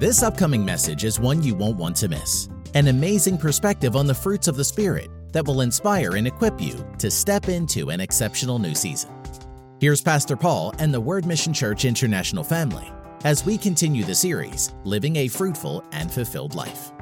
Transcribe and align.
This 0.00 0.22
upcoming 0.22 0.64
message 0.64 1.04
is 1.04 1.20
one 1.20 1.42
you 1.42 1.54
won't 1.54 1.76
want 1.76 1.94
to 1.96 2.08
miss. 2.08 2.48
An 2.72 2.88
amazing 2.88 3.36
perspective 3.36 3.96
on 3.96 4.06
the 4.06 4.14
fruits 4.14 4.48
of 4.48 4.56
the 4.56 4.64
Spirit 4.64 5.10
that 5.32 5.46
will 5.46 5.60
inspire 5.60 6.16
and 6.16 6.26
equip 6.26 6.58
you 6.58 6.82
to 6.96 7.10
step 7.10 7.50
into 7.50 7.90
an 7.90 8.00
exceptional 8.00 8.58
new 8.58 8.74
season. 8.74 9.10
Here's 9.78 10.00
Pastor 10.00 10.38
Paul 10.38 10.72
and 10.78 10.94
the 10.94 11.00
Word 11.02 11.26
Mission 11.26 11.52
Church 11.52 11.84
International 11.84 12.42
family 12.42 12.90
as 13.24 13.44
we 13.44 13.58
continue 13.58 14.02
the 14.02 14.14
series, 14.14 14.72
Living 14.84 15.16
a 15.16 15.28
Fruitful 15.28 15.84
and 15.92 16.10
Fulfilled 16.10 16.54
Life. 16.54 16.92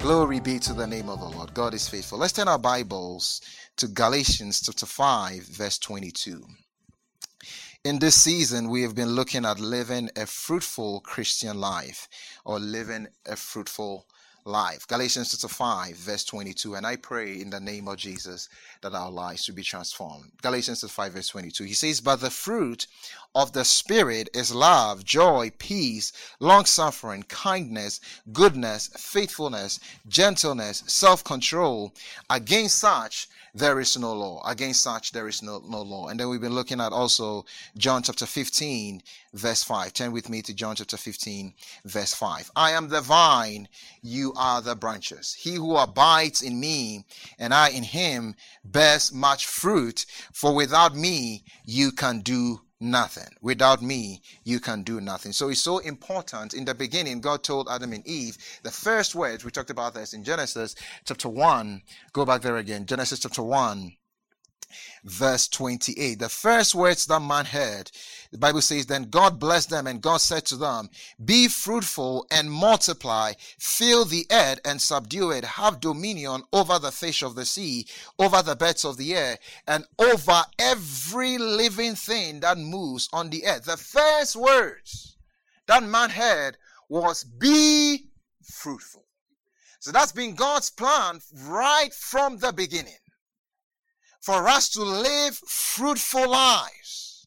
Glory 0.00 0.40
be 0.40 0.58
to 0.58 0.72
the 0.72 0.88
name 0.88 1.08
of 1.08 1.20
the 1.20 1.28
Lord. 1.28 1.54
God 1.54 1.72
is 1.72 1.88
faithful. 1.88 2.18
Let's 2.18 2.32
turn 2.32 2.48
our 2.48 2.58
Bibles 2.58 3.40
to 3.76 3.86
Galatians 3.86 4.60
chapter 4.60 4.86
5, 4.86 5.44
verse 5.44 5.78
22. 5.78 6.44
In 7.84 7.98
this 7.98 8.14
season, 8.14 8.68
we 8.70 8.82
have 8.82 8.94
been 8.94 9.16
looking 9.16 9.44
at 9.44 9.58
living 9.58 10.08
a 10.14 10.24
fruitful 10.24 11.00
Christian 11.00 11.58
life 11.58 12.08
or 12.44 12.60
living 12.60 13.08
a 13.26 13.34
fruitful 13.34 14.06
life. 14.44 14.86
Galatians 14.86 15.32
chapter 15.32 15.52
5, 15.52 15.96
verse 15.96 16.24
22. 16.24 16.76
And 16.76 16.86
I 16.86 16.94
pray 16.94 17.40
in 17.40 17.50
the 17.50 17.58
name 17.58 17.88
of 17.88 17.96
Jesus 17.96 18.48
that 18.82 18.94
our 18.94 19.10
lives 19.10 19.48
will 19.48 19.56
be 19.56 19.64
transformed. 19.64 20.30
Galatians 20.42 20.82
chapter 20.82 20.92
5, 20.92 21.12
verse 21.12 21.28
22. 21.30 21.64
He 21.64 21.74
says, 21.74 22.00
But 22.00 22.20
the 22.20 22.30
fruit 22.30 22.86
of 23.34 23.52
the 23.52 23.64
Spirit 23.64 24.28
is 24.32 24.54
love, 24.54 25.04
joy, 25.04 25.50
peace, 25.58 26.12
long 26.38 26.66
suffering, 26.66 27.24
kindness, 27.24 28.00
goodness, 28.32 28.90
faithfulness, 28.96 29.80
gentleness, 30.06 30.84
self 30.86 31.24
control. 31.24 31.92
Against 32.30 32.78
such, 32.78 33.28
there 33.54 33.80
is 33.80 33.98
no 33.98 34.12
law. 34.12 34.42
Against 34.46 34.82
such, 34.82 35.12
there 35.12 35.28
is 35.28 35.42
no, 35.42 35.62
no 35.68 35.82
law. 35.82 36.08
And 36.08 36.18
then 36.18 36.28
we've 36.28 36.40
been 36.40 36.54
looking 36.54 36.80
at 36.80 36.92
also 36.92 37.44
John 37.76 38.02
chapter 38.02 38.24
15, 38.24 39.02
verse 39.34 39.62
5. 39.62 39.92
Turn 39.92 40.12
with 40.12 40.28
me 40.28 40.40
to 40.42 40.54
John 40.54 40.76
chapter 40.76 40.96
15, 40.96 41.52
verse 41.84 42.14
5. 42.14 42.50
I 42.56 42.70
am 42.70 42.88
the 42.88 43.00
vine, 43.00 43.68
you 44.00 44.32
are 44.36 44.62
the 44.62 44.74
branches. 44.74 45.34
He 45.34 45.56
who 45.56 45.76
abides 45.76 46.40
in 46.40 46.58
me 46.58 47.04
and 47.38 47.52
I 47.52 47.68
in 47.68 47.82
him 47.82 48.36
bears 48.64 49.12
much 49.12 49.46
fruit, 49.46 50.06
for 50.32 50.54
without 50.54 50.96
me 50.96 51.44
you 51.64 51.92
can 51.92 52.20
do 52.20 52.62
nothing. 52.82 53.28
Without 53.40 53.80
me, 53.80 54.20
you 54.44 54.60
can 54.60 54.82
do 54.82 55.00
nothing. 55.00 55.32
So 55.32 55.48
it's 55.48 55.60
so 55.60 55.78
important. 55.78 56.52
In 56.52 56.64
the 56.64 56.74
beginning, 56.74 57.20
God 57.20 57.42
told 57.42 57.68
Adam 57.70 57.92
and 57.92 58.06
Eve 58.06 58.36
the 58.62 58.70
first 58.70 59.14
words, 59.14 59.44
we 59.44 59.50
talked 59.50 59.70
about 59.70 59.94
this 59.94 60.12
in 60.12 60.24
Genesis 60.24 60.74
chapter 61.04 61.28
1. 61.28 61.82
Go 62.12 62.26
back 62.26 62.42
there 62.42 62.56
again. 62.56 62.84
Genesis 62.86 63.20
chapter 63.20 63.42
1, 63.42 63.92
verse 65.04 65.48
28. 65.48 66.18
The 66.18 66.28
first 66.28 66.74
words 66.74 67.06
that 67.06 67.20
man 67.20 67.44
heard, 67.44 67.90
the 68.30 68.38
Bible 68.38 68.62
says, 68.62 68.86
Then 68.86 69.04
God 69.04 69.38
blessed 69.38 69.70
them, 69.70 69.86
and 69.86 70.00
God 70.00 70.18
said 70.18 70.44
to 70.46 70.56
them, 70.56 70.88
Be 71.24 71.48
fruitful 71.48 72.26
and 72.30 72.50
multiply, 72.50 73.32
fill 73.58 74.04
the 74.04 74.26
earth 74.30 74.60
and 74.64 74.80
subdue 74.80 75.30
it, 75.30 75.44
have 75.44 75.80
dominion 75.80 76.42
over 76.52 76.78
the 76.78 76.92
fish 76.92 77.22
of 77.22 77.34
the 77.34 77.44
sea, 77.44 77.86
over 78.18 78.42
the 78.42 78.56
birds 78.56 78.84
of 78.84 78.96
the 78.96 79.14
air, 79.14 79.38
and 79.66 79.84
over 79.98 80.42
every 80.58 81.38
living 81.38 81.94
thing 81.94 82.40
that 82.40 82.58
moves 82.58 83.08
on 83.12 83.30
the 83.30 83.46
earth. 83.46 83.64
The 83.64 83.76
first 83.76 84.36
words 84.36 85.16
that 85.66 85.82
man 85.82 86.10
heard 86.10 86.56
was, 86.88 87.24
Be 87.24 88.06
fruitful. 88.42 89.04
So 89.82 89.90
that's 89.90 90.12
been 90.12 90.36
God's 90.36 90.70
plan 90.70 91.20
right 91.44 91.92
from 91.92 92.38
the 92.38 92.52
beginning 92.52 93.01
for 94.22 94.48
us 94.48 94.68
to 94.70 94.82
live 94.82 95.36
fruitful 95.36 96.30
lives. 96.30 97.26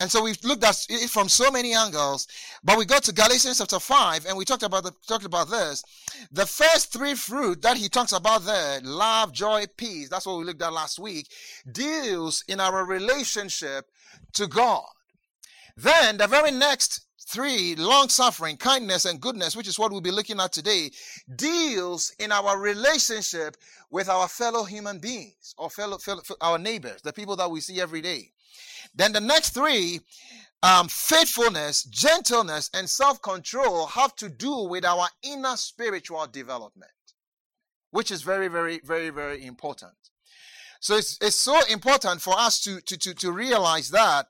And 0.00 0.10
so 0.10 0.24
we've 0.24 0.42
looked 0.42 0.64
at 0.64 0.84
it 0.88 1.10
from 1.10 1.28
so 1.28 1.48
many 1.50 1.74
angles, 1.74 2.26
but 2.64 2.76
we 2.76 2.84
got 2.84 3.04
to 3.04 3.12
Galatians 3.12 3.58
chapter 3.58 3.78
5 3.78 4.26
and 4.26 4.36
we 4.36 4.44
talked 4.44 4.64
about 4.64 4.82
the, 4.82 4.92
talked 5.06 5.26
about 5.26 5.48
this. 5.48 5.84
The 6.32 6.46
first 6.46 6.92
three 6.92 7.14
fruit 7.14 7.62
that 7.62 7.76
he 7.76 7.88
talks 7.88 8.10
about 8.10 8.44
there, 8.44 8.80
love, 8.82 9.32
joy, 9.32 9.66
peace, 9.76 10.08
that's 10.08 10.26
what 10.26 10.38
we 10.38 10.44
looked 10.44 10.62
at 10.62 10.72
last 10.72 10.98
week, 10.98 11.28
deals 11.70 12.42
in 12.48 12.58
our 12.58 12.84
relationship 12.84 13.84
to 14.32 14.48
God. 14.48 14.88
Then 15.76 16.16
the 16.16 16.26
very 16.26 16.50
next 16.50 17.06
Three, 17.32 17.74
long 17.76 18.10
suffering, 18.10 18.58
kindness, 18.58 19.06
and 19.06 19.18
goodness, 19.18 19.56
which 19.56 19.66
is 19.66 19.78
what 19.78 19.90
we'll 19.90 20.02
be 20.02 20.10
looking 20.10 20.38
at 20.38 20.52
today, 20.52 20.90
deals 21.34 22.12
in 22.18 22.30
our 22.30 22.58
relationship 22.58 23.56
with 23.90 24.10
our 24.10 24.28
fellow 24.28 24.64
human 24.64 24.98
beings 24.98 25.54
or 25.56 25.70
fellow, 25.70 25.96
fellow 25.96 26.20
our 26.42 26.58
neighbors, 26.58 27.00
the 27.00 27.10
people 27.10 27.34
that 27.36 27.50
we 27.50 27.62
see 27.62 27.80
every 27.80 28.02
day. 28.02 28.32
Then 28.94 29.12
the 29.14 29.20
next 29.20 29.54
three, 29.54 30.00
um, 30.62 30.88
faithfulness, 30.88 31.84
gentleness, 31.84 32.68
and 32.74 32.90
self 32.90 33.22
control 33.22 33.86
have 33.86 34.14
to 34.16 34.28
do 34.28 34.64
with 34.68 34.84
our 34.84 35.08
inner 35.22 35.56
spiritual 35.56 36.26
development, 36.26 36.92
which 37.92 38.10
is 38.10 38.20
very, 38.20 38.48
very, 38.48 38.78
very, 38.84 39.08
very 39.08 39.46
important. 39.46 39.94
So 40.80 40.96
it's, 40.96 41.16
it's 41.22 41.36
so 41.40 41.58
important 41.70 42.20
for 42.20 42.34
us 42.38 42.60
to, 42.64 42.82
to, 42.82 42.98
to, 42.98 43.14
to 43.14 43.32
realize 43.32 43.88
that 43.88 44.26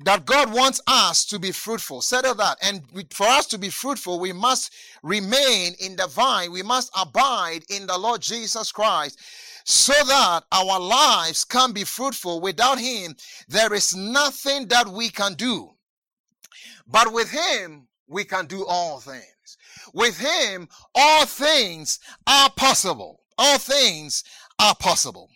that 0.00 0.26
God 0.26 0.52
wants 0.52 0.80
us 0.86 1.24
to 1.26 1.38
be 1.38 1.50
fruitful. 1.50 2.02
Settle 2.02 2.34
that. 2.36 2.58
And 2.62 2.82
for 3.10 3.26
us 3.26 3.46
to 3.46 3.58
be 3.58 3.68
fruitful, 3.68 4.20
we 4.20 4.32
must 4.32 4.72
remain 5.02 5.74
in 5.80 5.96
the 5.96 6.06
vine. 6.06 6.52
We 6.52 6.62
must 6.62 6.90
abide 6.96 7.64
in 7.68 7.86
the 7.86 7.98
Lord 7.98 8.20
Jesus 8.20 8.70
Christ 8.70 9.18
so 9.64 9.92
that 9.92 10.44
our 10.52 10.78
lives 10.78 11.44
can 11.44 11.72
be 11.72 11.84
fruitful. 11.84 12.40
Without 12.40 12.78
Him, 12.78 13.16
there 13.48 13.74
is 13.74 13.94
nothing 13.94 14.68
that 14.68 14.88
we 14.88 15.08
can 15.08 15.34
do. 15.34 15.70
But 16.86 17.12
with 17.12 17.30
Him, 17.30 17.88
we 18.06 18.24
can 18.24 18.46
do 18.46 18.64
all 18.66 19.00
things. 19.00 19.24
With 19.92 20.18
Him, 20.18 20.68
all 20.94 21.26
things 21.26 21.98
are 22.26 22.50
possible. 22.50 23.20
All 23.36 23.58
things 23.58 24.24
are 24.58 24.74
possible. 24.74 25.28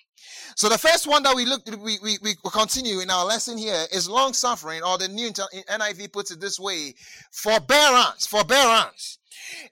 So 0.54 0.68
the 0.68 0.78
first 0.78 1.06
one 1.06 1.22
that 1.22 1.34
we 1.34 1.44
look, 1.44 1.62
we, 1.82 1.98
we, 2.02 2.18
we 2.22 2.34
continue 2.52 3.00
in 3.00 3.10
our 3.10 3.24
lesson 3.24 3.56
here 3.56 3.86
is 3.92 4.08
long 4.08 4.32
suffering, 4.32 4.82
or 4.82 4.98
the 4.98 5.08
New 5.08 5.30
NIV 5.30 6.12
puts 6.12 6.30
it 6.30 6.40
this 6.40 6.60
way, 6.60 6.94
forbearance, 7.30 8.26
forbearance. 8.26 9.18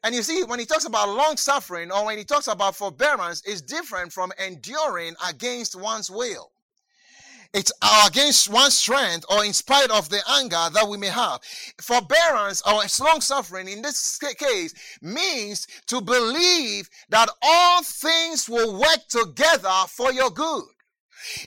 And 0.02 0.14
you 0.14 0.22
see, 0.22 0.42
when 0.44 0.58
he 0.58 0.66
talks 0.66 0.86
about 0.86 1.08
long 1.08 1.36
suffering, 1.36 1.92
or 1.92 2.06
when 2.06 2.18
he 2.18 2.24
talks 2.24 2.48
about 2.48 2.76
forbearance, 2.76 3.44
is 3.44 3.62
different 3.62 4.12
from 4.12 4.32
enduring 4.44 5.14
against 5.28 5.78
one's 5.78 6.10
will. 6.10 6.52
It's 7.52 7.72
against 8.06 8.48
one's 8.48 8.78
strength 8.78 9.24
or 9.28 9.44
in 9.44 9.52
spite 9.52 9.90
of 9.90 10.08
the 10.08 10.20
anger 10.28 10.68
that 10.72 10.86
we 10.88 10.96
may 10.96 11.08
have. 11.08 11.40
Forbearance 11.80 12.62
or 12.62 12.82
long 13.04 13.20
suffering 13.20 13.68
in 13.68 13.82
this 13.82 14.18
case 14.18 14.72
means 15.02 15.66
to 15.86 16.00
believe 16.00 16.88
that 17.08 17.28
all 17.42 17.82
things 17.82 18.48
will 18.48 18.78
work 18.78 19.08
together 19.08 19.68
for 19.88 20.12
your 20.12 20.30
good 20.30 20.62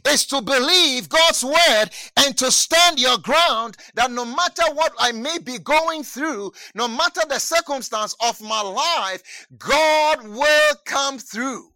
is 0.08 0.26
to 0.28 0.42
believe 0.42 1.10
God's 1.10 1.44
word 1.44 1.86
and 2.18 2.38
to 2.38 2.52
stand 2.52 3.00
your 3.00 3.18
ground 3.18 3.78
that 3.96 4.12
no 4.12 4.26
matter 4.26 4.64
what 4.74 4.94
I 5.00 5.12
may 5.12 5.40
be 5.40 5.58
going 5.58 6.04
through, 6.04 6.52
no 6.76 6.88
matter 6.88 7.22
the 7.28 7.40
circumstance 7.40 8.16
of 8.22 8.42
my 8.42 8.62
life, 8.62 9.48
God 9.58 10.28
will 10.28 10.76
come 10.86 11.18
through. 11.18 11.70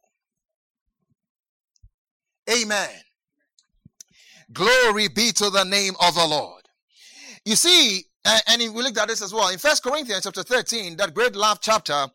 Amen. 2.49 2.89
Glory 4.53 5.07
be 5.09 5.31
to 5.33 5.49
the 5.49 5.63
name 5.63 5.93
of 5.99 6.15
the 6.15 6.25
Lord. 6.25 6.63
You 7.45 7.55
see, 7.55 8.03
and 8.47 8.61
we 8.73 8.81
looked 8.83 8.97
at 8.97 9.07
this 9.07 9.21
as 9.21 9.33
well 9.33 9.49
in 9.49 9.57
First 9.57 9.83
Corinthians 9.83 10.23
chapter 10.23 10.43
13, 10.43 10.97
that 10.97 11.13
great 11.13 11.35
love 11.35 11.59
chapter. 11.61 12.07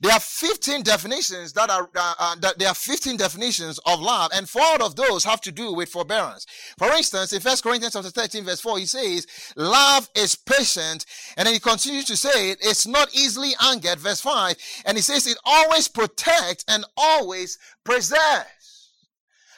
There 0.00 0.12
are 0.12 0.20
15 0.20 0.82
definitions 0.82 1.52
that 1.54 1.70
are 1.70 1.88
uh, 1.94 2.14
uh, 2.18 2.36
that 2.36 2.58
there 2.58 2.68
are 2.68 2.74
15 2.74 3.16
definitions 3.16 3.80
of 3.86 4.00
love, 4.00 4.30
and 4.34 4.48
four 4.48 4.80
of 4.80 4.96
those 4.96 5.24
have 5.24 5.40
to 5.42 5.52
do 5.52 5.72
with 5.72 5.88
forbearance. 5.88 6.46
For 6.78 6.92
instance, 6.92 7.32
in 7.32 7.40
First 7.40 7.62
Corinthians 7.62 7.94
chapter 7.94 8.10
13, 8.10 8.44
verse 8.44 8.60
4, 8.60 8.78
he 8.78 8.86
says, 8.86 9.26
"Love 9.56 10.08
is 10.14 10.36
patient," 10.36 11.04
and 11.36 11.46
then 11.46 11.54
he 11.54 11.60
continues 11.60 12.04
to 12.06 12.16
say, 12.16 12.50
"It's 12.50 12.86
not 12.86 13.14
easily 13.14 13.52
angered." 13.60 13.98
Verse 13.98 14.20
5, 14.20 14.56
and 14.84 14.96
he 14.96 15.02
says, 15.02 15.26
"It 15.26 15.38
always 15.44 15.88
protects 15.88 16.64
and 16.68 16.84
always 16.96 17.58
preserves." 17.84 18.55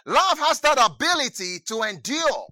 Love 0.08 0.38
has 0.38 0.58
that 0.60 0.78
ability 0.82 1.58
to 1.66 1.82
endure 1.82 2.46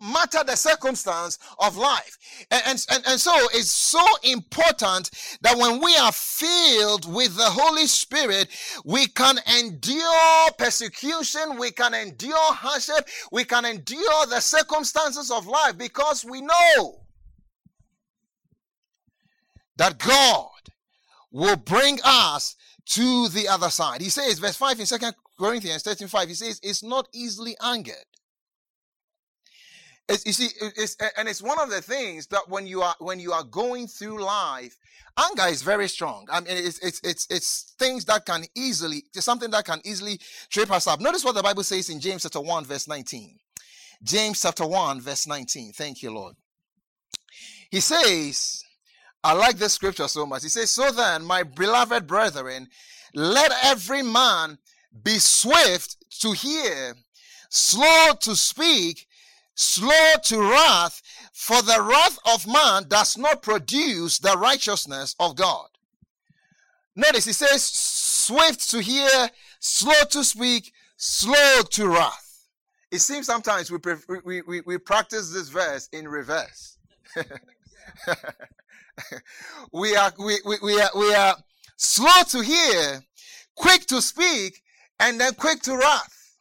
no 0.00 0.08
matter 0.12 0.42
the 0.44 0.56
circumstance 0.56 1.38
of 1.60 1.76
life. 1.76 2.18
And, 2.50 2.84
and, 2.90 3.04
and, 3.06 3.20
so 3.20 3.32
it's 3.54 3.70
so 3.70 4.04
important 4.24 5.10
that 5.42 5.56
when 5.56 5.80
we 5.80 5.96
are 5.96 6.10
filled 6.10 7.10
with 7.10 7.36
the 7.36 7.44
Holy 7.44 7.86
Spirit, 7.86 8.48
we 8.84 9.06
can 9.06 9.38
endure 9.58 10.50
persecution, 10.58 11.56
we 11.56 11.70
can 11.70 11.94
endure 11.94 12.52
hardship, 12.52 13.08
we 13.30 13.44
can 13.44 13.64
endure 13.64 14.26
the 14.26 14.40
circumstances 14.40 15.30
of 15.30 15.46
life 15.46 15.78
because 15.78 16.24
we 16.24 16.40
know 16.40 17.04
that 19.76 19.98
God 19.98 20.50
will 21.30 21.56
bring 21.56 22.00
us 22.04 22.56
to 22.86 23.28
the 23.28 23.46
other 23.48 23.70
side. 23.70 24.00
He 24.00 24.10
says, 24.10 24.40
verse 24.40 24.56
5 24.56 24.80
in 24.80 24.86
2 24.86 24.98
Corinthians 25.40 25.82
13 25.82 26.06
5, 26.06 26.28
he 26.28 26.34
says, 26.34 26.60
It's 26.62 26.82
not 26.82 27.08
easily 27.14 27.56
angered. 27.62 27.94
It's, 30.06 30.26
you 30.26 30.32
see, 30.32 30.48
it's, 30.76 30.96
and 31.16 31.28
it's 31.28 31.40
one 31.40 31.58
of 31.60 31.70
the 31.70 31.80
things 31.80 32.26
that 32.26 32.48
when 32.48 32.66
you 32.66 32.82
are 32.82 32.96
when 32.98 33.20
you 33.20 33.32
are 33.32 33.44
going 33.44 33.86
through 33.86 34.22
life, 34.22 34.76
anger 35.16 35.46
is 35.46 35.62
very 35.62 35.88
strong. 35.88 36.26
I 36.30 36.40
mean, 36.40 36.48
it's 36.50 36.78
it's 36.80 37.00
it's 37.04 37.26
it's 37.30 37.74
things 37.78 38.04
that 38.06 38.26
can 38.26 38.44
easily, 38.56 39.04
something 39.12 39.50
that 39.52 39.64
can 39.64 39.80
easily 39.84 40.18
trip 40.50 40.70
us 40.72 40.88
up. 40.88 41.00
Notice 41.00 41.24
what 41.24 41.36
the 41.36 41.42
Bible 41.42 41.62
says 41.62 41.88
in 41.88 42.00
James 42.00 42.24
chapter 42.24 42.40
one 42.40 42.64
verse 42.64 42.88
nineteen. 42.88 43.38
James 44.02 44.42
chapter 44.42 44.66
one 44.66 45.00
verse 45.00 45.28
nineteen. 45.28 45.72
Thank 45.72 46.02
you, 46.02 46.12
Lord. 46.12 46.34
He 47.70 47.78
says, 47.78 48.64
I 49.22 49.32
like 49.34 49.58
this 49.58 49.74
scripture 49.74 50.08
so 50.08 50.26
much. 50.26 50.42
He 50.42 50.48
says, 50.48 50.70
"So 50.70 50.90
then, 50.90 51.24
my 51.24 51.44
beloved 51.44 52.08
brethren, 52.08 52.66
let 53.14 53.52
every 53.62 54.02
man 54.02 54.58
be 55.02 55.18
swift 55.18 55.96
to 56.20 56.32
hear, 56.32 56.94
slow 57.48 58.14
to 58.20 58.36
speak." 58.36 59.06
slow 59.60 60.14
to 60.24 60.40
wrath, 60.40 61.02
for 61.32 61.60
the 61.62 61.82
wrath 61.82 62.18
of 62.32 62.46
man 62.46 62.84
does 62.88 63.18
not 63.18 63.42
produce 63.42 64.18
the 64.18 64.36
righteousness 64.38 65.14
of 65.20 65.36
God. 65.36 65.68
Notice 66.96 67.26
he 67.26 67.32
says, 67.32 67.62
swift 67.62 68.70
to 68.70 68.80
hear, 68.80 69.30
slow 69.60 70.02
to 70.10 70.24
speak, 70.24 70.72
slow 70.96 71.60
to 71.70 71.88
wrath. 71.88 72.46
It 72.90 73.00
seems 73.00 73.26
sometimes 73.26 73.70
we, 73.70 73.78
we, 74.24 74.42
we, 74.42 74.60
we 74.62 74.78
practice 74.78 75.30
this 75.32 75.48
verse 75.48 75.88
in 75.92 76.08
reverse. 76.08 76.78
we, 79.72 79.94
are, 79.94 80.12
we, 80.18 80.38
we, 80.44 80.56
we, 80.62 80.80
are, 80.80 80.90
we 80.96 81.14
are 81.14 81.36
slow 81.76 82.22
to 82.30 82.40
hear, 82.40 83.02
quick 83.54 83.86
to 83.86 84.02
speak, 84.02 84.62
and 85.00 85.20
then 85.20 85.34
quick 85.34 85.60
to 85.62 85.76
wrath. 85.76 86.36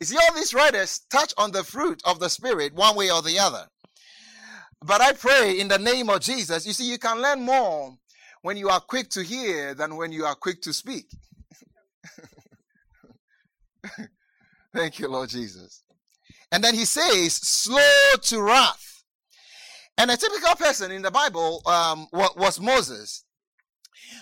You 0.00 0.06
see, 0.06 0.16
all 0.16 0.34
these 0.34 0.54
writers 0.54 1.00
touch 1.10 1.32
on 1.38 1.50
the 1.52 1.64
fruit 1.64 2.02
of 2.04 2.20
the 2.20 2.28
Spirit 2.28 2.74
one 2.74 2.94
way 2.96 3.10
or 3.10 3.22
the 3.22 3.38
other. 3.38 3.66
But 4.84 5.00
I 5.00 5.14
pray 5.14 5.58
in 5.58 5.68
the 5.68 5.78
name 5.78 6.10
of 6.10 6.20
Jesus, 6.20 6.66
you 6.66 6.74
see, 6.74 6.88
you 6.88 6.98
can 6.98 7.20
learn 7.20 7.42
more 7.42 7.96
when 8.42 8.58
you 8.58 8.68
are 8.68 8.80
quick 8.80 9.08
to 9.10 9.22
hear 9.22 9.74
than 9.74 9.96
when 9.96 10.12
you 10.12 10.26
are 10.26 10.34
quick 10.34 10.60
to 10.62 10.72
speak. 10.72 11.06
Thank 14.74 14.98
you, 14.98 15.08
Lord 15.08 15.30
Jesus. 15.30 15.82
And 16.52 16.62
then 16.62 16.74
he 16.74 16.84
says, 16.84 17.32
slow 17.32 18.12
to 18.22 18.42
wrath. 18.42 19.02
And 19.98 20.10
a 20.10 20.16
typical 20.16 20.54
person 20.56 20.92
in 20.92 21.00
the 21.00 21.10
Bible 21.10 21.62
um, 21.64 22.06
was 22.12 22.60
Moses. 22.60 23.24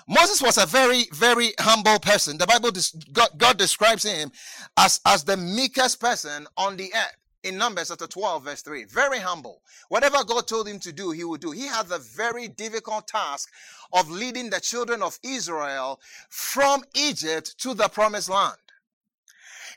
Moses 0.08 0.42
was 0.42 0.58
a 0.58 0.66
very, 0.66 1.04
very 1.12 1.52
humble 1.58 1.98
person. 1.98 2.38
The 2.38 2.46
Bible, 2.46 2.70
God, 3.12 3.31
God 3.36 3.58
describes 3.58 4.04
him 4.04 4.31
as, 4.76 5.00
as 5.06 5.25
the 5.25 5.36
meekest 5.36 6.00
person 6.00 6.46
on 6.56 6.76
the 6.76 6.92
earth 6.94 7.16
in 7.44 7.58
Numbers 7.58 7.88
chapter 7.88 8.06
12, 8.06 8.44
verse 8.44 8.62
3. 8.62 8.84
Very 8.84 9.19
humble. 9.19 9.60
Whatever 9.88 10.25
God 10.25 10.48
told 10.48 10.66
him 10.66 10.78
to 10.81 10.92
do, 10.92 11.10
he 11.10 11.25
would 11.25 11.40
do. 11.40 11.50
He 11.50 11.66
had 11.66 11.86
the 11.86 11.98
very 11.98 12.48
difficult 12.48 13.06
task 13.06 13.50
of 13.92 14.10
leading 14.10 14.50
the 14.50 14.60
children 14.60 15.02
of 15.02 15.19
Israel 15.22 16.00
from 16.30 16.82
Egypt 16.94 17.56
to 17.58 17.75
the 17.75 17.88
promised 17.88 18.30
land. 18.30 18.56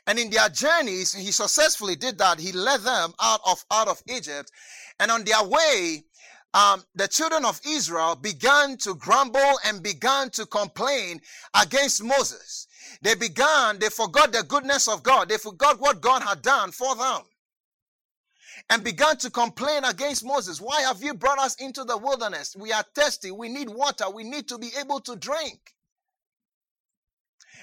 And 0.06 0.18
in 0.18 0.30
their 0.30 0.48
journeys, 0.48 1.12
he 1.12 1.30
successfully 1.30 1.94
did 1.94 2.16
that. 2.18 2.40
He 2.40 2.52
led 2.52 2.80
them 2.80 3.12
out 3.20 3.40
of, 3.46 3.62
out 3.70 3.88
of 3.88 4.02
Egypt. 4.08 4.50
And 4.98 5.10
on 5.10 5.24
their 5.24 5.44
way, 5.44 6.04
um, 6.54 6.82
the 6.94 7.08
children 7.08 7.44
of 7.44 7.60
Israel 7.66 8.16
began 8.16 8.76
to 8.78 8.94
grumble 8.94 9.58
and 9.66 9.82
began 9.82 10.30
to 10.30 10.46
complain 10.46 11.20
against 11.60 12.02
Moses. 12.02 12.66
They 13.02 13.14
began, 13.14 13.78
they 13.78 13.90
forgot 13.90 14.32
the 14.32 14.42
goodness 14.42 14.88
of 14.88 15.02
God. 15.02 15.28
They 15.28 15.36
forgot 15.36 15.78
what 15.78 16.00
God 16.00 16.22
had 16.22 16.42
done 16.42 16.72
for 16.72 16.96
them. 16.96 17.20
And 18.70 18.82
began 18.82 19.16
to 19.18 19.30
complain 19.30 19.84
against 19.84 20.24
Moses. 20.24 20.60
Why 20.60 20.82
have 20.82 21.02
you 21.02 21.14
brought 21.14 21.38
us 21.38 21.54
into 21.56 21.84
the 21.84 21.96
wilderness? 21.96 22.56
We 22.58 22.72
are 22.72 22.84
thirsty. 22.94 23.30
We 23.30 23.48
need 23.48 23.68
water. 23.68 24.10
We 24.10 24.24
need 24.24 24.48
to 24.48 24.58
be 24.58 24.70
able 24.80 25.00
to 25.00 25.16
drink. 25.16 25.74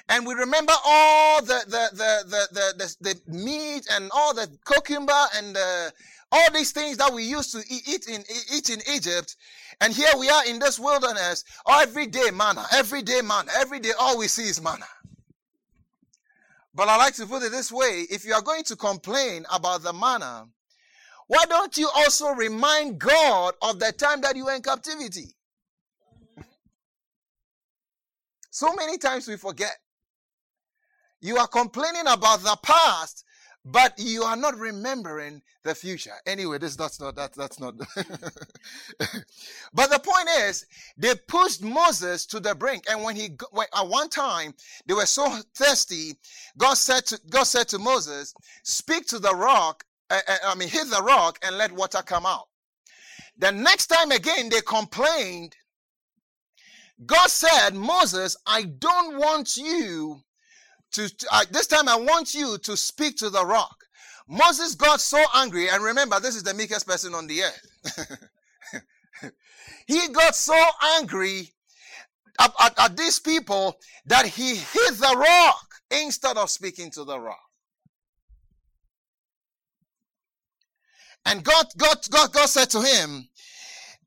And 0.08 0.26
we 0.26 0.36
remember 0.36 0.74
all 0.86 1.42
the, 1.42 1.64
the, 1.66 1.90
the, 1.92 2.24
the, 2.28 2.48
the, 2.52 2.96
the, 3.02 3.14
the 3.14 3.32
meat 3.32 3.88
and 3.92 4.12
all 4.14 4.34
the 4.34 4.48
cucumber 4.66 5.26
and 5.36 5.56
the, 5.56 5.94
all 6.32 6.52
these 6.54 6.72
things 6.72 6.98
that 6.98 7.14
we 7.14 7.24
used 7.24 7.52
to 7.52 7.64
eat 7.70 8.08
in, 8.08 8.24
eat 8.54 8.70
in 8.70 8.82
Egypt. 8.94 9.36
And 9.82 9.94
here 9.94 10.12
we 10.18 10.30
are 10.30 10.46
in 10.46 10.60
this 10.60 10.80
wilderness, 10.80 11.44
every 11.70 12.08
day 12.08 12.32
manna, 12.34 12.66
every 12.72 13.02
day 13.02 13.22
manna, 13.22 13.52
every 13.58 13.80
day 13.80 13.92
all 14.00 14.18
we 14.18 14.28
see 14.28 14.44
is 14.44 14.62
manna. 14.62 14.86
But 16.74 16.90
I 16.90 16.98
like 16.98 17.16
to 17.16 17.26
put 17.26 17.44
it 17.44 17.52
this 17.52 17.72
way 17.72 18.06
if 18.10 18.26
you 18.26 18.34
are 18.34 18.42
going 18.42 18.64
to 18.66 18.76
complain 18.76 19.46
about 19.54 19.84
the 19.84 19.94
manna, 19.94 20.48
why 21.28 21.46
don't 21.48 21.76
you 21.78 21.90
also 21.96 22.30
remind 22.30 23.00
God 23.00 23.56
of 23.62 23.80
the 23.80 23.92
time 23.92 24.22
that 24.22 24.36
you 24.36 24.46
were 24.46 24.54
in 24.54 24.62
captivity? 24.62 25.36
so 28.56 28.74
many 28.74 28.98
times 28.98 29.28
we 29.28 29.36
forget. 29.36 29.76
You 31.20 31.38
are 31.38 31.48
complaining 31.48 32.08
about 32.08 32.40
the 32.40 32.58
past 32.64 33.25
but 33.66 33.98
you 33.98 34.22
are 34.22 34.36
not 34.36 34.58
remembering 34.60 35.42
the 35.64 35.74
future. 35.74 36.14
Anyway, 36.28 36.60
this 36.60 36.76
that's 36.76 37.00
not 37.00 37.16
that 37.16 37.34
that's 37.34 37.60
not. 37.60 37.76
but 39.74 39.90
the 39.90 40.00
point 40.00 40.30
is, 40.42 40.68
they 40.98 41.16
pushed 41.28 41.64
Moses 41.64 42.28
to 42.28 42.40
the 42.40 42.54
brink, 42.54 42.84
and 42.88 43.04
when 43.04 43.16
he 43.16 43.36
when, 43.50 43.66
at 43.76 43.88
one 43.88 44.10
time 44.10 44.54
they 44.86 44.94
were 44.94 45.08
so 45.08 45.40
thirsty, 45.56 46.14
God 46.58 46.76
said 46.76 47.08
to 47.08 47.20
God 47.30 47.46
said 47.46 47.68
to 47.70 47.80
Moses, 47.80 48.36
"Speak 48.64 49.08
to 49.08 49.18
the 49.18 49.34
rock. 49.34 49.84
Uh, 50.12 50.20
uh, 50.28 50.38
I 50.46 50.54
mean, 50.56 50.70
hit 50.70 50.88
the 50.92 51.02
rock 51.02 51.40
and 51.42 51.58
let 51.58 51.72
water 51.72 52.04
come 52.06 52.28
out." 52.28 52.48
The 53.40 53.52
next 53.52 53.88
time 53.88 54.12
again 54.12 54.50
they 54.50 54.62
complained. 54.62 55.56
God 57.04 57.30
said, 57.30 57.74
"Moses, 57.74 58.38
I 58.46 58.62
don't 58.64 59.18
want 59.18 59.58
you 59.58 60.22
to, 60.96 61.12
uh, 61.32 61.46
this 61.52 61.68
time 61.68 61.88
I 61.88 61.96
want 61.96 62.34
you 62.34 62.58
to 62.58 62.78
speak 62.78 63.18
to 63.18 63.30
the 63.30 63.46
rock. 63.46 63.76
Moses 64.28 64.76
got 64.76 65.02
so 65.02 65.24
angry, 65.36 65.70
and 65.70 65.84
remember, 65.84 66.20
this 66.20 66.36
is 66.36 66.44
the 66.44 66.54
meekest 66.54 66.88
person 66.88 67.14
on 67.14 67.28
the 67.28 67.44
earth. 67.44 68.30
he 69.88 70.08
got 70.10 70.36
so 70.36 70.60
angry 70.98 71.54
at, 72.40 72.52
at, 72.60 72.80
at 72.80 72.98
these 72.98 73.20
people 73.20 73.78
that 74.06 74.26
he 74.26 74.56
hit 74.56 74.94
the 74.96 75.16
rock 75.16 75.68
instead 75.92 76.38
of 76.38 76.50
speaking 76.50 76.90
to 76.92 77.04
the 77.04 77.20
rock. 77.20 77.40
And 81.26 81.44
God, 81.44 81.66
God, 81.78 81.98
God, 82.10 82.34
God 82.34 82.48
said 82.48 82.70
to 82.72 82.82
him, 82.82 83.28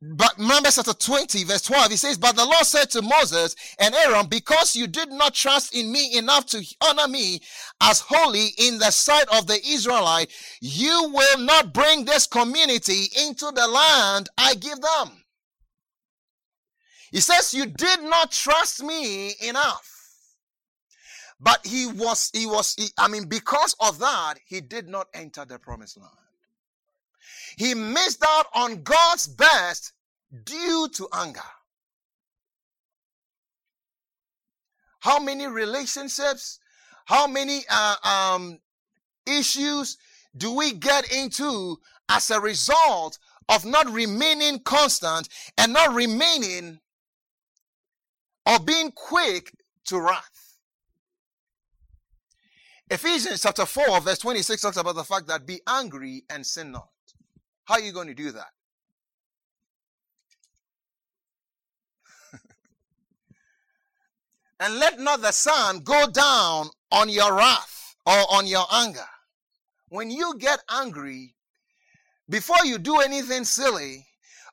but 0.00 0.32
remember 0.38 0.70
chapter 0.70 0.92
20 0.92 1.42
verse 1.42 1.62
12 1.62 1.90
he 1.90 1.96
says 1.96 2.16
but 2.16 2.36
the 2.36 2.44
lord 2.44 2.64
said 2.64 2.88
to 2.88 3.02
moses 3.02 3.56
and 3.80 3.94
aaron 3.96 4.26
because 4.26 4.76
you 4.76 4.86
did 4.86 5.10
not 5.10 5.34
trust 5.34 5.74
in 5.74 5.90
me 5.90 6.16
enough 6.16 6.46
to 6.46 6.64
honor 6.80 7.08
me 7.08 7.40
as 7.80 7.98
holy 7.98 8.50
in 8.58 8.78
the 8.78 8.92
sight 8.92 9.26
of 9.36 9.48
the 9.48 9.58
israelite 9.66 10.30
you 10.60 11.10
will 11.12 11.38
not 11.38 11.72
bring 11.72 12.04
this 12.04 12.28
community 12.28 13.06
into 13.26 13.50
the 13.56 13.66
land 13.66 14.28
i 14.38 14.54
give 14.54 14.80
them. 14.80 15.24
He 17.10 17.20
says 17.20 17.54
you 17.54 17.66
did 17.66 18.02
not 18.02 18.32
trust 18.32 18.82
me 18.82 19.34
enough. 19.42 19.94
But 21.40 21.64
he 21.64 21.86
was 21.86 22.30
he 22.34 22.46
was 22.46 22.74
he, 22.76 22.88
i 22.98 23.06
mean 23.08 23.28
because 23.28 23.74
of 23.80 23.98
that 24.00 24.34
he 24.44 24.60
did 24.60 24.88
not 24.88 25.06
enter 25.14 25.44
the 25.44 25.58
promised 25.58 25.96
land. 25.96 26.10
He 27.56 27.74
missed 27.74 28.24
out 28.26 28.46
on 28.54 28.82
God's 28.82 29.28
best 29.28 29.92
due 30.44 30.88
to 30.94 31.08
anger. 31.12 31.40
How 35.00 35.20
many 35.20 35.46
relationships, 35.46 36.58
how 37.06 37.26
many 37.26 37.62
uh, 37.70 37.96
um, 38.04 38.58
issues 39.26 39.96
do 40.36 40.54
we 40.54 40.72
get 40.72 41.10
into 41.12 41.78
as 42.08 42.30
a 42.30 42.40
result 42.40 43.18
of 43.48 43.64
not 43.64 43.88
remaining 43.90 44.58
constant 44.60 45.28
and 45.56 45.72
not 45.72 45.94
remaining 45.94 46.80
or 48.44 48.58
being 48.58 48.90
quick 48.92 49.52
to 49.86 50.00
wrath? 50.00 50.58
Ephesians 52.90 53.42
chapter 53.42 53.66
4, 53.66 54.00
verse 54.00 54.18
26 54.18 54.62
talks 54.62 54.76
about 54.78 54.94
the 54.94 55.04
fact 55.04 55.26
that 55.28 55.46
be 55.46 55.60
angry 55.68 56.24
and 56.30 56.44
sin 56.44 56.72
not. 56.72 56.88
How 57.64 57.74
are 57.74 57.80
you 57.80 57.92
going 57.92 58.08
to 58.08 58.14
do 58.14 58.32
that? 58.32 58.48
And 64.60 64.78
let 64.78 64.98
not 64.98 65.22
the 65.22 65.32
sun 65.32 65.80
go 65.80 66.06
down 66.10 66.68
on 66.90 67.08
your 67.08 67.34
wrath 67.34 67.96
or 68.06 68.24
on 68.30 68.46
your 68.46 68.64
anger. 68.72 69.06
When 69.88 70.10
you 70.10 70.34
get 70.38 70.60
angry, 70.70 71.34
before 72.28 72.64
you 72.64 72.78
do 72.78 72.98
anything 72.98 73.44
silly, 73.44 74.06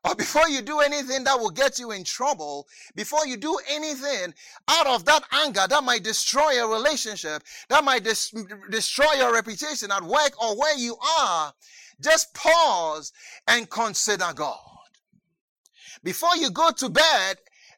or 0.04 0.16
before 0.16 0.48
you 0.48 0.62
do 0.62 0.80
anything 0.80 1.24
that 1.24 1.40
will 1.40 1.50
get 1.50 1.80
you 1.80 1.92
in 1.92 2.04
trouble, 2.04 2.68
before 2.96 3.26
you 3.26 3.38
do 3.38 3.58
anything 3.70 4.34
out 4.68 4.88
of 4.88 5.06
that 5.06 5.24
anger 5.32 5.66
that 5.68 5.84
might 5.84 6.04
destroy 6.04 6.64
a 6.64 6.68
relationship, 6.68 7.44
that 7.70 7.84
might 7.84 8.04
des- 8.04 8.46
destroy 8.70 9.12
your 9.18 9.34
reputation 9.34 9.92
at 9.92 10.04
work 10.04 10.42
or 10.42 10.58
where 10.58 10.78
you 10.78 10.96
are, 11.20 11.54
just 12.02 12.34
pause 12.34 13.12
and 13.48 13.70
consider 13.70 14.32
God. 14.34 14.60
Before 16.04 16.36
you 16.36 16.52
go 16.52 16.72
to 16.72 16.90
bed, 16.90 17.38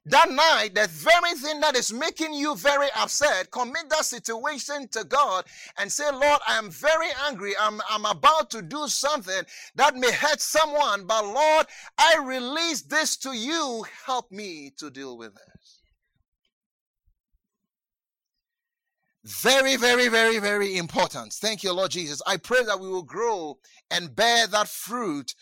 that 0.10 0.32
night, 0.32 0.76
that 0.76 0.90
very 0.90 1.34
thing 1.36 1.60
that 1.60 1.76
is 1.76 1.92
making 1.92 2.34
you 2.34 2.56
very 2.56 2.88
upset, 2.96 3.52
commit 3.52 3.90
that 3.90 4.06
situation 4.06 4.88
to 4.90 5.04
God 5.04 5.46
and 5.78 5.92
say, 5.92 6.10
Lord, 6.12 6.40
I 6.48 6.58
am 6.58 6.70
very 6.70 7.10
angry. 7.28 7.54
I'm, 7.60 7.82
I'm 7.90 8.06
about 8.06 8.50
to 8.52 8.62
do 8.62 8.88
something 8.88 9.44
that 9.76 9.96
may 9.96 10.12
hurt 10.12 10.40
someone, 10.40 11.06
but 11.06 11.26
Lord, 11.26 11.66
I 11.98 12.18
release 12.24 12.84
this 12.84 13.18
to 13.18 13.34
you. 13.34 13.86
Help 14.06 14.32
me 14.32 14.72
to 14.78 14.90
deal 14.90 15.18
with 15.18 15.34
this. 15.34 15.82
Very, 19.26 19.76
very, 19.76 20.08
very, 20.08 20.40
very 20.40 20.78
important. 20.78 21.34
Thank 21.34 21.62
you, 21.62 21.74
Lord 21.74 21.92
Jesus. 21.92 22.22
I 22.26 22.38
pray 22.38 22.64
that 22.64 22.80
we 22.80 22.88
will 22.88 23.04
grow 23.04 23.58
and 23.92 24.16
bear 24.16 24.48
that 24.48 24.70
fruit 24.70 25.36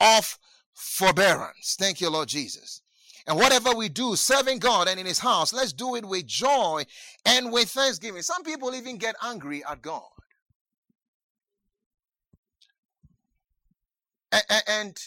of 0.00 0.38
forbearance. 0.74 1.76
Thank 1.78 2.00
you, 2.00 2.10
Lord 2.10 2.28
Jesus. 2.28 2.82
And 3.28 3.36
whatever 3.36 3.74
we 3.74 3.90
do, 3.90 4.16
serving 4.16 4.58
God 4.58 4.88
and 4.88 4.98
in 4.98 5.04
His 5.04 5.18
house, 5.18 5.52
let's 5.52 5.74
do 5.74 5.96
it 5.96 6.04
with 6.06 6.26
joy 6.26 6.84
and 7.26 7.52
with 7.52 7.68
thanksgiving. 7.68 8.22
Some 8.22 8.42
people 8.42 8.74
even 8.74 8.96
get 8.96 9.16
angry 9.22 9.62
at 9.70 9.82
God. 9.82 10.02
And, 14.66 14.98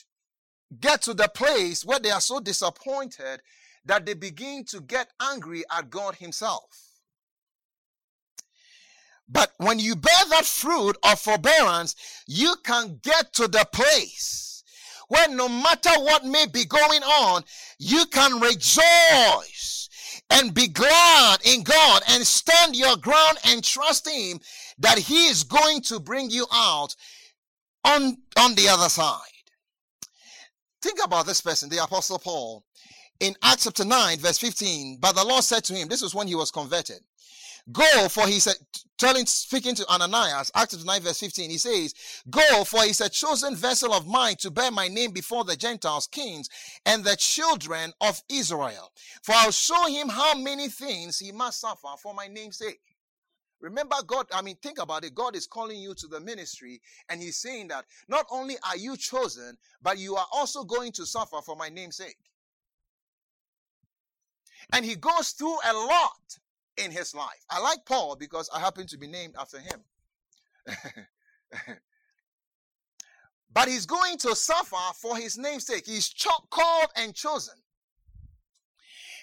get 0.80 1.02
to 1.02 1.14
the 1.14 1.28
place 1.28 1.84
where 1.84 2.00
they 2.00 2.12
are 2.12 2.22
so 2.22 2.40
disappointed 2.40 3.42
that 3.84 4.06
they 4.06 4.14
begin 4.14 4.64
to 4.64 4.80
get 4.80 5.10
angry 5.22 5.64
at 5.70 5.90
God 5.90 6.16
Himself. 6.16 7.02
But 9.28 9.52
when 9.58 9.80
you 9.80 9.98
bear 9.98 10.14
that 10.30 10.46
fruit 10.46 10.96
of 11.04 11.20
forbearance, 11.20 11.96
you 12.26 12.56
can 12.64 13.00
get 13.04 13.34
to 13.34 13.50
the 13.50 13.68
place 13.74 14.51
where 15.12 15.28
no 15.28 15.50
matter 15.50 15.90
what 15.98 16.24
may 16.24 16.46
be 16.46 16.64
going 16.64 17.04
on, 17.04 17.44
you 17.80 18.06
can 18.06 18.40
rejoice 18.40 19.90
and 20.30 20.54
be 20.54 20.70
glad 20.70 21.40
in 21.44 21.64
God 21.64 22.02
and 22.12 22.26
stand 22.26 22.78
your 22.78 22.96
ground 22.96 23.38
and 23.46 23.62
trust 23.62 24.08
Him 24.10 24.40
that 24.80 24.98
He 24.98 25.26
is 25.26 25.44
going 25.44 25.82
to 25.82 26.00
bring 26.00 26.30
you 26.30 26.46
out 26.54 26.96
on, 27.84 28.20
on 28.40 28.56
the 28.56 28.70
other 28.70 28.88
side. 28.88 29.20
Think 30.82 31.00
about 31.04 31.26
this 31.26 31.42
person, 31.42 31.68
the 31.68 31.84
Apostle 31.84 32.18
Paul, 32.18 32.64
in 33.20 33.36
Acts 33.44 33.66
chapter 33.66 33.84
9, 33.84 34.18
verse 34.18 34.38
15. 34.38 35.00
But 35.02 35.18
the 35.18 35.26
Lord 35.26 35.44
said 35.44 35.66
to 35.66 35.74
him, 35.74 35.90
This 35.90 36.02
was 36.02 36.16
when 36.16 36.28
he 36.28 36.36
was 36.36 36.52
converted. 36.52 37.02
Go, 37.72 38.08
for 38.10 38.28
he 38.28 38.40
said, 38.40 38.56
telling, 38.98 39.26
speaking 39.26 39.76
to 39.76 39.88
Ananias, 39.88 40.52
Acts 40.56 40.84
9, 40.84 41.02
verse 41.02 41.20
15, 41.20 41.50
he 41.50 41.58
says, 41.58 41.94
Go, 42.30 42.64
for 42.64 42.84
he's 42.84 43.02
a 43.02 43.10
chosen 43.10 43.56
vessel 43.56 43.94
of 43.94 44.08
mine 44.08 44.36
to 44.38 44.52
bear 44.52 44.72
my 44.72 44.88
name 44.88 45.12
before 45.12 45.44
the 45.44 45.56
Gentiles, 45.56 46.08
kings, 46.08 46.50
and 46.86 47.04
the 47.04 47.16
children 47.16 47.94
of 48.02 48.22
Israel. 48.30 48.92
For 49.24 49.34
I'll 49.36 49.52
show 49.52 49.88
him 49.88 50.10
how 50.10 50.36
many 50.36 50.70
things 50.70 51.20
he 51.20 51.32
must 51.32 51.60
suffer 51.60 51.90
for 52.02 52.14
my 52.14 52.28
name's 52.28 52.58
sake. 52.58 52.80
Remember, 53.62 53.96
God, 54.06 54.26
I 54.34 54.42
mean, 54.42 54.56
think 54.56 54.80
about 54.80 55.06
it. 55.06 55.14
God 55.14 55.36
is 55.36 55.46
calling 55.46 55.80
you 55.80 55.94
to 55.94 56.08
the 56.08 56.20
ministry, 56.20 56.82
and 57.10 57.22
He's 57.22 57.38
saying 57.38 57.68
that 57.68 57.86
not 58.08 58.26
only 58.32 58.56
are 58.68 58.76
you 58.76 58.98
chosen, 58.98 59.56
but 59.82 60.00
you 60.00 60.16
are 60.16 60.26
also 60.34 60.64
going 60.64 60.92
to 60.94 61.06
suffer 61.06 61.38
for 61.46 61.56
my 61.56 61.70
name's 61.70 61.98
sake. 61.98 62.18
And 64.74 64.84
He 64.84 64.96
goes 64.96 65.30
through 65.30 65.58
a 65.64 65.74
lot 65.74 66.40
in 66.78 66.92
his 66.92 67.16
life. 67.16 67.46
I 67.50 67.62
like 67.62 67.86
Paul 67.86 68.16
because 68.16 68.50
I 68.54 68.60
happen 68.60 68.88
to 68.88 68.98
be 68.98 69.08
named 69.08 69.36
after 69.40 69.60
him. 69.60 69.84
but 73.54 73.68
he's 73.68 73.86
going 73.86 74.18
to 74.20 74.36
suffer 74.36 74.76
for 74.96 75.18
his 75.18 75.38
name's 75.38 75.66
sake. 75.66 75.86
He's 75.86 76.10
cho- 76.10 76.46
called 76.50 76.90
and 76.96 77.14
chosen. 77.14 77.56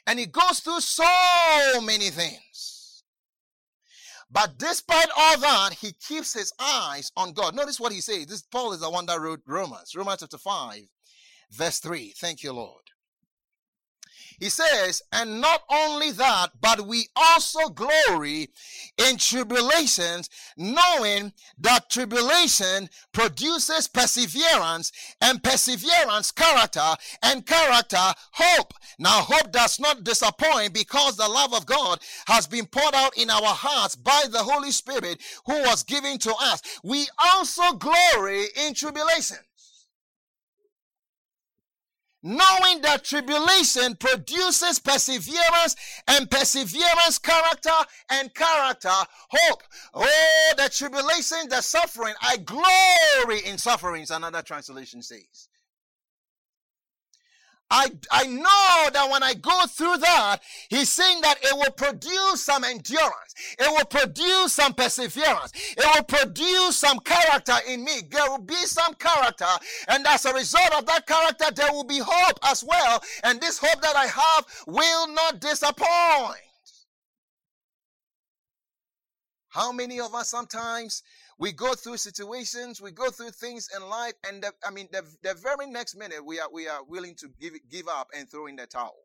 And 0.07 0.19
he 0.19 0.27
goes 0.27 0.61
through 0.61 0.81
so 0.81 1.05
many 1.83 2.11
things. 2.11 3.05
But 4.31 4.59
despite 4.59 5.09
all 5.17 5.39
that, 5.39 5.73
he 5.75 5.93
keeps 5.93 6.35
his 6.35 6.53
eyes 6.61 7.11
on 7.17 7.33
God. 7.33 7.55
Notice 7.55 7.81
what 7.81 7.93
he 7.93 8.01
says. 8.01 8.27
This 8.27 8.43
Paul 8.43 8.73
is 8.73 8.81
the 8.81 8.91
one 8.91 9.07
that 9.07 9.21
wrote 9.21 9.41
Romans, 9.47 9.95
Romans 9.97 10.21
chapter 10.21 10.37
5, 10.37 10.83
verse 11.51 11.79
3. 11.79 12.13
Thank 12.17 12.43
you, 12.43 12.53
Lord. 12.53 12.83
He 14.39 14.51
says, 14.51 15.03
and 15.13 15.41
not 15.41 15.63
only 15.69 16.13
that, 16.13 16.51
but 16.61 16.87
we 16.87 17.09
also 17.17 17.69
glory 17.71 18.51
in 18.97 19.17
tribulations, 19.17 20.31
knowing 20.57 21.33
that 21.59 21.91
tribulation 21.91 22.89
produces 23.13 23.89
perseverance, 23.89 24.93
and 25.21 25.43
perseverance, 25.43 26.31
character, 26.31 26.95
and 27.23 27.45
character, 27.45 28.15
hope. 28.33 28.75
Now, 28.99 29.23
hope 29.23 29.51
does 29.51 29.81
not 29.81 30.05
disappoint 30.05 30.73
because 30.73 31.17
the 31.17 31.29
love 31.29 31.53
of 31.53 31.67
God 31.67 31.99
has 32.29 32.47
been 32.47 32.67
poured 32.67 32.95
out 32.95 33.17
in 33.17 33.31
our 33.31 33.55
hearts 33.55 33.97
by 33.97 34.25
the 34.31 34.43
Holy 34.43 34.71
Spirit 34.71 35.21
who 35.47 35.61
was 35.63 35.83
given 35.83 36.19
to 36.19 36.35
us. 36.41 36.63
We 36.85 37.09
also 37.19 37.73
glory 37.73 38.45
in 38.57 38.75
tribulation 38.75 39.39
knowing 42.23 42.81
that 42.83 43.05
tribulation 43.05 43.95
produces 43.97 44.79
perseverance 44.79 45.77
and 46.09 46.31
perseverance 46.31 47.19
character 47.19 47.71
and 48.11 48.35
character 48.35 48.89
hope. 49.31 49.63
Oh 49.95 50.53
the 50.57 50.69
tribulation 50.69 51.49
the 51.49 51.61
suffering 51.61 52.15
i 52.21 52.37
glory 52.39 53.41
in 53.45 53.59
sufferings 53.59 54.11
another 54.11 54.43
translation 54.43 55.03
says 55.03 55.49
I, 57.71 57.91
I 58.11 58.27
know 58.27 58.91
that 58.93 59.09
when 59.11 59.23
I 59.23 59.35
go 59.35 59.67
through 59.67 59.99
that, 59.99 60.39
he's 60.71 60.91
saying 60.91 61.21
that 61.21 61.39
it 61.43 61.55
will 61.55 61.73
produce 61.73 62.43
some 62.43 62.65
endurance. 62.65 63.35
It 63.59 63.69
will 63.69 63.85
produce 63.85 64.55
some 64.55 64.73
perseverance. 64.73 65.53
It 65.77 65.85
will 65.95 66.05
produce 66.05 66.77
some 66.77 66.99
character 67.01 67.57
in 67.69 67.85
me. 67.85 68.01
There 68.11 68.31
will 68.31 68.39
be 68.39 68.55
some 68.55 68.95
character. 68.95 69.45
And 69.89 70.07
as 70.07 70.25
a 70.25 70.33
result 70.33 70.73
of 70.79 70.87
that 70.87 71.07
character, 71.07 71.47
there 71.55 71.73
will 71.73 71.85
be 71.85 72.01
hope 72.03 72.39
as 72.45 72.65
well. 72.65 73.03
And 73.23 73.41
this 73.41 73.59
hope 73.59 73.83
that 73.83 73.97
I 73.97 74.07
have 74.07 74.47
will 74.67 75.09
not 75.09 75.41
disappoint. 75.41 76.41
How 79.49 79.73
many 79.73 80.01
of 80.01 80.15
us 80.15 80.31
sometimes 80.31 81.03
we 81.39 81.53
go 81.53 81.75
through 81.75 81.97
situations, 81.99 82.83
we 82.83 82.91
go 82.91 83.11
through 83.11 83.31
things 83.31 83.69
in 83.77 83.89
life, 83.89 84.15
and 84.27 84.43
the, 84.43 84.53
I 84.67 84.71
mean, 84.71 84.89
the, 84.91 85.03
the 85.23 85.35
very 85.35 85.71
next 85.71 85.97
minute 85.97 86.25
we 86.25 86.41
are 86.41 86.49
we 86.53 86.69
are 86.69 86.83
willing 86.85 87.15
to 87.17 87.29
give 87.41 87.55
give 87.71 87.89
up 87.89 88.09
and 88.17 88.29
throw 88.29 88.47
in 88.47 88.57
the 88.57 88.67
towel. 88.67 88.97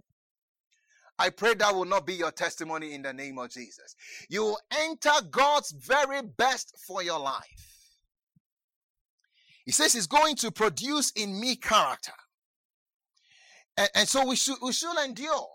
I 1.20 1.30
pray 1.30 1.54
that 1.54 1.75
will 1.75 1.86
not 1.86 2.08
be 2.08 2.16
your 2.16 2.32
testimony 2.32 2.94
in 2.94 3.04
the 3.04 3.13
name 3.13 3.38
of 3.38 3.52
Jesus. 3.52 3.96
You 4.30 4.42
will 4.42 4.60
enter 4.72 5.12
God's 5.30 5.72
very 5.72 6.24
best 6.24 6.75
for 6.88 7.04
your 7.04 7.20
life. 7.20 7.94
He 9.66 9.72
says 9.72 9.94
He's 9.94 10.08
going 10.08 10.36
to 10.38 10.52
produce 10.52 11.12
in 11.12 11.40
me 11.40 11.56
character. 11.56 12.13
And, 13.78 13.90
and 13.96 14.10
so 14.10 14.28
we 14.28 14.36
should 14.36 14.58
we 14.62 14.74
should 14.74 14.98
endure. 15.04 15.48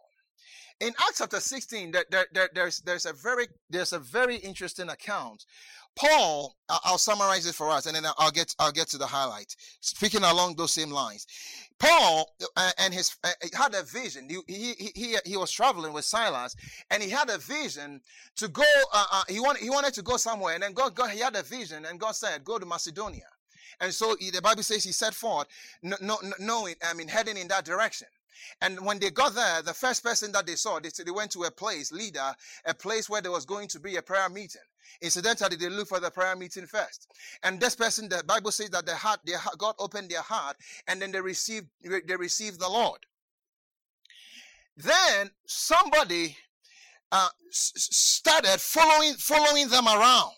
In 0.80 0.94
Acts 1.06 1.18
chapter 1.18 1.40
16, 1.40 1.90
there, 1.90 2.04
there, 2.10 2.26
there, 2.32 2.50
there's, 2.54 2.78
there's 2.80 3.06
a 3.06 3.12
very 3.12 3.48
there's 3.68 3.92
a 3.92 3.98
very 3.98 4.36
interesting 4.36 4.88
account 4.88 5.44
Paul, 5.98 6.54
I'll 6.68 6.96
summarize 6.96 7.46
it 7.46 7.56
for 7.56 7.70
us, 7.70 7.86
and 7.86 7.96
then 7.96 8.04
I'll 8.18 8.30
get 8.30 8.54
I'll 8.60 8.70
get 8.70 8.86
to 8.88 8.98
the 8.98 9.06
highlight. 9.06 9.56
Speaking 9.80 10.22
along 10.22 10.54
those 10.54 10.72
same 10.72 10.90
lines, 10.90 11.26
Paul 11.80 12.30
uh, 12.56 12.70
and 12.78 12.94
his 12.94 13.16
uh, 13.24 13.30
had 13.52 13.74
a 13.74 13.82
vision. 13.82 14.28
He, 14.28 14.38
he 14.46 14.90
he 14.94 15.16
he 15.24 15.36
was 15.36 15.50
traveling 15.50 15.92
with 15.92 16.04
Silas, 16.04 16.54
and 16.90 17.02
he 17.02 17.10
had 17.10 17.30
a 17.30 17.38
vision 17.38 18.00
to 18.36 18.46
go. 18.46 18.62
Uh, 18.92 19.06
uh, 19.10 19.22
he 19.28 19.40
wanted 19.40 19.62
he 19.62 19.70
wanted 19.70 19.92
to 19.94 20.02
go 20.02 20.16
somewhere, 20.16 20.54
and 20.54 20.62
then 20.62 20.72
God 20.72 20.94
God 20.94 21.10
he 21.10 21.18
had 21.18 21.34
a 21.34 21.42
vision, 21.42 21.84
and 21.84 21.98
God 21.98 22.12
said, 22.12 22.44
"Go 22.44 22.58
to 22.58 22.66
Macedonia." 22.66 23.26
And 23.80 23.92
so 23.92 24.14
the 24.14 24.40
Bible 24.42 24.62
says 24.62 24.82
he 24.82 24.90
set 24.90 25.14
forth, 25.14 25.46
no, 25.82 25.96
no, 26.00 26.18
knowing, 26.40 26.74
I 26.82 26.94
mean, 26.94 27.06
heading 27.06 27.36
in 27.36 27.46
that 27.46 27.64
direction. 27.64 28.08
And 28.60 28.84
when 28.84 28.98
they 28.98 29.10
got 29.10 29.34
there, 29.34 29.62
the 29.62 29.74
first 29.74 30.02
person 30.02 30.32
that 30.32 30.46
they 30.46 30.54
saw, 30.54 30.78
they, 30.80 30.90
they 31.04 31.10
went 31.10 31.30
to 31.32 31.44
a 31.44 31.50
place, 31.50 31.92
leader, 31.92 32.34
a 32.64 32.74
place 32.74 33.08
where 33.08 33.20
there 33.20 33.32
was 33.32 33.44
going 33.44 33.68
to 33.68 33.80
be 33.80 33.96
a 33.96 34.02
prayer 34.02 34.28
meeting. 34.28 34.62
Incidentally, 35.02 35.56
they 35.56 35.68
looked 35.68 35.90
for 35.90 36.00
the 36.00 36.10
prayer 36.10 36.36
meeting 36.36 36.66
first. 36.66 37.08
And 37.42 37.60
this 37.60 37.74
person, 37.74 38.08
the 38.08 38.22
Bible 38.26 38.50
says 38.50 38.70
that 38.70 38.86
their 38.86 38.96
heart, 38.96 39.20
their 39.24 39.38
God 39.58 39.74
opened 39.78 40.10
their 40.10 40.22
heart, 40.22 40.56
and 40.86 41.00
then 41.00 41.12
they 41.12 41.20
received, 41.20 41.66
they 41.82 42.16
received 42.16 42.60
the 42.60 42.68
Lord. 42.68 43.00
Then 44.76 45.30
somebody 45.46 46.36
uh, 47.10 47.28
started 47.50 48.60
following, 48.60 49.14
following 49.14 49.68
them 49.68 49.86
around. 49.86 50.32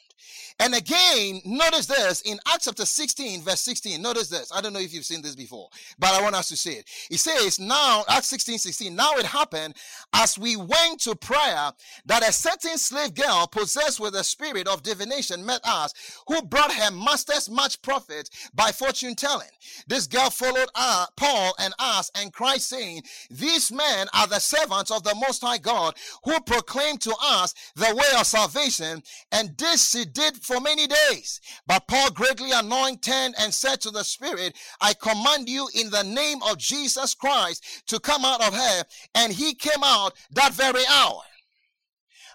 And 0.61 0.75
again, 0.75 1.41
notice 1.47 1.87
this 1.87 2.21
in 2.21 2.39
Acts 2.47 2.67
chapter 2.67 2.85
16, 2.85 3.41
verse 3.41 3.61
16. 3.61 4.03
Notice 4.03 4.29
this. 4.29 4.53
I 4.55 4.61
don't 4.61 4.75
know 4.75 4.79
if 4.79 4.93
you've 4.93 5.07
seen 5.07 5.23
this 5.23 5.35
before, 5.35 5.71
but 5.99 6.11
I 6.13 6.21
want 6.21 6.35
us 6.35 6.51
to 6.51 6.57
see 6.57 6.73
it. 6.73 6.87
He 7.09 7.17
says, 7.17 7.59
Now, 7.59 8.05
Acts 8.11 8.27
16, 8.27 8.59
16, 8.59 8.95
now 8.95 9.13
it 9.15 9.25
happened 9.25 9.75
as 10.13 10.39
we 10.39 10.57
went 10.57 11.01
to 11.01 11.17
prayer 11.17 11.73
that 12.05 12.29
a 12.29 12.31
certain 12.31 12.77
slave 12.77 13.15
girl 13.15 13.47
possessed 13.47 14.01
with 14.01 14.13
the 14.13 14.23
spirit 14.23 14.69
of 14.69 14.83
divination 14.83 15.47
met 15.47 15.63
us, 15.65 15.95
who 16.29 16.43
brought 16.43 16.73
her 16.75 16.91
masters 16.91 17.49
much 17.49 17.81
profit 17.81 18.29
by 18.53 18.71
fortune 18.71 19.15
telling. 19.15 19.49
This 19.89 20.07
girl 20.07 20.29
followed 20.29 20.69
uh, 20.75 21.07
Paul 21.17 21.55
and 21.59 21.73
us 21.79 22.11
and 22.15 22.35
cried, 22.35 22.61
saying, 22.61 23.05
These 23.31 23.73
men 23.73 24.09
are 24.13 24.27
the 24.27 24.39
servants 24.39 24.91
of 24.91 25.05
the 25.05 25.15
Most 25.15 25.41
High 25.41 25.57
God 25.57 25.95
who 26.25 26.39
proclaim 26.41 26.99
to 26.99 27.15
us 27.23 27.55
the 27.77 27.95
way 27.95 28.19
of 28.19 28.27
salvation. 28.27 29.03
And 29.33 29.57
this 29.57 29.91
she 29.91 30.05
did 30.05 30.37
for 30.51 30.61
many 30.61 30.87
days. 30.89 31.41
But 31.67 31.87
Paul 31.87 32.11
greatly 32.11 32.51
anointed 32.53 33.35
and 33.39 33.55
said 33.55 33.81
to 33.83 33.91
the 33.91 34.03
Spirit, 34.03 34.57
I 34.81 34.95
command 34.95 35.49
you 35.49 35.69
in 35.75 35.91
the 35.91 36.03
name 36.03 36.43
of 36.43 36.59
Jesus 36.59 37.15
Christ 37.15 37.85
to 37.87 38.01
come 38.01 38.25
out 38.25 38.45
of 38.45 38.53
her. 38.53 38.85
And 39.15 39.33
he 39.33 39.55
came 39.55 39.85
out 39.85 40.15
that 40.33 40.53
very 40.53 40.83
hour. 40.91 41.21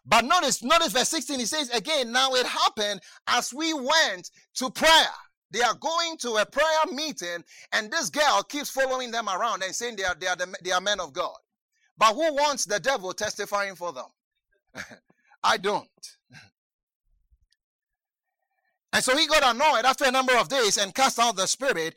But 0.05 0.24
notice, 0.24 0.63
notice 0.63 0.93
verse 0.93 1.10
16, 1.10 1.39
he 1.39 1.45
says 1.45 1.69
again, 1.72 2.12
now 2.12 2.34
it 2.36 2.45
happened 2.45 3.01
as 3.27 3.53
we 3.53 3.74
went 3.74 4.29
to 4.55 4.69
prayer. 4.69 4.91
They 5.51 5.62
are 5.62 5.75
going 5.75 6.17
to 6.19 6.36
a 6.36 6.45
prayer 6.45 6.93
meeting, 6.93 7.43
and 7.72 7.91
this 7.91 8.10
girl 8.10 8.43
keeps 8.43 8.69
following 8.69 9.12
them 9.12 9.29
around 9.29 9.63
and 9.63 9.74
saying 9.74 9.95
they 9.95 10.03
are, 10.03 10.15
they 10.19 10.27
are, 10.27 10.36
the, 10.36 10.53
they 10.63 10.72
are 10.72 10.81
men 10.81 11.00
of 11.00 11.13
God. 11.13 11.36
But 11.98 12.13
who 12.13 12.34
wants 12.34 12.65
the 12.65 12.79
devil 12.79 13.13
testifying 13.13 13.75
for 13.75 13.93
them? 13.93 14.05
I 15.43 15.57
don't. 15.57 15.88
And 18.96 19.04
so 19.04 19.18
he 19.18 19.28
got 19.28 19.44
annoyed 19.44 19.84
after 19.84 20.06
a 20.06 20.12
number 20.12 20.38
of 20.38 20.48
days 20.48 20.78
and 20.78 20.96
cast 20.96 21.20
out 21.20 21.36
the 21.36 21.48
spirit. 21.48 21.96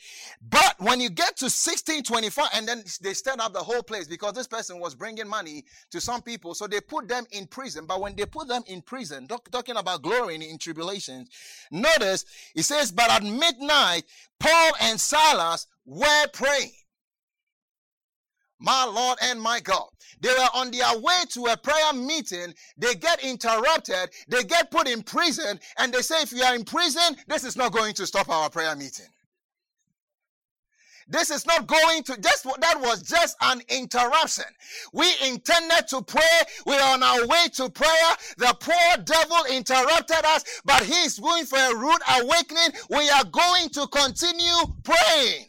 But 0.50 0.74
when 0.78 1.00
you 1.00 1.10
get 1.10 1.36
to 1.36 1.44
1625, 1.44 2.48
and 2.54 2.66
then 2.66 2.82
they 3.00 3.14
stirred 3.14 3.38
up 3.38 3.52
the 3.52 3.60
whole 3.60 3.84
place 3.84 4.08
because 4.08 4.32
this 4.32 4.48
person 4.48 4.80
was 4.80 4.96
bringing 4.96 5.28
money 5.28 5.64
to 5.92 6.00
some 6.00 6.22
people. 6.22 6.56
So 6.56 6.66
they 6.66 6.80
put 6.80 7.06
them 7.06 7.24
in 7.30 7.46
prison. 7.46 7.86
But 7.86 8.00
when 8.00 8.16
they 8.16 8.26
put 8.26 8.48
them 8.48 8.64
in 8.66 8.82
prison, 8.82 9.28
talking 9.28 9.76
about 9.76 10.02
glorying 10.02 10.42
in 10.42 10.58
tribulations, 10.58 11.30
notice 11.70 12.24
it 12.56 12.64
says, 12.64 12.90
But 12.90 13.12
at 13.12 13.22
midnight, 13.22 14.02
Paul 14.40 14.72
and 14.80 14.98
Silas 14.98 15.68
were 15.86 16.26
praying 16.32 16.72
my 18.60 18.84
Lord 18.84 19.18
and 19.22 19.40
my 19.40 19.60
God. 19.60 19.88
They 20.20 20.30
were 20.30 20.48
on 20.54 20.70
their 20.70 20.98
way 20.98 21.18
to 21.30 21.46
a 21.46 21.56
prayer 21.56 21.92
meeting. 21.92 22.54
They 22.76 22.94
get 22.94 23.22
interrupted. 23.22 24.10
They 24.28 24.42
get 24.44 24.70
put 24.70 24.88
in 24.88 25.02
prison. 25.02 25.60
And 25.78 25.92
they 25.92 26.02
say, 26.02 26.22
if 26.22 26.32
you 26.32 26.42
are 26.42 26.54
in 26.54 26.64
prison, 26.64 27.16
this 27.26 27.44
is 27.44 27.56
not 27.56 27.72
going 27.72 27.94
to 27.94 28.06
stop 28.06 28.28
our 28.28 28.50
prayer 28.50 28.74
meeting. 28.74 29.06
This 31.10 31.30
is 31.30 31.46
not 31.46 31.66
going 31.66 32.02
to 32.02 32.20
just 32.20 32.44
that 32.60 32.80
was 32.80 33.02
just 33.02 33.36
an 33.40 33.62
interruption. 33.70 34.44
We 34.92 35.10
intended 35.26 35.88
to 35.88 36.02
pray. 36.02 36.22
We 36.66 36.76
are 36.76 36.94
on 36.94 37.02
our 37.02 37.26
way 37.26 37.46
to 37.54 37.70
prayer. 37.70 38.10
The 38.36 38.54
poor 38.60 39.04
devil 39.04 39.38
interrupted 39.50 40.24
us, 40.26 40.44
but 40.66 40.84
he 40.84 40.92
is 41.04 41.18
going 41.18 41.46
for 41.46 41.58
a 41.58 41.74
rude 41.74 42.02
awakening. 42.20 42.78
We 42.90 43.08
are 43.08 43.24
going 43.24 43.70
to 43.70 43.86
continue 43.86 44.74
praying. 44.84 45.46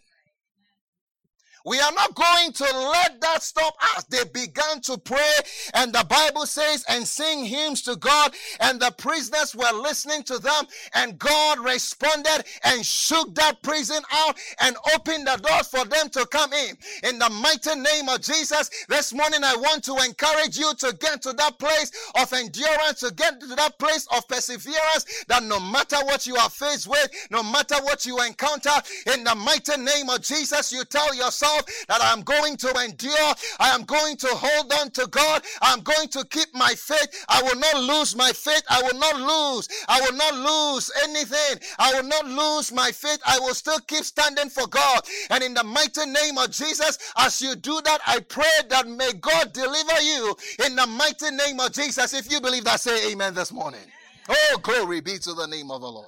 We 1.66 1.80
are 1.80 1.92
not 1.92 2.16
going 2.16 2.54
to 2.54 2.64
let 2.64 3.20
that 3.22 3.44
stop 3.44 3.76
us. 3.96 4.06
They 4.06 4.24
began 4.34 4.82
to 4.82 4.98
pray, 4.98 5.32
and 5.74 5.92
the 5.94 6.06
Bible 6.10 6.46
says, 6.46 6.86
and 6.88 7.06
sing 7.06 7.44
hymns 7.44 7.82
to 7.84 7.96
God, 7.96 8.34
and 8.60 8.80
the 8.80 8.92
prisoners 8.98 9.56
were 9.56 9.74
listening 9.74 10.24
to 10.24 10.40
them, 10.40 10.66
and 10.94 11.20
God 11.20 11.60
responded 11.60 12.46
and 12.64 12.86
shook 12.86 13.36
that 13.36 13.62
prison 13.62 14.02
out 14.12 14.38
and 14.62 14.78
opened 14.96 15.28
the 15.28 15.36
doors 15.38 15.68
for 15.68 15.86
them 15.86 16.10
to 16.10 16.26
come 16.28 16.54
in. 16.54 16.78
In 17.04 17.20
the 17.20 17.30
mighty 17.30 17.76
name 17.76 18.08
of 18.10 18.22
Jesus, 18.22 18.70
this 18.88 19.14
morning 19.14 19.44
I 19.44 19.56
want 19.56 19.84
to 19.86 19.96
encourage 19.98 20.58
you 20.58 20.74
to 20.76 20.96
get 21.00 21.22
to 21.24 21.34
that 21.34 21.60
place 21.60 21.92
of 22.16 22.32
endurance, 22.32 23.02
to 23.02 23.14
get 23.14 23.40
to 23.42 23.48
that 23.48 23.78
place 23.80 24.08
of 24.16 24.28
perseverance, 24.28 25.26
that 25.28 25.44
no 25.44 25.60
matter 25.60 25.98
what 26.06 26.26
you 26.26 26.36
are 26.38 26.50
faced 26.50 26.88
with, 26.88 27.10
no 27.32 27.44
matter 27.44 27.76
what 27.84 28.06
you 28.06 28.22
encounter, 28.22 28.72
in 29.14 29.24
the 29.24 29.36
mighty 29.36 29.78
name 29.82 30.10
of 30.10 30.22
Jesus, 30.22 30.72
you 30.72 30.86
tell 30.86 31.14
yourself, 31.14 31.49
that 31.88 32.00
I'm 32.02 32.22
going 32.22 32.58
to 32.58 32.70
endure. 32.84 33.34
I 33.60 33.70
am 33.70 33.84
going 33.84 34.18
to 34.18 34.28
hold 34.30 34.72
on 34.74 34.92
to 34.92 35.08
God. 35.08 35.44
I'm 35.62 35.82
going 35.82 36.08
to 36.10 36.26
keep 36.26 36.54
my 36.54 36.74
faith. 36.76 37.26
I 37.30 37.42
will 37.44 37.60
not 37.60 37.84
lose 37.84 38.16
my 38.16 38.32
faith. 38.32 38.64
I 38.70 38.82
will 38.82 39.00
not 39.00 39.16
lose. 39.16 39.68
I 39.88 40.02
will 40.02 40.18
not 40.18 40.34
lose 40.36 40.92
anything. 41.04 41.60
I 41.78 41.94
will 41.94 42.04
not 42.04 42.26
lose 42.26 42.72
my 42.72 42.92
faith. 42.92 43.20
I 43.26 43.40
will 43.40 43.54
still 43.54 43.80
keep 43.88 44.04
standing 44.04 44.50
for 44.50 44.68
God. 44.68 45.02
And 45.30 45.44
in 45.44 45.54
the 45.54 45.64
mighty 45.64 46.06
name 46.06 46.38
of 46.38 46.52
Jesus, 46.52 46.98
as 47.18 47.42
you 47.42 47.56
do 47.56 47.82
that, 47.86 48.02
I 48.06 48.20
pray 48.20 48.46
that 48.70 48.88
may 48.88 49.12
God 49.20 49.54
deliver 49.54 50.02
you 50.02 50.36
in 50.66 50.76
the 50.76 50.88
mighty 50.88 51.32
name 51.32 51.60
of 51.60 51.72
Jesus. 51.72 52.14
If 52.14 52.32
you 52.32 52.42
believe 52.42 52.64
that, 52.66 52.80
say 52.80 53.12
amen 53.12 53.34
this 53.34 53.52
morning. 53.52 53.82
Oh, 54.28 54.60
glory 54.62 55.02
be 55.02 55.18
to 55.20 55.34
the 55.34 55.48
name 55.48 55.72
of 55.72 55.82
the 55.82 55.88
Lord. 55.88 56.08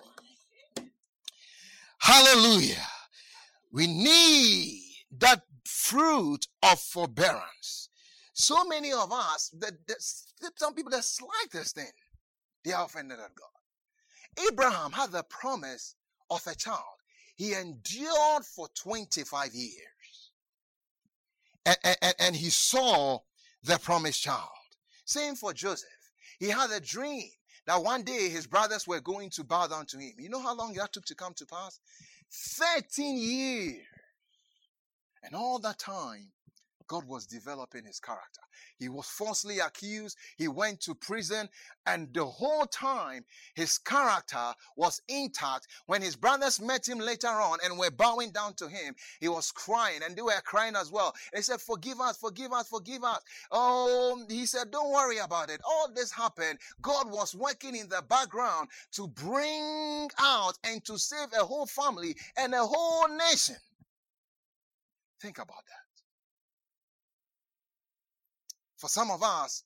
Hallelujah. 2.00 2.86
We 3.72 3.88
need 3.88 4.81
that 5.20 5.44
fruit 5.66 6.48
of 6.64 6.80
forbearance. 6.80 7.90
So 8.34 8.64
many 8.66 8.94
of 8.94 9.12
us, 9.12 9.52
that, 9.60 9.74
some 10.56 10.74
people 10.74 10.92
that 10.92 11.04
slight 11.04 11.52
this 11.52 11.74
thing, 11.74 11.92
they 12.64 12.72
are 12.72 12.86
offended 12.86 13.20
at 13.20 13.36
God. 13.36 14.48
Abraham 14.48 14.92
had 14.92 15.12
the 15.12 15.24
promise 15.24 15.96
of 16.30 16.42
a 16.48 16.56
child. 16.56 16.80
He 17.36 17.54
endured 17.54 18.46
for 18.46 18.68
25 18.76 19.54
years. 19.54 20.32
And, 21.66 21.78
and, 21.84 22.16
and 22.20 22.36
he 22.36 22.50
saw 22.50 23.20
the 23.64 23.78
promised 23.78 24.24
child. 24.24 24.50
Same 25.06 25.36
for 25.36 25.54
Joseph. 25.54 25.90
He 26.40 26.50
had 26.50 26.72
a 26.72 26.80
dream 26.80 27.30
that 27.68 27.84
one 27.84 28.04
day 28.04 28.30
his 28.30 28.48
brothers 28.48 28.88
were 28.88 29.02
going 29.02 29.30
to 29.32 29.44
bow 29.44 29.68
down 29.68 29.86
to 29.88 29.98
him. 29.98 30.14
You 30.18 30.30
know 30.30 30.42
how 30.42 30.56
long 30.56 30.74
that 30.74 30.94
took 30.94 31.06
to 31.06 31.16
come 31.16 31.34
to 31.36 31.46
pass? 31.46 31.80
13 32.32 33.18
years. 33.18 33.86
And 35.32 35.40
all 35.40 35.60
that 35.60 35.80
time, 35.80 36.30
God 36.88 37.08
was 37.08 37.26
developing 37.26 37.86
his 37.86 38.02
character. 38.02 38.42
He 38.78 38.90
was 38.90 39.06
falsely 39.06 39.60
accused. 39.60 40.18
He 40.36 40.50
went 40.50 40.82
to 40.82 40.94
prison. 40.94 41.48
And 41.86 42.14
the 42.14 42.26
whole 42.26 42.66
time, 42.66 43.24
his 43.56 43.78
character 43.78 44.54
was 44.76 45.02
intact. 45.08 45.68
When 45.86 46.02
his 46.02 46.18
brothers 46.18 46.60
met 46.60 46.86
him 46.86 47.00
later 47.00 47.30
on 47.30 47.60
and 47.64 47.80
were 47.80 47.92
bowing 47.92 48.32
down 48.32 48.56
to 48.56 48.68
him, 48.68 48.94
he 49.22 49.30
was 49.30 49.54
crying 49.54 50.02
and 50.04 50.18
they 50.18 50.22
were 50.22 50.42
crying 50.44 50.76
as 50.76 50.92
well. 50.92 51.16
He 51.34 51.42
said, 51.42 51.62
Forgive 51.62 52.02
us, 52.02 52.18
forgive 52.18 52.52
us, 52.52 52.68
forgive 52.68 53.06
us. 53.06 53.22
Oh, 53.52 54.26
he 54.28 54.46
said, 54.46 54.70
Don't 54.70 54.92
worry 54.92 55.20
about 55.20 55.50
it. 55.50 55.62
All 55.64 55.88
this 55.96 56.12
happened. 56.12 56.60
God 56.82 57.10
was 57.10 57.34
working 57.34 57.78
in 57.78 57.88
the 57.88 58.04
background 58.10 58.68
to 58.92 59.08
bring 59.08 60.10
out 60.20 60.58
and 60.66 60.84
to 60.84 60.98
save 60.98 61.30
a 61.40 61.46
whole 61.46 61.68
family 61.68 62.18
and 62.36 62.54
a 62.54 62.66
whole 62.66 63.08
nation. 63.08 63.56
Think 65.22 65.38
about 65.38 65.64
that. 65.68 66.02
For 68.78 68.88
some 68.90 69.12
of 69.12 69.22
us, 69.22 69.64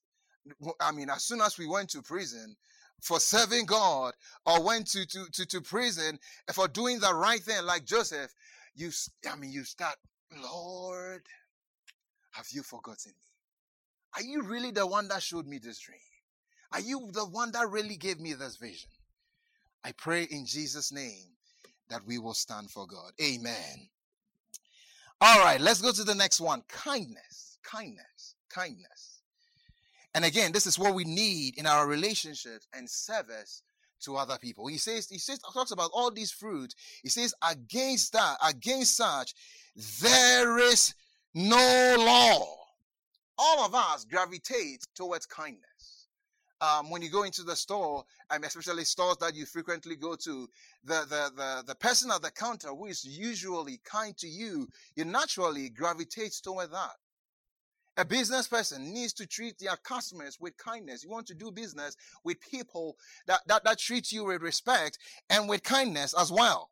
I 0.81 0.91
mean, 0.91 1.09
as 1.09 1.23
soon 1.23 1.39
as 1.41 1.57
we 1.57 1.65
went 1.65 1.89
to 1.91 2.01
prison 2.01 2.55
for 3.01 3.19
serving 3.19 3.65
God 3.65 4.13
or 4.45 4.61
went 4.61 4.87
to, 4.87 5.05
to, 5.05 5.25
to, 5.31 5.45
to 5.45 5.61
prison 5.61 6.19
for 6.51 6.67
doing 6.67 6.99
the 6.99 7.13
right 7.13 7.39
thing, 7.39 7.63
like 7.65 7.85
Joseph, 7.85 8.33
you, 8.75 8.91
I 9.31 9.37
mean, 9.37 9.51
you 9.51 9.63
start, 9.63 9.95
Lord, 10.43 11.21
have 12.31 12.47
you 12.51 12.61
forgotten 12.61 13.13
me? 13.13 13.27
Are 14.17 14.23
you 14.23 14.43
really 14.43 14.71
the 14.71 14.85
one 14.85 15.07
that 15.07 15.23
showed 15.23 15.47
me 15.47 15.57
this 15.57 15.79
dream? 15.79 15.99
Are 16.73 16.81
you 16.81 17.09
the 17.13 17.25
one 17.25 17.51
that 17.53 17.69
really 17.69 17.95
gave 17.95 18.19
me 18.19 18.33
this 18.33 18.57
vision? 18.57 18.89
I 19.85 19.93
pray 19.93 20.23
in 20.23 20.45
Jesus' 20.45 20.91
name 20.91 21.27
that 21.89 22.05
we 22.05 22.17
will 22.17 22.33
stand 22.33 22.71
for 22.71 22.85
God. 22.87 23.11
Amen. 23.21 23.87
All 25.27 25.39
right, 25.39 25.59
let's 25.59 25.81
go 25.81 25.91
to 25.91 26.03
the 26.03 26.13
next 26.13 26.39
one 26.39 26.61
kindness, 26.67 27.57
kindness, 27.63 28.35
kindness. 28.47 29.21
And 30.13 30.23
again, 30.23 30.51
this 30.51 30.67
is 30.67 30.77
what 30.77 30.93
we 30.93 31.03
need 31.03 31.57
in 31.57 31.65
our 31.65 31.87
relationships 31.87 32.67
and 32.75 32.87
service 32.87 33.63
to 34.01 34.17
other 34.17 34.37
people. 34.37 34.67
He 34.67 34.77
says, 34.77 35.09
he 35.09 35.17
says, 35.17 35.39
talks 35.39 35.71
about 35.71 35.89
all 35.95 36.11
these 36.11 36.29
fruits. 36.29 36.75
He 37.01 37.09
says, 37.09 37.33
against 37.41 38.13
that, 38.13 38.37
against 38.47 38.97
such, 38.97 39.33
there 39.99 40.59
is 40.59 40.93
no 41.33 41.95
law. 41.97 42.45
All 43.39 43.65
of 43.65 43.73
us 43.73 44.05
gravitate 44.05 44.83
towards 44.93 45.25
kindness 45.25 45.74
um, 46.61 46.89
when 46.89 47.01
you 47.01 47.09
go 47.09 47.23
into 47.23 47.43
the 47.43 47.55
store, 47.55 48.03
um, 48.29 48.43
especially 48.43 48.85
stores 48.85 49.17
that 49.17 49.35
you 49.35 49.45
frequently 49.45 49.95
go 49.95 50.15
to, 50.15 50.47
the, 50.83 51.05
the, 51.09 51.31
the, 51.35 51.63
the 51.67 51.75
person 51.75 52.11
at 52.11 52.21
the 52.21 52.31
counter 52.31 52.69
who 52.69 52.85
is 52.85 53.03
usually 53.03 53.79
kind 53.83 54.17
to 54.17 54.27
you, 54.27 54.67
you 54.95 55.05
naturally 55.05 55.69
gravitate 55.69 56.33
toward 56.43 56.71
that. 56.71 56.95
A 57.97 58.03
business 58.03 58.47
person 58.47 58.93
needs 58.93 59.13
to 59.13 59.25
treat 59.25 59.57
their 59.57 59.77
customers 59.77 60.37
with 60.39 60.57
kindness. 60.57 61.03
You 61.03 61.09
want 61.09 61.27
to 61.27 61.33
do 61.33 61.49
business 61.49 61.95
with 62.25 62.41
people 62.41 62.97
that, 63.25 63.41
that, 63.47 63.63
that 63.63 63.79
treat 63.79 64.11
you 64.11 64.25
with 64.25 64.41
respect 64.41 64.97
and 65.29 65.47
with 65.47 65.63
kindness 65.63 66.13
as 66.13 66.29
well. 66.29 66.71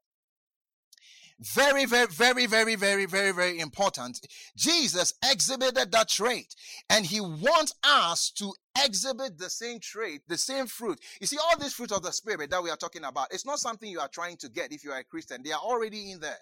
Very, 1.40 1.86
very, 1.86 2.08
very, 2.08 2.46
very, 2.46 2.76
very, 2.76 3.06
very, 3.06 3.32
very 3.32 3.60
important. 3.60 4.26
Jesus 4.56 5.14
exhibited 5.30 5.92
that 5.92 6.10
trait, 6.10 6.56
and 6.90 7.06
he 7.06 7.20
wants 7.20 7.74
us 7.84 8.32
to 8.32 8.54
exhibit 8.84 9.38
the 9.38 9.50
same 9.50 9.80
trait, 9.80 10.22
the 10.28 10.38
same 10.38 10.68
fruit. 10.68 11.00
You 11.20 11.28
see, 11.28 11.38
all 11.38 11.58
this 11.58 11.74
fruit 11.74 11.92
of 11.92 12.04
the 12.04 12.12
spirit 12.12 12.50
that 12.52 12.64
we 12.64 12.70
are 12.70 12.78
talking 12.78 13.04
about, 13.04 13.34
it's 13.34 13.46
not 13.46 13.60
something 13.60 13.90
you 13.90 14.00
are 14.00 14.08
trying 14.08 14.38
to 14.38 14.50
get 14.50 14.72
if 14.72 14.84
you 14.84 14.92
are 14.92 15.00
a 15.00 15.04
Christian. 15.04 15.42
They 15.44 15.52
are 15.52 15.60
already 15.60 16.12
in 16.12 16.20
there. 16.20 16.38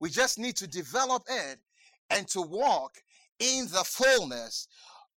We 0.00 0.10
just 0.10 0.38
need 0.38 0.56
to 0.56 0.66
develop 0.66 1.22
it 1.28 1.58
and 2.10 2.26
to 2.28 2.42
walk 2.42 2.96
in 3.38 3.66
the 3.66 3.84
fullness 3.84 4.66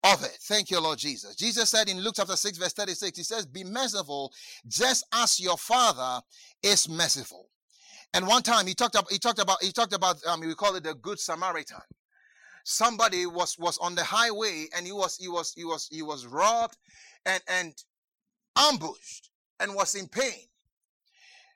of 0.04 0.24
it. 0.24 0.38
Thank 0.42 0.70
you, 0.70 0.80
Lord 0.80 1.00
Jesus. 1.00 1.36
Jesus 1.36 1.70
said 1.70 1.89
in 1.89 2.00
Luke 2.02 2.16
chapter 2.18 2.36
6, 2.36 2.58
verse 2.58 2.74
36, 2.74 3.18
He 3.18 3.24
says, 3.24 3.46
Be 3.46 3.63
merciful 3.63 4.32
just 4.68 5.06
as 5.13 5.39
your 5.39 5.58
Father 5.58 6.22
is 6.62 6.89
merciful. 6.89 7.50
And 8.13 8.28
one 8.28 8.43
time 8.43 8.67
he 8.67 8.73
talked 8.76 8.95
about 8.95 9.12
he 9.12 9.17
talked 9.17 9.39
about 9.39 9.63
he 9.63 9.71
talked 9.71 9.93
about 9.93 10.23
um, 10.26 10.41
we 10.41 10.54
call 10.54 10.76
it 10.76 10.84
the 10.84 10.93
good 10.93 11.19
Samaritan. 11.19 11.82
Somebody 12.63 13.26
was 13.26 13.58
was 13.58 13.78
on 13.80 13.95
the 13.95 14.04
highway 14.04 14.67
and 14.76 14.86
he 14.86 14.91
was 14.91 15.17
he 15.17 15.28
was 15.28 15.54
he 15.54 15.65
was 15.65 15.88
he 15.91 16.02
was 16.02 16.28
robbed 16.28 16.78
and 17.26 17.41
and 17.47 17.73
ambushed 18.56 19.30
and 19.60 19.73
was 19.73 19.95
in 19.95 20.08
pain. 20.08 20.47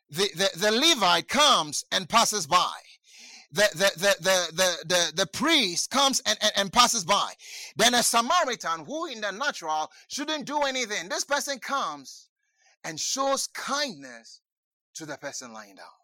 The 0.09 0.29
the, 0.35 0.49
the 0.57 0.71
Levite 0.71 1.27
comes 1.27 1.85
and 1.91 2.09
passes 2.09 2.47
by. 2.47 2.73
The, 3.49 3.69
the, 3.73 3.91
the, 3.97 4.15
the, 4.19 4.55
the, 4.55 4.85
the, 4.85 5.13
the 5.15 5.25
priest 5.25 5.89
comes 5.89 6.21
and, 6.25 6.37
and, 6.41 6.51
and 6.57 6.73
passes 6.73 7.05
by. 7.05 7.31
Then 7.77 7.93
a 7.93 8.03
Samaritan 8.03 8.83
who 8.85 9.05
in 9.05 9.21
the 9.21 9.31
natural 9.31 9.89
shouldn't 10.09 10.45
do 10.45 10.63
anything. 10.63 11.07
This 11.07 11.23
person 11.23 11.57
comes 11.57 12.27
and 12.83 12.99
shows 12.99 13.47
kindness 13.47 14.41
to 14.95 15.05
the 15.05 15.15
person 15.15 15.53
lying 15.53 15.75
down. 15.75 15.96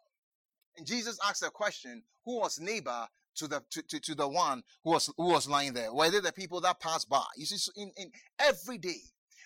And 0.77 0.85
Jesus 0.85 1.19
asked 1.27 1.43
a 1.43 1.49
question, 1.49 2.03
who 2.25 2.39
was 2.39 2.59
neighbor 2.59 3.07
to 3.35 3.47
the 3.47 3.63
to, 3.71 3.81
to, 3.83 3.99
to, 3.99 4.15
the 4.15 4.27
one 4.27 4.63
who 4.83 4.91
was 4.91 5.11
who 5.17 5.27
was 5.27 5.49
lying 5.49 5.73
there? 5.73 5.93
Were 5.93 6.09
they 6.09 6.19
the 6.19 6.31
people 6.31 6.61
that 6.61 6.79
passed 6.79 7.09
by? 7.09 7.25
You 7.35 7.45
see, 7.45 7.71
in, 7.75 7.91
in 7.97 8.11
every 8.39 8.77
day 8.77 9.01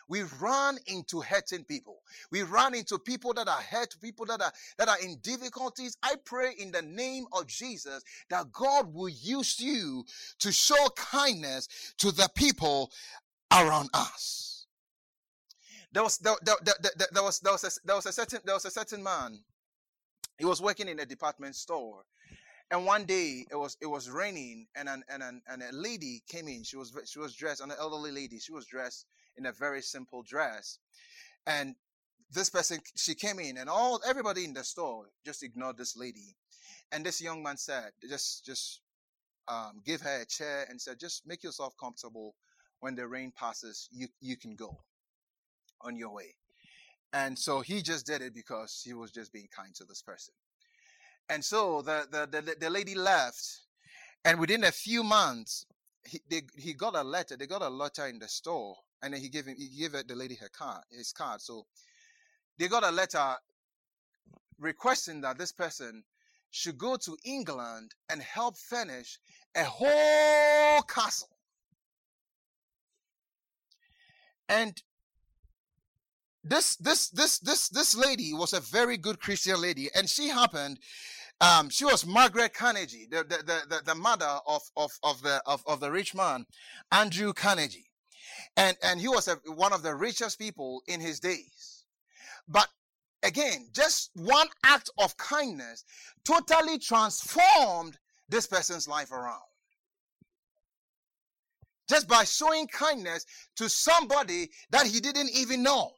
we 0.10 0.24
run 0.40 0.78
into 0.88 1.22
hurting 1.22 1.66
people. 1.66 2.02
We 2.32 2.44
run 2.44 2.74
into 2.74 2.98
people 2.98 3.34
that 3.34 3.48
are 3.48 3.62
hurt, 3.62 3.96
people 4.02 4.26
that 4.28 4.42
are 4.42 4.52
that 4.78 4.88
are 4.88 5.00
in 5.00 5.18
difficulties. 5.22 5.98
I 6.02 6.16
pray 6.24 6.54
in 6.58 6.72
the 6.72 6.82
name 6.82 7.26
of 7.34 7.48
Jesus 7.48 8.04
that 8.30 8.52
God 8.52 8.94
will 8.94 9.10
use 9.10 9.60
you 9.60 10.06
to 10.40 10.52
show 10.52 10.88
kindness 10.96 11.68
to 11.98 12.12
the 12.12 12.30
people 12.36 12.92
around 13.52 13.90
us. 13.94 14.66
There 15.92 16.04
was 16.04 16.18
there, 16.20 16.36
there, 16.42 16.56
there, 16.64 17.08
there 17.12 17.24
was 17.24 17.40
there 17.40 17.54
was 17.54 17.64
a, 17.64 17.72
there 17.86 17.96
was 17.96 18.06
a 18.06 18.12
certain 18.12 18.40
there 18.46 18.56
was 18.56 18.66
a 18.66 18.72
certain 18.72 19.04
man 19.04 19.40
he 20.38 20.46
was 20.46 20.62
working 20.62 20.88
in 20.88 21.00
a 21.00 21.06
department 21.06 21.56
store. 21.56 22.04
And 22.70 22.86
one 22.86 23.06
day 23.06 23.46
it 23.50 23.56
was 23.56 23.78
it 23.82 23.86
was 23.86 24.10
raining 24.10 24.68
and 24.76 24.90
an, 24.90 25.04
and 25.10 25.24
an, 25.24 25.42
and 25.48 25.64
a 25.64 25.72
lady 25.72 26.22
came 26.28 26.48
in. 26.48 26.64
She 26.64 26.76
was 26.76 26.94
she 27.06 27.20
was 27.20 27.34
dressed 27.34 27.62
an 27.62 27.72
elderly 27.80 28.12
lady. 28.12 28.40
She 28.40 28.52
was 28.52 28.66
dressed 28.66 29.06
in 29.38 29.46
a 29.46 29.54
very 29.54 29.82
simple 29.82 30.22
dress. 30.22 30.80
And 31.46 31.76
this 32.30 32.50
person 32.50 32.80
she 32.96 33.16
came 33.16 33.40
in 33.40 33.58
and 33.58 33.70
all 33.70 34.02
everybody 34.06 34.44
in 34.44 34.54
the 34.54 34.66
store 34.66 35.06
just 35.26 35.44
ignored 35.44 35.78
this 35.78 35.96
lady. 35.96 36.36
And 36.92 37.06
this 37.06 37.22
young 37.22 37.42
man 37.42 37.56
said 37.56 37.92
just 38.10 38.46
just 38.46 38.82
um, 39.48 39.82
give 39.86 40.02
her 40.02 40.22
a 40.22 40.26
chair 40.26 40.66
and 40.70 40.80
said 40.82 41.00
just 41.00 41.26
make 41.26 41.44
yourself 41.44 41.74
comfortable. 41.80 42.36
When 42.82 42.96
the 42.96 43.08
rain 43.08 43.32
passes 43.32 43.88
you 43.92 44.10
you 44.20 44.36
can 44.36 44.56
go 44.56 44.78
on 45.82 45.96
your 45.96 46.14
way 46.14 46.36
and 47.14 47.38
so 47.38 47.62
he 47.62 47.82
just 47.82 48.06
did 48.06 48.22
it 48.22 48.34
because 48.34 48.82
he 48.84 48.94
was 48.94 49.12
just 49.12 49.32
being 49.32 49.48
kind 49.56 49.74
to 49.76 49.86
this 49.86 50.02
person. 50.02 50.34
And 51.30 51.44
so 51.44 51.82
the, 51.82 52.06
the, 52.10 52.42
the, 52.42 52.56
the 52.60 52.70
lady 52.70 52.96
left. 52.96 53.44
And 54.26 54.40
within 54.40 54.64
a 54.64 54.72
few 54.72 55.04
months, 55.04 55.66
he, 56.06 56.20
they, 56.30 56.42
he 56.56 56.74
got 56.74 56.96
a 56.96 57.04
letter. 57.04 57.38
They 57.38 57.48
got 57.48 57.62
a 57.62 57.70
letter 57.70 58.08
in 58.08 58.20
the 58.20 58.28
store. 58.28 58.76
And 59.02 59.14
then 59.14 59.22
he 59.22 59.30
gave 59.30 59.46
him, 59.46 59.56
he 59.58 59.70
gave 59.80 59.92
the 59.92 60.16
lady 60.16 60.36
her 60.36 60.50
card, 60.50 60.84
his 60.90 61.12
card. 61.12 61.42
So 61.42 61.66
they 62.58 62.68
got 62.68 62.84
a 62.84 62.92
letter 62.92 63.36
requesting 64.60 65.22
that 65.22 65.38
this 65.38 65.52
person 65.52 66.04
should 66.50 66.78
go 66.78 66.96
to 66.98 67.18
England 67.24 67.94
and 68.10 68.22
help 68.22 68.58
furnish 68.58 69.20
a 69.56 69.64
whole 69.64 70.82
castle. 70.84 71.30
And 74.50 74.82
this 76.50 76.76
this 76.78 77.10
this 77.10 77.40
this 77.40 77.70
this 77.70 77.96
lady 77.96 78.34
was 78.34 78.54
a 78.54 78.60
very 78.60 78.98
good 78.98 79.20
Christian 79.20 79.62
lady, 79.62 79.90
and 79.96 80.10
she 80.10 80.30
happened. 80.30 80.80
Um, 81.40 81.70
she 81.70 81.86
was 81.86 82.06
Margaret 82.06 82.54
Carnegie, 82.54 83.08
the 83.10 83.24
the, 83.24 83.62
the, 83.70 83.82
the 83.86 83.96
mother 83.96 84.40
of, 84.48 84.64
of, 84.76 84.92
of 85.04 85.22
the 85.22 85.42
of, 85.46 85.64
of 85.68 85.80
the 85.80 85.92
rich 85.92 86.16
man, 86.16 86.46
Andrew 86.92 87.34
Carnegie, 87.34 87.92
and 88.56 88.76
and 88.82 89.00
he 89.00 89.08
was 89.08 89.28
a, 89.28 89.36
one 89.46 89.74
of 89.74 89.84
the 89.84 89.96
richest 89.96 90.40
people 90.40 90.82
in 90.88 91.00
his 91.00 91.20
days. 91.20 91.86
But 92.48 92.70
again, 93.24 93.68
just 93.74 94.12
one 94.16 94.48
act 94.64 94.90
of 94.98 95.16
kindness 95.18 95.84
totally 96.26 96.80
transformed 96.80 97.98
this 98.30 98.48
person's 98.48 98.88
life 98.88 99.12
around 99.12 99.42
just 101.90 102.08
by 102.08 102.24
showing 102.24 102.68
kindness 102.68 103.26
to 103.56 103.70
somebody 103.70 104.50
that 104.72 104.86
he 104.86 105.00
didn't 105.00 105.30
even 105.34 105.64
know. 105.64 105.92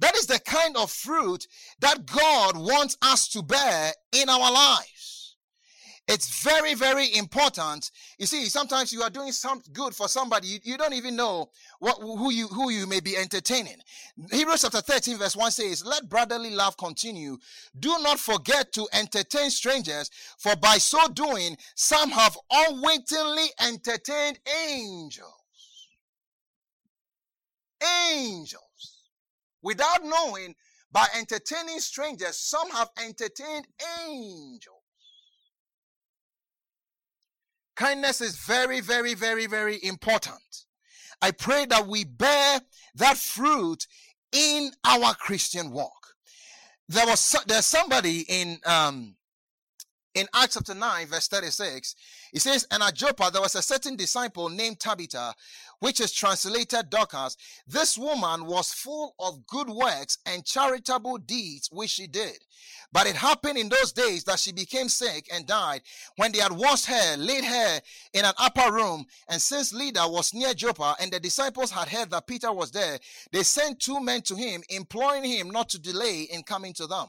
That 0.00 0.16
is 0.16 0.26
the 0.26 0.38
kind 0.40 0.76
of 0.76 0.90
fruit 0.90 1.46
that 1.80 2.06
God 2.06 2.56
wants 2.56 2.96
us 3.02 3.28
to 3.28 3.42
bear 3.42 3.92
in 4.12 4.28
our 4.28 4.52
lives. 4.52 5.36
It's 6.08 6.42
very, 6.42 6.74
very 6.74 7.14
important. 7.14 7.90
You 8.18 8.26
see, 8.26 8.46
sometimes 8.46 8.92
you 8.92 9.02
are 9.02 9.10
doing 9.10 9.30
some 9.30 9.62
good 9.72 9.94
for 9.94 10.08
somebody, 10.08 10.48
you, 10.48 10.58
you 10.64 10.76
don't 10.76 10.94
even 10.94 11.14
know 11.14 11.50
what, 11.78 11.98
who 12.00 12.32
you, 12.32 12.48
who 12.48 12.70
you 12.70 12.86
may 12.88 12.98
be 12.98 13.16
entertaining. 13.16 13.76
Hebrews 14.32 14.62
chapter 14.62 14.80
13 14.80 15.18
verse 15.18 15.36
1 15.36 15.50
says, 15.52 15.84
let 15.84 16.08
brotherly 16.08 16.50
love 16.50 16.76
continue. 16.76 17.36
Do 17.78 17.96
not 18.00 18.18
forget 18.18 18.72
to 18.72 18.88
entertain 18.92 19.50
strangers, 19.50 20.10
for 20.38 20.56
by 20.56 20.78
so 20.78 20.98
doing, 21.08 21.56
some 21.76 22.10
have 22.10 22.36
unwittingly 22.50 23.46
entertained 23.60 24.40
angels. 24.66 25.34
Angels 28.10 28.99
without 29.62 30.04
knowing 30.04 30.54
by 30.92 31.06
entertaining 31.16 31.78
strangers. 31.78 32.36
Some 32.36 32.70
have 32.70 32.90
entertained 32.98 33.66
angels. 34.06 34.76
Kindness 37.76 38.20
is 38.20 38.36
very 38.36 38.80
very 38.80 39.14
very 39.14 39.46
very 39.46 39.78
important. 39.82 40.66
I 41.22 41.30
pray 41.30 41.66
that 41.66 41.86
we 41.86 42.04
bear 42.04 42.60
that 42.94 43.16
fruit 43.16 43.86
in 44.32 44.72
our 44.84 45.14
christian 45.14 45.70
walk. 45.70 46.14
There 46.88 47.06
was 47.06 47.36
there's 47.46 47.66
somebody 47.66 48.24
in 48.28 48.58
um 48.66 49.16
in 50.14 50.26
acts 50.34 50.54
chapter 50.54 50.74
9 50.74 51.06
verse 51.06 51.28
36 51.28 51.94
it 52.32 52.40
says 52.40 52.66
and 52.70 52.82
at 52.82 52.94
joppa 52.94 53.30
there 53.32 53.42
was 53.42 53.54
a 53.54 53.62
certain 53.62 53.96
disciple 53.96 54.48
named 54.48 54.80
tabitha 54.80 55.34
which 55.80 56.00
is 56.00 56.12
translated 56.12 56.90
Dorcas, 56.90 57.36
this 57.66 57.98
woman 57.98 58.46
was 58.46 58.72
full 58.72 59.14
of 59.18 59.46
good 59.46 59.68
works 59.68 60.18
and 60.24 60.44
charitable 60.44 61.18
deeds 61.18 61.68
which 61.72 61.90
she 61.90 62.06
did. 62.06 62.38
But 62.92 63.06
it 63.06 63.16
happened 63.16 63.56
in 63.56 63.68
those 63.68 63.92
days 63.92 64.24
that 64.24 64.38
she 64.38 64.52
became 64.52 64.88
sick 64.88 65.28
and 65.32 65.46
died. 65.46 65.80
When 66.16 66.32
they 66.32 66.40
had 66.40 66.52
washed 66.52 66.86
her, 66.86 67.16
laid 67.16 67.44
her 67.44 67.80
in 68.12 68.24
an 68.24 68.34
upper 68.38 68.72
room, 68.72 69.06
and 69.28 69.40
since 69.40 69.72
Lydda 69.72 70.08
was 70.08 70.34
near 70.34 70.52
Joppa, 70.54 70.96
and 71.00 71.10
the 71.10 71.20
disciples 71.20 71.70
had 71.70 71.88
heard 71.88 72.10
that 72.10 72.26
Peter 72.26 72.52
was 72.52 72.72
there, 72.72 72.98
they 73.32 73.42
sent 73.42 73.80
two 73.80 74.00
men 74.00 74.22
to 74.22 74.34
him, 74.34 74.62
imploring 74.68 75.24
him 75.24 75.50
not 75.50 75.68
to 75.70 75.78
delay 75.78 76.22
in 76.22 76.42
coming 76.42 76.74
to 76.74 76.86
them. 76.86 77.06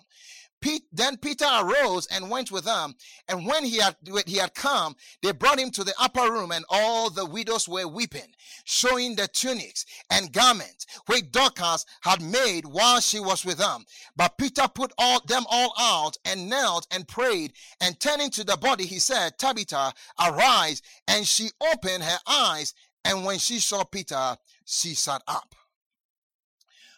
Pete, 0.62 0.84
then 0.92 1.18
Peter 1.18 1.48
arose 1.60 2.08
and 2.08 2.30
went 2.30 2.52
with 2.52 2.66
them. 2.66 2.96
And 3.28 3.48
when 3.48 3.66
he 3.66 3.78
had, 3.78 3.96
he 4.28 4.38
had 4.38 4.54
come, 4.54 4.96
they 5.22 5.32
brought 5.32 5.60
him 5.60 5.72
to 5.72 5.84
the 5.84 5.94
upper 6.00 6.32
room 6.32 6.52
and 6.52 6.64
all 6.70 7.10
the 7.10 7.26
widows 7.26 7.68
were 7.68 7.88
weeping, 7.88 8.34
showing 8.64 9.16
the 9.16 9.28
tunics 9.28 9.86
and 10.12 10.32
garments 10.32 10.86
which 11.08 11.32
Dorcas 11.32 11.86
had 12.02 12.22
made 12.22 12.66
while 12.66 13.02
she 13.02 13.20
was 13.20 13.44
with 13.44 13.58
them. 13.58 13.86
But 14.16 14.38
Peter 14.38 14.68
put 14.74 14.94
all 14.98 15.20
them 15.26 15.46
all 15.50 15.74
out 15.80 16.18
and 16.26 16.50
knelt 16.50 16.88
and 16.92 17.08
prayed. 17.08 17.54
And 17.80 18.00
turning 18.00 18.30
to 18.32 18.44
the 18.44 18.58
body, 18.58 18.86
he 18.86 19.00
said, 19.00 19.38
Tabitha, 19.38 19.94
arise. 20.20 20.82
And 21.08 21.28
she 21.28 21.50
opened 21.74 22.04
her 22.04 22.20
eyes. 22.28 22.74
And 23.04 23.26
when 23.26 23.40
she 23.40 23.60
saw 23.60 23.84
Peter, 23.84 24.38
she 24.66 24.94
sat 24.94 25.24
up. 25.28 25.56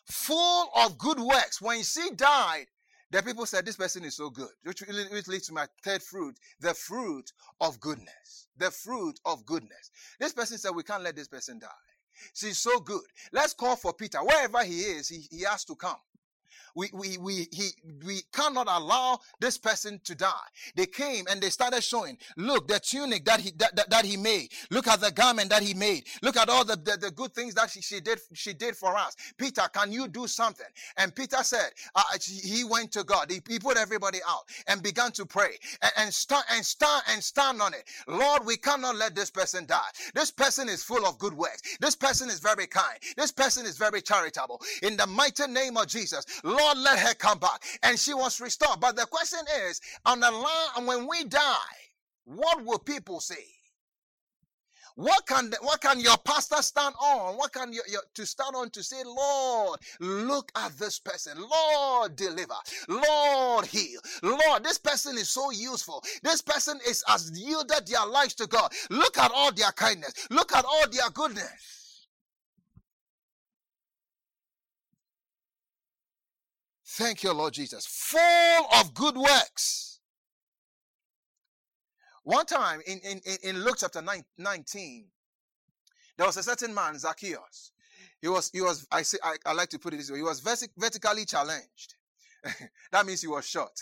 Full 0.06 0.70
of 0.76 0.98
good 0.98 1.20
works. 1.20 1.62
When 1.62 1.82
she 1.84 2.10
died, 2.12 2.66
The 3.14 3.22
people 3.22 3.46
said, 3.46 3.64
This 3.64 3.76
person 3.76 4.04
is 4.04 4.16
so 4.16 4.32
good, 4.32 4.50
which, 4.64 4.82
leads 5.28 5.46
to 5.46 5.54
my 5.54 5.68
third 5.84 6.02
fruit, 6.02 6.36
the 6.60 6.74
fruit 6.74 7.32
of 7.62 7.80
goodness. 7.80 8.48
The 8.58 8.72
fruit 8.72 9.20
of 9.24 9.46
goodness. 9.46 9.92
This 10.20 10.34
person 10.34 10.58
said, 10.58 10.72
We 10.72 10.82
can't 10.82 11.04
let 11.04 11.16
this 11.16 11.28
person 11.28 11.60
die. 11.60 11.68
She's 12.34 12.58
so 12.58 12.80
good. 12.80 13.04
Let's 13.32 13.54
call 13.54 13.76
for 13.76 13.94
Peter. 13.94 14.18
Wherever 14.18 14.64
he 14.64 14.80
is, 14.80 15.10
he, 15.10 15.28
he 15.30 15.44
has 15.44 15.64
to 15.66 15.76
come 15.76 15.98
we, 16.76 16.90
we, 16.94 17.18
we, 17.18 17.48
he, 17.52 17.70
we 18.06 18.22
cannot 18.34 18.68
allow 18.70 19.20
this 19.40 19.58
person 19.58 20.00
to 20.06 20.16
die. 20.16 20.30
They 20.76 20.86
came 20.86 21.26
and 21.30 21.42
they 21.42 21.50
started 21.50 21.84
showing, 21.84 22.18
look, 22.38 22.68
the 22.68 22.80
tunic 22.80 23.26
that 23.26 23.40
he, 23.40 23.52
that, 23.58 23.76
that, 23.76 23.90
that 23.90 24.06
he 24.06 24.18
made. 24.18 24.50
Look 24.72 24.88
at 24.88 25.02
the 25.02 25.12
garment 25.12 25.50
that 25.50 25.64
he 25.64 25.74
made. 25.74 26.06
Look 26.22 26.38
at 26.38 26.50
all 26.50 26.66
the, 26.66 26.76
the, 26.76 26.98
the 27.00 27.12
good 27.12 27.34
things 27.34 27.54
that 27.56 27.70
she, 27.70 27.82
she 27.82 28.00
did, 28.00 28.20
she 28.34 28.54
did 28.54 28.76
for 28.76 28.96
us. 28.96 29.16
Peter, 29.38 29.64
can 29.74 29.92
you 29.92 30.08
do 30.08 30.28
something? 30.28 30.66
And 30.98 31.14
Peter 31.14 31.44
said, 31.44 31.72
uh, 31.96 32.04
he 32.22 32.64
went 32.64 32.92
to 32.94 33.04
God. 33.04 33.32
He, 33.32 33.42
he, 33.48 33.60
put 33.60 33.78
everybody 33.78 34.20
out 34.28 34.44
and 34.68 34.84
began 34.84 35.12
to 35.14 35.26
pray 35.26 35.58
and, 35.82 35.92
and 35.98 36.14
and 36.52 36.66
stand 36.66 37.04
and 37.10 37.24
stand 37.24 37.62
on 37.62 37.74
it. 37.74 37.84
Lord, 38.08 38.46
we 38.46 38.58
cannot 38.58 38.96
let 38.96 39.16
this 39.16 39.30
person 39.30 39.66
die. 39.66 39.80
This 40.14 40.32
person 40.32 40.70
is 40.70 40.84
full 40.84 41.06
of 41.06 41.18
good 41.18 41.34
works. 41.34 41.78
This 41.80 41.96
person 41.96 42.30
is 42.30 42.40
very 42.40 42.68
kind. 42.68 43.00
This 43.18 43.32
person 43.32 43.66
is 43.66 43.78
very 43.78 44.02
charitable. 44.02 44.62
In 44.82 44.98
the 44.98 45.08
mighty 45.08 45.48
name 45.48 45.78
of 45.78 45.88
Jesus, 45.88 46.26
Lord, 46.44 46.63
Lord, 46.64 46.78
let 46.78 47.00
her 47.00 47.14
come 47.14 47.40
back. 47.40 47.64
And 47.84 48.00
she 48.00 48.14
was 48.14 48.40
restored. 48.40 48.80
But 48.80 48.96
the 48.96 49.06
question 49.06 49.40
is, 49.68 49.82
on 50.06 50.20
the 50.20 50.32
line, 50.32 50.86
when 50.86 51.08
we 51.08 51.26
die, 51.26 51.50
what 52.26 52.64
will 52.64 52.80
people 52.80 53.20
say? 53.20 53.46
What 54.96 55.26
can 55.26 55.52
what 55.62 55.82
can 55.82 56.00
your 56.00 56.18
pastor 56.18 56.62
stand 56.62 56.94
on? 57.02 57.36
What 57.36 57.52
can 57.52 57.74
you, 57.74 57.82
your, 57.90 58.04
to 58.14 58.26
stand 58.28 58.56
on 58.56 58.70
to 58.70 58.84
say, 58.84 59.04
Lord, 59.04 59.80
look 60.00 60.52
at 60.56 60.78
this 60.78 61.00
person. 61.00 61.34
Lord, 61.42 62.16
deliver. 62.16 62.54
Lord, 62.88 63.66
heal. 63.66 64.00
Lord, 64.22 64.64
this 64.64 64.78
person 64.78 65.18
is 65.18 65.30
so 65.30 65.50
useful. 65.50 66.04
This 66.22 66.42
person 66.42 66.80
is 66.88 67.04
has 67.08 67.32
yielded 67.34 67.88
their 67.88 68.06
lives 68.06 68.36
to 68.36 68.46
God. 68.46 68.72
Look 68.92 69.18
at 69.18 69.32
all 69.34 69.52
their 69.52 69.72
kindness. 69.72 70.28
Look 70.30 70.56
at 70.56 70.64
all 70.64 70.88
their 70.92 71.10
goodness. 71.10 71.83
Thank 76.96 77.24
you, 77.24 77.34
Lord 77.34 77.54
Jesus. 77.54 77.88
Full 77.88 78.68
of 78.80 78.94
good 78.94 79.18
works. 79.18 80.00
One 82.24 82.46
time 82.46 82.82
in, 82.86 83.00
in, 83.00 83.20
in 83.44 83.64
Luke 83.64 83.78
chapter 83.80 84.04
19, 84.38 85.06
there 86.18 86.28
was 86.28 86.38
a 86.38 86.44
certain 86.44 86.72
man, 86.72 87.00
Zacchaeus. 87.00 87.72
He 88.22 88.28
was, 88.28 88.52
he 88.54 88.62
was, 88.62 88.86
I 88.92 89.02
say, 89.02 89.18
I, 89.24 89.38
I 89.44 89.54
like 89.54 89.70
to 89.70 89.80
put 89.80 89.96
it 89.96 89.98
this 89.98 90.12
way, 90.12 90.18
he 90.18 90.24
was 90.24 90.40
vertically 90.40 91.26
challenged. 91.26 91.96
that 92.92 93.08
means 93.08 93.22
he 93.22 93.28
was 93.28 93.48
short. 93.48 93.80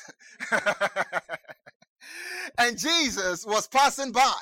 and 2.58 2.78
Jesus 2.78 3.46
was 3.46 3.68
passing 3.68 4.14
by 4.14 4.40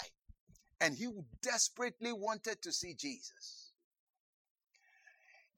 and 0.80 0.94
he 0.94 1.08
desperately 1.42 2.14
wanted 2.14 2.62
to 2.62 2.72
see 2.72 2.94
Jesus. 2.94 3.59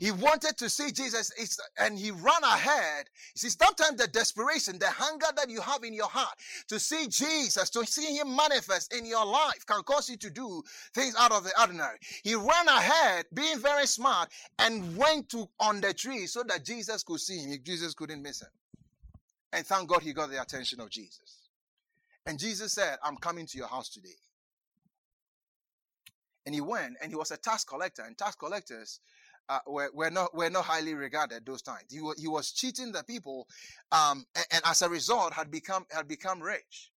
He 0.02 0.10
wanted 0.10 0.58
to 0.58 0.68
see 0.68 0.92
Jesus 0.92 1.32
and 1.78 1.96
he 1.96 2.10
ran 2.10 2.44
ahead. 2.44 3.06
You 3.36 3.40
see, 3.40 3.50
sometimes 3.50 4.02
the 4.02 4.08
desperation, 4.08 4.80
the 4.80 4.90
hunger 4.90 5.28
that 5.36 5.48
you 5.48 5.62
have 5.62 5.84
in 5.84 5.94
your 5.94 6.08
heart 6.08 6.40
to 6.70 6.80
see 6.80 7.08
Jesus, 7.08 7.70
to 7.70 7.86
see 7.86 8.18
him 8.18 8.36
manifest 8.36 8.96
in 8.96 9.06
your 9.06 9.24
life 9.24 9.64
can 9.68 9.84
cause 9.84 10.10
you 10.10 10.18
to 10.18 10.32
do 10.32 10.64
things 10.96 11.14
out 11.20 11.32
of 11.32 11.44
the 11.44 11.52
ordinary. 11.62 12.00
He 12.24 12.34
ran 12.34 12.68
ahead, 12.68 13.26
being 13.36 13.60
very 13.60 13.86
smart, 13.86 14.30
and 14.58 14.98
went 14.98 15.30
to 15.30 15.48
on 15.60 15.82
the 15.82 15.94
tree 15.94 16.26
so 16.26 16.42
that 16.48 16.66
Jesus 16.66 17.04
could 17.04 17.20
see 17.20 17.38
him. 17.38 17.60
Jesus 17.64 17.94
couldn't 17.94 18.24
miss 18.24 18.42
him. 18.42 18.50
And 19.54 19.64
thank 19.68 19.88
God 19.88 20.02
he 20.02 20.14
got 20.14 20.32
the 20.32 20.42
attention 20.42 20.80
of 20.80 20.90
Jesus. 20.90 21.50
And 22.26 22.40
Jesus 22.40 22.74
said, 22.74 22.98
I'm 23.04 23.18
coming 23.18 23.46
to 23.46 23.56
your 23.56 23.68
house 23.68 23.90
today. 23.90 24.18
And 26.48 26.56
he 26.56 26.62
went 26.62 26.96
and 27.04 27.12
he 27.12 27.16
was 27.16 27.30
a 27.30 27.38
tax 27.38 27.64
collector. 27.64 28.02
And 28.02 28.18
tax 28.18 28.36
collectors 28.36 29.00
uh, 29.52 29.60
were, 29.68 29.90
were 29.94 30.10
not 30.10 30.34
were 30.34 30.50
not 30.50 30.64
highly 30.64 30.94
regarded 30.94 31.46
those 31.46 31.62
times. 31.62 31.84
He, 31.90 32.00
he 32.18 32.28
was 32.28 32.52
cheating 32.54 32.94
the 32.94 33.04
people, 33.04 33.48
um, 33.92 34.26
and, 34.34 34.46
and, 34.52 34.62
as 34.66 34.82
a 34.82 34.90
result 34.90 35.34
had 35.34 35.52
become 35.52 35.86
had 35.92 36.08
become 36.08 36.42
rich. 36.42 36.90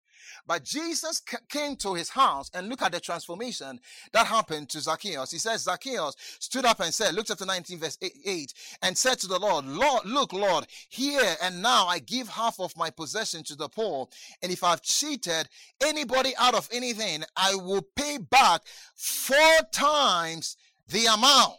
But 0.45 0.63
Jesus 0.63 1.21
came 1.49 1.75
to 1.77 1.95
his 1.95 2.09
house 2.09 2.49
and 2.53 2.69
look 2.69 2.81
at 2.81 2.91
the 2.91 2.99
transformation 2.99 3.79
that 4.13 4.27
happened 4.27 4.69
to 4.69 4.81
Zacchaeus. 4.81 5.31
He 5.31 5.37
says, 5.37 5.63
Zacchaeus 5.63 6.15
stood 6.39 6.65
up 6.65 6.79
and 6.79 6.93
said, 6.93 7.13
Luke 7.13 7.25
chapter 7.27 7.45
19, 7.45 7.79
verse 7.79 7.97
8, 8.01 8.53
and 8.81 8.97
said 8.97 9.19
to 9.19 9.27
the 9.27 9.39
Lord, 9.39 9.65
Lord, 9.65 10.05
look, 10.05 10.31
Lord, 10.31 10.65
here 10.89 11.35
and 11.41 11.61
now 11.61 11.87
I 11.87 11.99
give 11.99 12.29
half 12.29 12.59
of 12.59 12.75
my 12.77 12.89
possession 12.89 13.43
to 13.45 13.55
the 13.55 13.69
poor. 13.69 14.07
And 14.41 14.51
if 14.51 14.63
I've 14.63 14.81
cheated 14.81 15.49
anybody 15.81 16.33
out 16.37 16.55
of 16.55 16.69
anything, 16.71 17.23
I 17.35 17.55
will 17.55 17.85
pay 17.95 18.17
back 18.17 18.61
four 18.95 19.59
times 19.71 20.55
the 20.87 21.05
amount. 21.05 21.57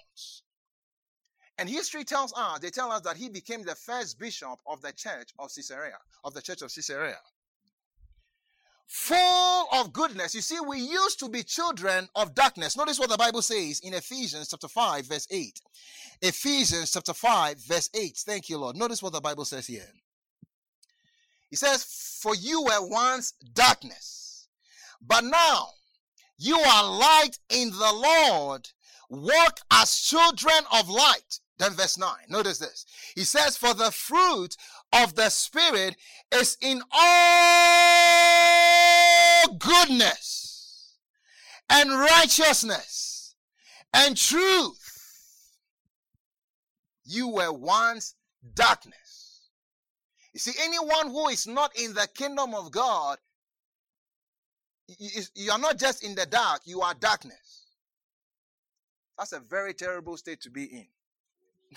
And 1.58 1.68
history 1.68 2.04
tells 2.04 2.32
us, 2.36 2.58
they 2.58 2.70
tell 2.70 2.90
us 2.90 3.02
that 3.02 3.16
he 3.16 3.28
became 3.28 3.62
the 3.62 3.74
first 3.74 4.18
bishop 4.18 4.58
of 4.66 4.82
the 4.82 4.92
church 4.92 5.30
of 5.38 5.50
Caesarea, 5.54 5.98
of 6.24 6.34
the 6.34 6.42
church 6.42 6.62
of 6.62 6.74
Caesarea. 6.74 7.18
Full 8.86 9.66
of 9.72 9.92
goodness. 9.92 10.34
You 10.34 10.40
see, 10.40 10.58
we 10.60 10.78
used 10.78 11.18
to 11.20 11.28
be 11.28 11.42
children 11.42 12.08
of 12.14 12.34
darkness. 12.34 12.76
Notice 12.76 12.98
what 12.98 13.08
the 13.08 13.16
Bible 13.16 13.42
says 13.42 13.80
in 13.80 13.94
Ephesians 13.94 14.48
chapter 14.48 14.68
5, 14.68 15.06
verse 15.06 15.26
8. 15.30 15.60
Ephesians 16.22 16.92
chapter 16.92 17.14
5, 17.14 17.58
verse 17.60 17.88
8. 17.94 18.16
Thank 18.18 18.48
you, 18.48 18.58
Lord. 18.58 18.76
Notice 18.76 19.02
what 19.02 19.12
the 19.12 19.20
Bible 19.20 19.44
says 19.44 19.66
here. 19.66 19.88
He 21.50 21.56
says, 21.56 21.84
For 22.20 22.34
you 22.34 22.62
were 22.62 22.88
once 22.88 23.32
darkness, 23.52 24.48
but 25.00 25.24
now 25.24 25.68
you 26.36 26.58
are 26.58 26.98
light 26.98 27.38
in 27.48 27.70
the 27.70 27.92
Lord. 27.92 28.68
Walk 29.08 29.60
as 29.70 29.96
children 29.96 30.64
of 30.72 30.88
light. 30.88 31.40
Then 31.58 31.72
verse 31.72 31.96
9, 31.96 32.10
notice 32.28 32.58
this. 32.58 32.84
He 33.14 33.22
says, 33.24 33.56
For 33.56 33.74
the 33.74 33.92
fruit 33.92 34.56
of 34.92 35.14
the 35.14 35.28
Spirit 35.30 35.96
is 36.32 36.56
in 36.60 36.82
all 36.90 38.24
goodness 39.58 40.96
and 41.70 41.90
righteousness 41.90 43.36
and 43.92 44.16
truth. 44.16 44.80
You 47.04 47.28
were 47.28 47.52
once 47.52 48.16
darkness. 48.54 49.48
You 50.32 50.40
see, 50.40 50.52
anyone 50.60 51.10
who 51.10 51.28
is 51.28 51.46
not 51.46 51.70
in 51.78 51.94
the 51.94 52.08
kingdom 52.12 52.54
of 52.54 52.72
God, 52.72 53.18
you 54.88 55.50
are 55.52 55.58
not 55.58 55.78
just 55.78 56.02
in 56.02 56.16
the 56.16 56.26
dark, 56.26 56.62
you 56.64 56.80
are 56.80 56.94
darkness. 56.94 57.66
That's 59.16 59.32
a 59.32 59.38
very 59.38 59.72
terrible 59.74 60.16
state 60.16 60.40
to 60.40 60.50
be 60.50 60.64
in. 60.64 60.86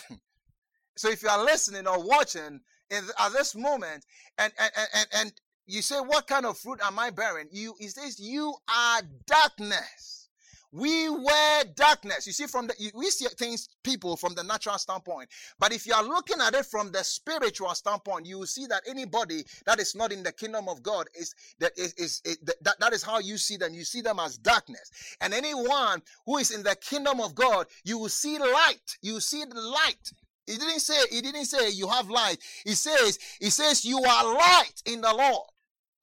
so 0.95 1.09
if 1.09 1.23
you 1.23 1.29
are 1.29 1.43
listening 1.43 1.87
or 1.87 2.03
watching 2.05 2.61
in, 2.89 3.03
at 3.19 3.31
this 3.33 3.55
moment 3.55 4.05
and, 4.37 4.53
and, 4.59 4.71
and, 4.93 5.07
and 5.13 5.33
you 5.65 5.81
say, 5.81 5.97
what 5.99 6.27
kind 6.27 6.45
of 6.45 6.57
fruit 6.57 6.79
am 6.83 6.97
I 6.97 7.09
bearing? 7.09 7.47
You, 7.51 7.75
he 7.79 7.89
says, 7.89 8.19
you 8.19 8.55
are 8.69 9.01
darkness. 9.25 10.26
We 10.71 11.09
were 11.09 11.63
darkness. 11.75 12.27
You 12.27 12.33
see, 12.33 12.45
from 12.45 12.67
the 12.67 12.91
we 12.93 13.09
see 13.09 13.25
things, 13.37 13.69
people 13.83 14.17
from 14.17 14.35
the 14.35 14.43
natural 14.43 14.77
standpoint. 14.77 15.29
But 15.59 15.71
if 15.71 15.87
you 15.87 15.93
are 15.93 16.03
looking 16.03 16.41
at 16.41 16.53
it 16.55 16.65
from 16.65 16.91
the 16.91 17.03
spiritual 17.03 17.73
standpoint, 17.73 18.25
you 18.25 18.39
will 18.39 18.47
see 18.47 18.65
that 18.67 18.83
anybody 18.87 19.45
that 19.65 19.79
is 19.79 19.95
not 19.95 20.11
in 20.11 20.23
the 20.23 20.31
kingdom 20.33 20.67
of 20.67 20.83
God 20.83 21.07
is 21.17 21.33
that 21.59 21.71
is, 21.77 21.93
is, 21.93 22.21
is 22.25 22.37
that, 22.61 22.79
that 22.79 22.93
is 22.93 23.01
how 23.01 23.19
you 23.19 23.37
see 23.37 23.55
them. 23.55 23.73
You 23.73 23.85
see 23.85 24.01
them 24.01 24.19
as 24.19 24.37
darkness. 24.37 24.91
And 25.21 25.33
anyone 25.33 26.01
who 26.25 26.37
is 26.37 26.51
in 26.51 26.63
the 26.63 26.75
kingdom 26.75 27.21
of 27.21 27.33
God, 27.33 27.67
you 27.85 27.97
will 27.97 28.09
see 28.09 28.37
light. 28.37 28.97
You 29.01 29.21
see 29.21 29.45
the 29.45 29.59
light. 29.61 30.11
He 30.45 30.57
didn't 30.57 30.79
say, 30.79 30.95
he 31.11 31.21
didn't 31.21 31.45
say 31.45 31.69
you 31.69 31.87
have 31.87 32.09
light. 32.09 32.37
He 32.65 32.73
says, 32.73 33.19
he 33.39 33.49
says 33.49 33.85
you 33.85 33.99
are 33.99 34.33
light 34.33 34.81
in 34.85 35.01
the 35.01 35.13
Lord. 35.13 35.49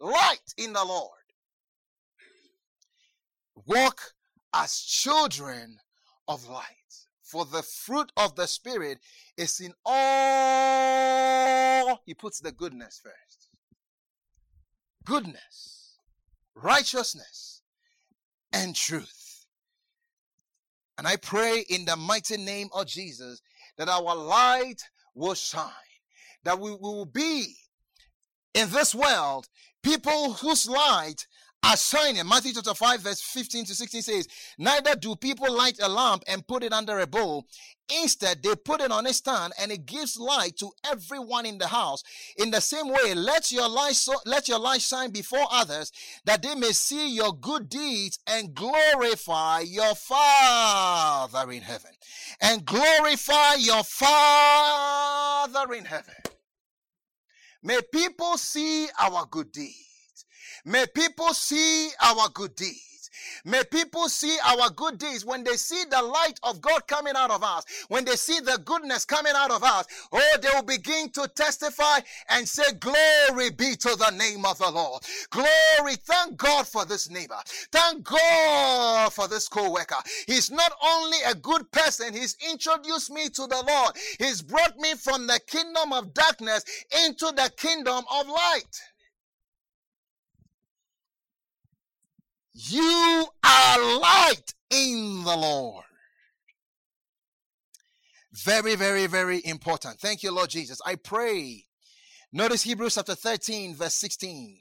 Light 0.01 0.55
in 0.59 0.73
the 0.73 0.85
Lord. 0.85 1.11
Walk 3.67 4.01
as 4.55 4.81
children 4.81 5.79
of 6.29 6.49
light. 6.49 6.65
For 7.23 7.45
the 7.45 7.63
fruit 7.63 8.13
of 8.17 8.37
the 8.37 8.47
Spirit 8.47 9.01
is 9.37 9.61
in 9.61 9.75
all. 9.85 11.25
He 12.07 12.15
puts 12.15 12.39
the 12.41 12.53
goodness 12.53 13.01
first. 13.03 13.49
Goodness, 15.05 15.99
righteousness, 16.55 17.63
and 18.53 18.77
truth. 18.77 19.47
And 20.97 21.09
I 21.09 21.17
pray 21.17 21.65
in 21.69 21.85
the 21.87 21.97
mighty 21.97 22.37
name 22.37 22.69
of 22.73 22.87
Jesus 22.87 23.43
that 23.77 23.89
our 23.89 24.15
light 24.15 24.83
will 25.15 25.35
shine, 25.35 25.73
that 26.45 26.61
we 26.61 26.71
will 26.71 27.05
be 27.05 27.57
in 28.55 28.71
this 28.71 28.95
world 28.95 29.49
people 29.83 30.35
whose 30.35 30.69
light 30.69 31.27
assigning. 31.73 32.27
Matthew 32.29 32.53
chapter 32.53 32.75
5, 32.75 33.01
verse 33.01 33.21
15 33.21 33.65
to 33.67 33.75
16 33.75 34.03
says, 34.03 34.29
Neither 34.59 34.95
do 34.97 35.17
people 35.17 35.53
light 35.53 35.79
a 35.83 35.89
lamp 35.89 36.25
and 36.29 36.47
put 36.47 36.63
it 36.63 36.73
under 36.73 36.99
a 37.01 37.07
bowl. 37.07 37.47
Instead, 38.03 38.43
they 38.43 38.55
put 38.55 38.81
it 38.81 38.91
on 38.91 39.07
a 39.07 39.13
stand 39.13 39.53
and 39.61 39.71
it 39.71 39.85
gives 39.85 40.19
light 40.19 40.57
to 40.57 40.71
everyone 40.91 41.45
in 41.45 41.59
the 41.59 41.67
house. 41.67 42.03
In 42.39 42.51
the 42.51 42.61
same 42.61 42.89
way, 42.89 43.15
let 43.15 43.53
your 43.53 43.69
light 43.69 43.95
so, 43.95 44.15
let 44.25 44.49
your 44.49 44.59
light 44.59 44.81
shine 44.81 45.11
before 45.11 45.47
others 45.51 45.93
that 46.25 46.43
they 46.43 46.55
may 46.55 46.73
see 46.73 47.15
your 47.15 47.33
good 47.33 47.69
deeds 47.69 48.19
and 48.27 48.55
glorify 48.55 49.61
your 49.61 49.95
Father 49.95 51.51
in 51.53 51.63
heaven. 51.63 51.91
And 52.41 52.65
glorify 52.65 53.55
your 53.59 53.85
Father 53.85 55.75
in 55.75 55.85
heaven. 55.85 56.15
May 57.63 57.81
people 57.93 58.37
see 58.39 58.89
our 59.01 59.27
good 59.31 59.53
deeds. 59.53 59.84
May 60.65 60.87
people 60.87 61.35
see 61.35 61.91
our 62.03 62.29
good 62.31 62.55
deeds. 62.57 63.11
May 63.45 63.63
people 63.65 64.09
see 64.09 64.37
our 64.45 64.71
good 64.71 64.99
deeds 64.99 65.25
when 65.25 65.45
they 65.45 65.57
see 65.57 65.85
the 65.91 66.03
light 66.03 66.41
of 66.43 66.61
God 66.61 66.87
coming 66.87 67.15
out 67.17 67.31
of 67.31 67.43
us, 67.43 67.65
when 67.89 68.05
they 68.05 68.17
see 68.17 68.41
the 68.41 68.61
goodness 68.65 69.05
coming 69.05 69.33
out 69.37 69.51
of 69.51 69.63
us. 69.63 69.87
Oh, 70.13 70.37
they 70.41 70.49
will 70.55 70.63
begin 70.63 71.11
to 71.11 71.29
testify 71.35 72.01
and 72.31 72.49
say, 72.49 72.73
Glory 72.81 73.51
be 73.51 73.77
to 73.77 73.97
the 73.97 74.11
name 74.11 74.45
of 74.45 74.59
the 74.59 74.71
Lord. 74.71 75.03
Glory. 75.31 75.97
Thank 75.97 76.37
God 76.37 76.67
for 76.67 76.85
this 76.85 77.11
neighbor. 77.11 77.39
Thank 77.71 78.05
God 78.05 79.13
for 79.13 79.29
this 79.29 79.49
co 79.49 79.71
worker. 79.71 79.97
He's 80.27 80.51
not 80.51 80.73
only 80.83 81.19
a 81.27 81.35
good 81.35 81.71
person, 81.73 82.13
he's 82.15 82.37
introduced 82.51 83.11
me 83.11 83.29
to 83.29 83.47
the 83.47 83.63
Lord. 83.67 83.97
He's 84.19 84.43
brought 84.43 84.77
me 84.79 84.95
from 84.95 85.27
the 85.27 85.41
kingdom 85.47 85.93
of 85.93 86.15
darkness 86.15 86.65
into 87.05 87.27
the 87.27 87.51
kingdom 87.57 88.05
of 88.11 88.29
light. 88.29 88.81
You 92.55 93.27
are 93.45 93.99
light 94.01 94.55
in 94.71 95.25
the 95.25 95.37
Lord. 95.37 95.85
Very, 98.33 98.77
very, 98.77 99.07
very 99.07 99.41
important. 99.45 99.99
Thank 99.99 100.23
you, 100.23 100.33
Lord 100.33 100.51
Jesus. 100.51 100.81
I 100.87 100.95
pray. 100.95 101.67
Notice 102.33 102.63
Hebrews 102.63 102.95
chapter 102.95 103.15
13, 103.17 103.75
verse 103.75 103.95
16. 103.95 104.61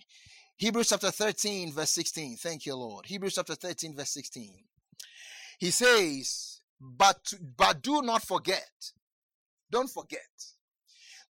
Hebrews 0.57 0.89
chapter 0.89 1.11
13, 1.11 1.71
verse 1.71 1.91
16. 1.91 2.37
Thank 2.37 2.65
you, 2.65 2.75
Lord. 2.75 3.05
Hebrews 3.05 3.35
chapter 3.35 3.55
13, 3.55 3.95
verse 3.95 4.11
16. 4.11 4.53
He 5.59 5.71
says, 5.71 6.61
but, 6.79 7.33
but 7.57 7.81
do 7.81 8.01
not 8.01 8.23
forget, 8.23 8.91
don't 9.71 9.89
forget 9.89 10.19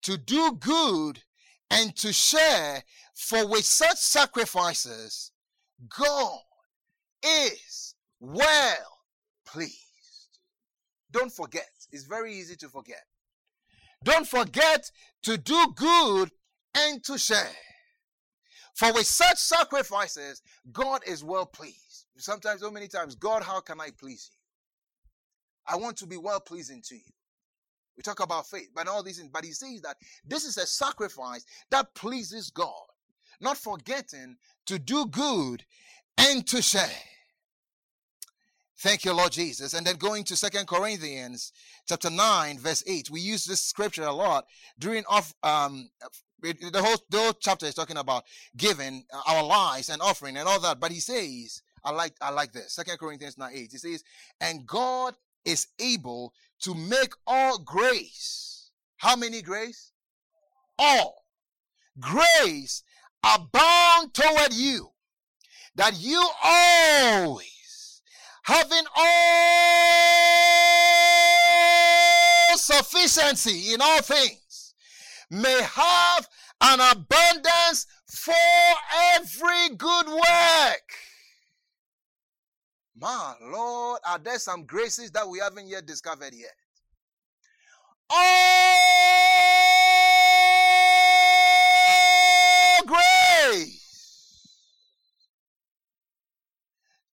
to 0.02 0.16
do 0.16 0.52
good 0.52 1.22
and 1.70 1.94
to 1.96 2.12
share, 2.12 2.82
for 3.14 3.46
with 3.46 3.64
such 3.64 3.98
sacrifices, 3.98 5.32
God 5.96 6.40
is 7.22 7.94
well 8.20 8.98
pleased. 9.46 9.78
Don't 11.10 11.32
forget. 11.32 11.68
It's 11.90 12.04
very 12.04 12.34
easy 12.34 12.56
to 12.56 12.68
forget. 12.68 13.02
Don't 14.04 14.26
forget 14.26 14.90
to 15.22 15.36
do 15.36 15.72
good 15.74 16.30
and 16.74 17.02
to 17.04 17.18
share. 17.18 17.56
For 18.74 18.92
with 18.92 19.06
such 19.06 19.38
sacrifices, 19.38 20.42
God 20.70 21.02
is 21.06 21.24
well 21.24 21.46
pleased. 21.46 22.06
Sometimes, 22.16 22.60
so 22.60 22.70
many 22.70 22.88
times, 22.88 23.14
God, 23.14 23.42
how 23.42 23.60
can 23.60 23.80
I 23.80 23.88
please 23.98 24.30
you? 24.32 24.38
I 25.66 25.76
want 25.76 25.96
to 25.98 26.06
be 26.06 26.16
well 26.16 26.40
pleasing 26.40 26.82
to 26.88 26.94
you. 26.94 27.12
We 27.96 28.02
talk 28.02 28.20
about 28.20 28.46
faith, 28.46 28.70
but 28.74 28.86
all 28.86 29.02
these 29.02 29.18
things. 29.18 29.30
But 29.32 29.44
he 29.44 29.52
says 29.52 29.80
that 29.82 29.96
this 30.24 30.44
is 30.44 30.56
a 30.56 30.66
sacrifice 30.66 31.44
that 31.70 31.94
pleases 31.94 32.50
God, 32.50 32.86
not 33.40 33.56
forgetting 33.56 34.36
to 34.66 34.78
do 34.78 35.06
good 35.06 35.64
and 36.18 36.46
to 36.48 36.62
say, 36.62 36.90
Thank 38.80 39.04
you, 39.04 39.12
Lord 39.12 39.32
Jesus. 39.32 39.74
And 39.74 39.84
then 39.84 39.96
going 39.96 40.22
to 40.24 40.36
Second 40.36 40.68
Corinthians 40.68 41.52
chapter 41.88 42.10
9, 42.10 42.58
verse 42.60 42.84
8. 42.86 43.10
We 43.10 43.20
use 43.20 43.44
this 43.44 43.60
scripture 43.60 44.04
a 44.04 44.12
lot 44.12 44.46
during 44.78 45.04
off 45.08 45.34
um 45.42 45.90
the 46.40 46.80
whole 46.80 46.96
the 47.10 47.18
whole 47.18 47.32
chapter 47.32 47.66
is 47.66 47.74
talking 47.74 47.96
about 47.96 48.22
giving 48.56 49.04
our 49.26 49.42
lives 49.42 49.88
and 49.88 50.00
offering 50.00 50.36
and 50.36 50.46
all 50.46 50.60
that. 50.60 50.78
But 50.78 50.92
he 50.92 51.00
says, 51.00 51.62
I 51.82 51.90
like 51.90 52.12
I 52.20 52.30
like 52.30 52.52
this. 52.52 52.72
Second 52.72 52.98
Corinthians 52.98 53.36
9 53.36 53.50
8. 53.52 53.68
He 53.72 53.78
says, 53.78 54.04
and 54.40 54.64
God 54.64 55.14
is 55.44 55.66
able 55.80 56.32
to 56.60 56.72
make 56.72 57.14
all 57.26 57.58
grace. 57.58 58.70
How 58.98 59.16
many 59.16 59.42
grace? 59.42 59.90
All 60.78 61.24
grace 61.98 62.84
abound 63.24 64.14
toward 64.14 64.54
you 64.54 64.92
that 65.78 65.98
you 66.00 66.20
always, 66.42 68.02
having 68.42 68.84
all 68.96 69.06
sufficiency 72.56 73.72
in 73.72 73.80
all 73.80 74.02
things, 74.02 74.74
may 75.30 75.62
have 75.62 76.28
an 76.60 76.80
abundance 76.80 77.86
for 78.08 78.34
every 79.14 79.76
good 79.76 80.08
work. 80.08 80.92
My 82.96 83.34
Lord, 83.40 84.00
are 84.04 84.18
there 84.18 84.40
some 84.40 84.64
graces 84.64 85.12
that 85.12 85.28
we 85.28 85.38
haven't 85.38 85.68
yet 85.68 85.86
discovered 85.86 86.34
yet? 86.34 86.56
All 88.10 88.48
grace 92.84 93.77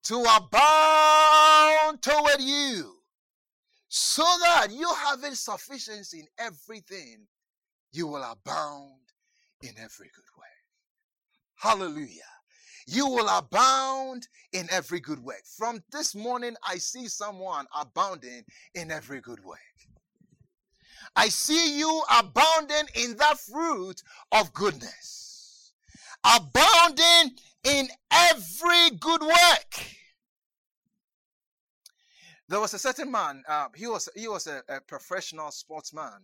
to 0.05 0.19
abound 0.19 2.01
toward 2.01 2.39
you, 2.39 2.95
so 3.87 4.23
that 4.41 4.67
you 4.71 4.91
having 5.05 5.35
sufficiency 5.35 6.19
in 6.19 6.27
everything, 6.37 7.27
you 7.91 8.07
will 8.07 8.23
abound 8.23 9.01
in 9.61 9.71
every 9.77 10.09
good 10.15 10.25
way. 10.37 10.45
Hallelujah. 11.55 12.21
You 12.87 13.07
will 13.07 13.29
abound 13.29 14.27
in 14.53 14.67
every 14.69 14.99
good 14.99 15.19
work. 15.19 15.41
From 15.57 15.81
this 15.91 16.13
morning, 16.13 16.55
I 16.67 16.77
see 16.77 17.07
someone 17.07 17.65
abounding 17.75 18.43
in 18.75 18.91
every 18.91 19.21
good 19.21 19.43
work. 19.43 19.59
I 21.15 21.29
see 21.29 21.79
you 21.79 22.03
abounding 22.19 22.87
in 22.95 23.15
that 23.17 23.39
fruit 23.39 24.03
of 24.31 24.53
goodness, 24.53 25.73
abounding 26.23 27.37
in 27.65 27.88
every 28.12 28.91
good 28.99 29.21
work. 29.21 29.86
There 32.47 32.60
was 32.60 32.73
a 32.75 32.80
certain 32.80 33.12
man. 33.12 33.43
Uh, 33.47 33.67
he 33.75 33.88
was 33.88 34.08
he 34.15 34.28
was 34.28 34.47
a, 34.47 34.62
a 34.69 34.80
professional 34.82 35.49
sportsman, 35.51 36.21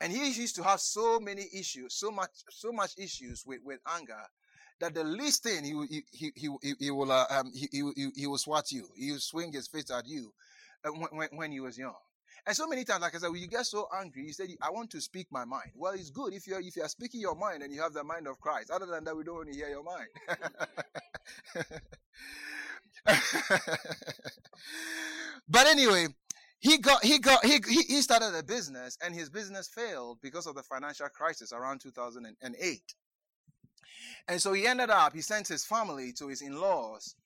and 0.00 0.10
he 0.10 0.30
used 0.30 0.56
to 0.56 0.62
have 0.62 0.80
so 0.80 1.20
many 1.20 1.46
issues, 1.54 1.94
so 1.94 2.10
much 2.10 2.30
so 2.48 2.72
much 2.72 2.92
issues 2.96 3.44
with, 3.46 3.60
with 3.64 3.80
anger 3.94 4.22
that 4.80 4.94
the 4.94 5.04
least 5.04 5.42
thing 5.42 5.62
he 5.62 6.02
he 6.12 6.32
he 6.34 6.50
he, 6.62 6.74
he 6.78 6.90
will 6.90 7.12
uh, 7.12 7.26
um, 7.28 7.52
he, 7.54 7.68
he, 7.70 8.10
he 8.16 8.26
will 8.26 8.38
swat 8.38 8.72
you. 8.72 8.88
He 8.96 9.12
will 9.12 9.18
swing 9.18 9.52
his 9.52 9.68
fist 9.68 9.90
at 9.90 10.06
you 10.06 10.32
uh, 10.84 10.90
when, 10.90 11.08
when, 11.12 11.28
when 11.32 11.52
he 11.52 11.60
was 11.60 11.76
young. 11.76 11.94
And 12.46 12.56
so 12.56 12.66
many 12.66 12.84
times, 12.84 13.02
like 13.02 13.14
I 13.14 13.18
said, 13.18 13.30
when 13.30 13.40
you 13.40 13.46
get 13.46 13.66
so 13.66 13.88
angry, 13.94 14.24
you 14.24 14.32
said, 14.32 14.48
"I 14.60 14.70
want 14.70 14.90
to 14.90 15.00
speak 15.00 15.28
my 15.30 15.44
mind." 15.44 15.70
Well, 15.74 15.92
it's 15.92 16.10
good 16.10 16.34
if 16.34 16.46
you're 16.46 16.60
if 16.60 16.76
you 16.76 16.82
are 16.82 16.88
speaking 16.88 17.20
your 17.20 17.36
mind 17.36 17.62
and 17.62 17.72
you 17.72 17.80
have 17.80 17.92
the 17.92 18.04
mind 18.04 18.26
of 18.26 18.40
Christ. 18.40 18.70
Other 18.70 18.86
than 18.86 19.04
that, 19.04 19.16
we 19.16 19.24
don't 19.24 19.36
want 19.36 19.52
to 19.52 19.56
hear 19.56 19.68
your 19.68 19.84
mind. 19.84 20.08
but 25.48 25.66
anyway, 25.66 26.06
he 26.62 26.78
got 26.78 27.04
he 27.04 27.18
got 27.18 27.44
he 27.44 27.60
he 27.66 28.00
started 28.02 28.38
a 28.38 28.42
business 28.42 28.96
and 29.04 29.14
his 29.14 29.28
business 29.28 29.68
failed 29.68 30.18
because 30.22 30.46
of 30.46 30.54
the 30.54 30.62
financial 30.62 31.08
crisis 31.08 31.52
around 31.52 31.80
2008. 31.80 32.94
And 34.28 34.40
so 34.40 34.52
he 34.52 34.66
ended 34.66 34.90
up 34.90 35.12
he 35.12 35.22
sent 35.22 35.48
his 35.48 35.64
family 35.64 36.12
to 36.14 36.28
his 36.28 36.40
in-laws 36.40 37.16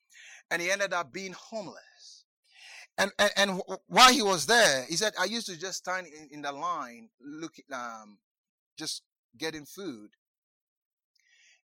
and 0.50 0.62
he 0.62 0.70
ended 0.70 0.92
up 0.92 1.12
being 1.12 1.32
homeless. 1.32 1.76
And, 2.98 3.12
and, 3.18 3.30
and 3.36 3.62
while 3.88 4.12
he 4.12 4.22
was 4.22 4.46
there, 4.46 4.84
he 4.88 4.96
said, 4.96 5.12
I 5.20 5.24
used 5.24 5.46
to 5.48 5.58
just 5.58 5.78
stand 5.78 6.06
in, 6.06 6.28
in 6.30 6.42
the 6.42 6.52
line, 6.52 7.10
looking, 7.20 7.66
um, 7.72 8.18
just 8.78 9.02
getting 9.38 9.66
food. 9.66 10.10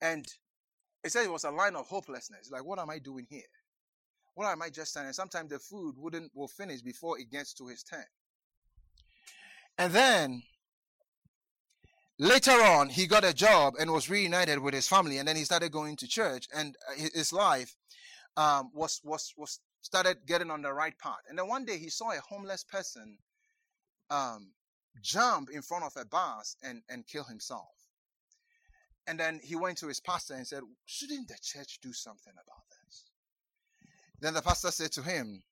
And 0.00 0.24
he 1.02 1.10
said 1.10 1.24
it 1.24 1.32
was 1.32 1.44
a 1.44 1.50
line 1.50 1.76
of 1.76 1.86
hopelessness. 1.86 2.50
Like, 2.50 2.64
what 2.64 2.78
am 2.78 2.90
I 2.90 2.98
doing 2.98 3.26
here? 3.28 3.42
What 4.34 4.46
am 4.46 4.62
I 4.62 4.70
just 4.70 4.92
standing? 4.92 5.12
Sometimes 5.12 5.50
the 5.50 5.58
food 5.58 5.96
wouldn't 5.98 6.30
will 6.34 6.48
finish 6.48 6.80
before 6.80 7.18
it 7.18 7.30
gets 7.30 7.52
to 7.54 7.66
his 7.66 7.82
tent. 7.82 8.06
And 9.76 9.92
then 9.92 10.42
later 12.18 12.52
on, 12.52 12.88
he 12.88 13.06
got 13.06 13.24
a 13.24 13.34
job 13.34 13.74
and 13.78 13.90
was 13.90 14.08
reunited 14.08 14.60
with 14.60 14.74
his 14.74 14.88
family, 14.88 15.18
and 15.18 15.26
then 15.26 15.36
he 15.36 15.44
started 15.44 15.72
going 15.72 15.96
to 15.96 16.06
church, 16.06 16.46
and 16.54 16.76
uh, 16.88 17.08
his 17.14 17.32
life 17.32 17.74
um, 18.36 18.70
was 18.72 19.00
was 19.02 19.34
was 19.36 19.60
started 19.80 20.18
getting 20.26 20.50
on 20.50 20.62
the 20.62 20.72
right 20.72 20.98
path. 20.98 21.22
And 21.28 21.38
then 21.38 21.48
one 21.48 21.64
day 21.64 21.78
he 21.78 21.90
saw 21.90 22.10
a 22.12 22.20
homeless 22.20 22.64
person 22.64 23.18
um, 24.10 24.52
jump 25.02 25.50
in 25.50 25.62
front 25.62 25.84
of 25.84 25.92
a 25.96 26.04
bus 26.04 26.56
and 26.62 26.82
and 26.88 27.06
kill 27.06 27.24
himself. 27.24 27.74
and 29.08 29.18
then 29.18 29.40
he 29.42 29.56
went 29.56 29.78
to 29.78 29.88
his 29.88 30.00
pastor 30.00 30.34
and 30.34 30.46
said, 30.46 30.62
Shouldn't 30.84 31.28
the 31.28 31.38
church 31.42 31.78
do 31.82 31.92
something 31.92 32.32
about 32.34 32.64
this? 32.84 33.04
Then 34.20 34.34
the 34.34 34.42
pastor 34.42 34.70
said 34.70 34.92
to 34.92 35.02
him, 35.02 35.42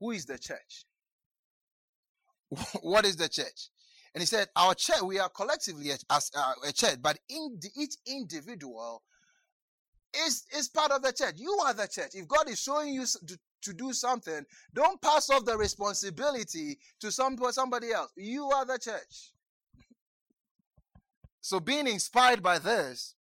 Who 0.00 0.12
is 0.12 0.24
the 0.26 0.38
church? 0.38 0.86
what 2.82 3.04
is 3.04 3.16
the 3.16 3.28
church? 3.28 3.70
And 4.14 4.22
he 4.22 4.26
said, 4.26 4.48
Our 4.54 4.74
church, 4.74 5.02
we 5.02 5.18
are 5.18 5.28
collectively 5.28 5.90
as 5.90 6.30
uh, 6.36 6.52
a 6.66 6.72
church, 6.72 6.98
but 7.02 7.18
in 7.28 7.58
the, 7.60 7.70
each 7.76 7.96
individual 8.06 9.02
is, 10.14 10.44
is 10.56 10.68
part 10.68 10.90
of 10.90 11.02
the 11.02 11.12
church. 11.12 11.34
You 11.36 11.58
are 11.64 11.74
the 11.74 11.86
church. 11.86 12.10
If 12.14 12.26
God 12.28 12.48
is 12.48 12.60
showing 12.60 12.94
you 12.94 13.04
to, 13.04 13.38
to 13.62 13.74
do 13.74 13.92
something, 13.92 14.44
don't 14.74 15.00
pass 15.00 15.30
off 15.30 15.44
the 15.44 15.56
responsibility 15.56 16.78
to 17.00 17.10
some, 17.10 17.36
somebody 17.50 17.92
else. 17.92 18.12
You 18.16 18.46
are 18.50 18.64
the 18.64 18.78
church. 18.78 19.32
So, 21.40 21.60
being 21.60 21.86
inspired 21.86 22.42
by 22.42 22.58
this, 22.58 23.14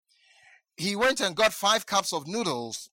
he 0.76 0.97
went 0.97 1.20
and 1.20 1.37
got 1.37 1.53
five 1.53 1.87
cups 1.87 2.12
of 2.12 2.26
noodles 2.26 2.91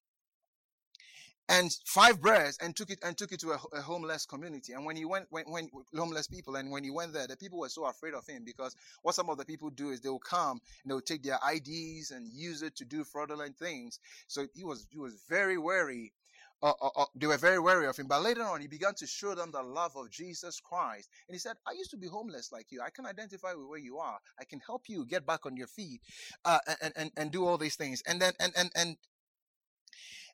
and 1.50 1.76
five 1.86 2.22
breads 2.22 2.58
and 2.62 2.76
took 2.76 2.90
it 2.90 3.00
and 3.04 3.18
took 3.18 3.32
it 3.32 3.40
to 3.42 3.52
a, 3.52 3.60
a, 3.74 3.82
homeless 3.82 4.26
community. 4.26 4.74
And 4.74 4.86
when 4.86 4.96
he 4.96 5.04
went, 5.04 5.28
when, 5.30 5.44
when 5.46 5.70
homeless 5.96 6.28
people, 6.28 6.56
and 6.56 6.72
when 6.72 6.84
he 6.84 6.92
went 6.92 7.14
there, 7.14 7.28
the 7.28 7.36
people 7.36 7.60
were 7.60 7.70
so 7.70 7.86
afraid 7.86 8.14
of 8.14 8.26
him 8.26 8.44
because 8.46 8.76
what 9.02 9.16
some 9.16 9.30
of 9.30 9.38
the 9.38 9.46
people 9.46 9.70
do 9.70 9.90
is 9.90 10.00
they 10.00 10.10
will 10.10 10.20
come 10.20 10.62
and 10.84 10.90
they 10.90 10.94
will 10.94 11.02
take 11.02 11.24
their 11.24 11.40
IDs 11.54 12.12
and 12.12 12.32
use 12.32 12.62
it 12.62 12.76
to 12.78 12.86
do 12.86 13.04
fraudulent 13.04 13.58
things. 13.58 14.00
So 14.28 14.48
he 14.54 14.64
was 14.64 14.88
he 14.90 14.98
was 14.98 15.16
very 15.28 15.58
wary. 15.58 16.14
Uh, 16.62 16.72
uh, 16.82 16.90
uh, 16.96 17.06
they 17.14 17.28
were 17.28 17.36
very 17.36 17.60
wary 17.60 17.88
of 17.88 17.98
him. 17.98 18.08
But 18.08 18.24
later 18.24 18.44
on, 18.44 18.62
he 18.62 18.68
began 18.68 18.96
to 18.96 19.06
show 19.06 19.36
them 19.36 19.52
the 19.52 19.62
love 19.62 19.98
of 19.98 20.10
Jesus 20.10 20.62
Christ. 20.62 21.10
And 21.28 21.36
he 21.36 21.40
said, 21.40 21.58
I 21.68 21.74
used 21.74 21.92
to 21.92 21.98
be 21.98 22.08
homeless 22.08 22.54
like 22.54 22.68
you. 22.72 22.80
I 22.82 22.90
can 22.90 23.06
identify 23.06 23.54
with 23.54 23.68
where 23.68 23.80
you 23.80 23.98
are. 23.98 24.18
I 24.40 24.46
can 24.46 24.62
help 24.66 24.84
you 24.88 25.06
get 25.06 25.26
back 25.26 25.46
on 25.46 25.58
your 25.58 25.68
feet 25.68 26.00
uh, 26.46 26.60
and, 26.82 26.94
and, 26.96 27.12
and 27.18 27.32
do 27.32 27.46
all 27.46 27.58
these 27.58 27.76
things. 27.76 28.02
And 28.08 28.22
then, 28.22 28.32
and, 28.40 28.54
and, 28.56 28.72
and, 28.78 28.96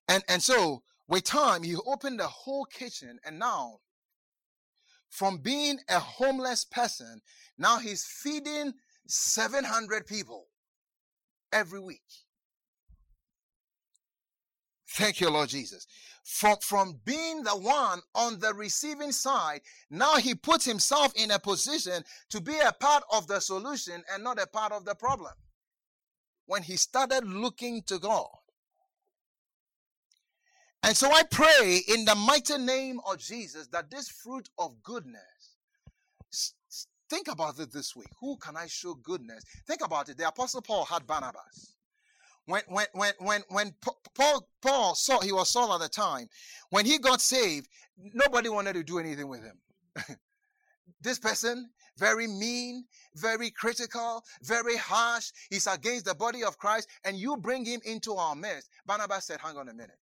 and, 0.08 0.24
and 0.30 0.44
so 0.44 0.84
with 1.10 1.24
time, 1.24 1.64
he 1.64 1.76
opened 1.88 2.20
the 2.20 2.28
whole 2.28 2.66
kitchen, 2.66 3.20
and 3.26 3.40
now, 3.40 3.80
from 5.10 5.40
being 5.40 5.80
a 5.90 5.98
homeless 5.98 6.64
person, 6.64 7.22
now 7.58 7.80
he's 7.80 8.06
feeding 8.06 8.74
700 9.08 10.06
people 10.06 10.46
every 11.52 11.80
week. 11.80 12.04
Thank 14.88 15.20
you, 15.20 15.32
Lord 15.32 15.50
Jesus. 15.50 15.88
From, 16.24 16.58
from 16.62 17.00
being 17.06 17.42
the 17.42 17.58
one 17.58 18.02
on 18.14 18.38
the 18.40 18.54
receiving 18.54 19.12
side, 19.12 19.62
now 19.90 20.18
he 20.18 20.36
puts 20.36 20.64
himself 20.64 21.12
in 21.16 21.32
a 21.32 21.40
position 21.40 22.04
to 22.30 22.40
be 22.40 22.58
a 22.60 22.72
part 22.72 23.04
of 23.12 23.26
the 23.26 23.40
solution 23.40 24.04
and 24.14 24.24
not 24.24 24.40
a 24.40 24.46
part 24.46 24.72
of 24.72 24.86
the 24.86 24.94
problem. 24.94 25.34
When 26.46 26.62
he 26.62 26.76
started 26.76 27.26
looking 27.26 27.82
to 27.88 27.98
God, 27.98 28.28
and 30.84 30.96
so 30.96 31.12
I 31.12 31.24
pray 31.24 31.82
in 31.88 32.06
the 32.06 32.16
mighty 32.16 32.58
name 32.58 33.00
of 33.06 33.18
Jesus 33.18 33.68
that 33.68 33.92
this 33.92 34.10
fruit 34.10 34.50
of 34.58 34.82
goodness, 34.84 35.56
think 37.10 37.28
about 37.28 37.60
it 37.60 37.72
this 37.72 37.96
week. 37.96 38.10
Who 38.22 38.38
can 38.38 38.56
I 38.56 38.68
show 38.68 38.94
goodness? 38.96 39.44
Think 39.68 39.84
about 39.84 40.10
it. 40.10 40.18
The 40.18 40.28
Apostle 40.28 40.62
Paul 40.62 40.86
had 40.86 41.06
Barnabas. 41.06 41.76
When, 42.46 42.64
when, 42.68 42.88
when, 42.94 43.14
when, 43.20 43.44
when 43.50 43.76
Paul, 44.16 44.48
Paul 44.62 44.96
saw, 44.96 45.20
he 45.20 45.32
was 45.32 45.50
Saul 45.50 45.74
at 45.74 45.82
the 45.82 45.90
time, 45.90 46.28
when 46.72 46.86
he 46.86 46.98
got 46.98 47.22
saved, 47.22 47.68
nobody 48.14 48.50
wanted 48.50 48.74
to 48.74 48.84
do 48.84 48.98
anything 48.98 49.28
with 49.28 49.44
him. 49.44 49.60
this 51.02 51.20
person, 51.20 51.70
very 51.98 52.26
mean, 52.26 52.86
very 53.16 53.52
critical, 53.52 54.24
very 54.42 54.78
harsh. 54.78 55.32
He's 55.50 55.68
against 55.68 56.06
the 56.06 56.16
body 56.16 56.44
of 56.44 56.58
Christ, 56.58 56.88
and 57.04 57.18
you 57.18 57.38
bring 57.38 57.66
him 57.66 57.82
into 57.86 58.16
our 58.16 58.36
midst. 58.36 58.70
Barnabas 58.86 59.26
said, 59.26 59.40
Hang 59.42 59.58
on 59.58 59.70
a 59.70 59.74
minute. 59.74 59.98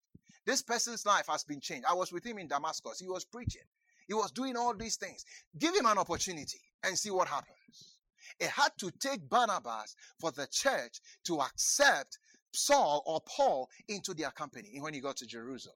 This 0.48 0.62
person's 0.62 1.06
life 1.06 1.28
has 1.28 1.44
been 1.44 1.60
changed. 1.60 1.86
I 1.88 1.94
was 1.94 2.14
with 2.14 2.26
him 2.26 2.38
in 2.38 2.48
Damascus. 2.48 3.02
He 3.02 3.10
was 3.10 3.26
preaching. 3.26 3.68
He 4.08 4.14
was 4.14 4.32
doing 4.32 4.56
all 4.56 4.74
these 4.74 4.96
things. 4.96 5.26
Give 5.60 5.76
him 5.76 5.86
an 5.86 5.98
opportunity 5.98 6.62
and 6.86 6.98
see 6.98 7.12
what 7.12 7.28
happens. 7.28 7.98
It 8.40 8.48
had 8.48 8.72
to 8.78 8.90
take 8.92 9.28
Barnabas 9.30 9.98
for 10.22 10.32
the 10.32 10.48
church 10.48 11.02
to 11.26 11.42
accept 11.42 12.18
Saul 12.54 13.04
or 13.06 13.20
Paul 13.28 13.70
into 13.90 14.14
their 14.14 14.32
company 14.32 14.80
when 14.80 14.94
he 14.94 15.02
got 15.02 15.18
to 15.18 15.26
Jerusalem. 15.28 15.76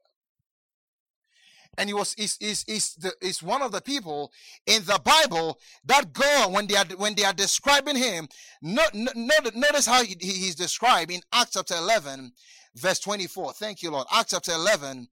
And 1.78 1.90
he 1.90 1.94
was 1.94 2.14
is 2.16 2.38
is 2.42 2.66
is 2.68 2.96
the 2.96 3.14
is 3.22 3.42
one 3.42 3.62
of 3.62 3.72
the 3.72 3.82
people 3.82 4.32
in 4.66 4.84
the 4.84 5.00
Bible 5.04 5.58
that 5.86 6.12
God 6.12 6.52
when 6.52 6.68
they 6.68 6.76
are 6.76 6.86
when 6.98 7.16
they 7.16 7.24
are 7.24 7.34
describing 7.34 7.96
him. 7.96 8.28
Not, 8.62 8.94
not, 8.94 9.56
notice 9.56 9.86
how 9.86 10.04
he, 10.04 10.16
he's 10.20 10.56
described 10.56 11.12
in 11.12 11.22
Acts 11.32 11.54
chapter 11.54 11.76
eleven 11.76 12.34
verse 12.76 13.00
24. 13.00 13.54
Thank 13.54 13.84
you, 13.84 13.92
Lord. 13.92 14.08
Acts 14.12 14.32
chapter 14.32 14.54
11, 14.54 15.08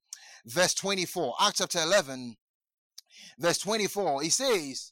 verse 0.45 0.74
24. 0.74 1.36
Acts 1.41 1.60
chapter 1.60 1.80
11, 1.80 2.36
verse 3.38 3.57
24. 3.60 4.22
He 4.22 4.30
says, 4.30 4.91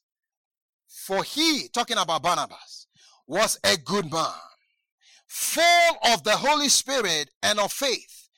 For 0.87 1.23
he, 1.23 1.69
talking 1.69 1.97
about 1.97 2.23
Barnabas, 2.23 2.87
was 3.25 3.59
a 3.63 3.77
good 3.77 4.11
man, 4.11 4.31
full 5.27 5.97
of 6.05 6.23
the 6.23 6.37
Holy 6.37 6.69
Spirit 6.69 7.29
and 7.43 7.59
of 7.59 7.71
faith, 7.71 8.29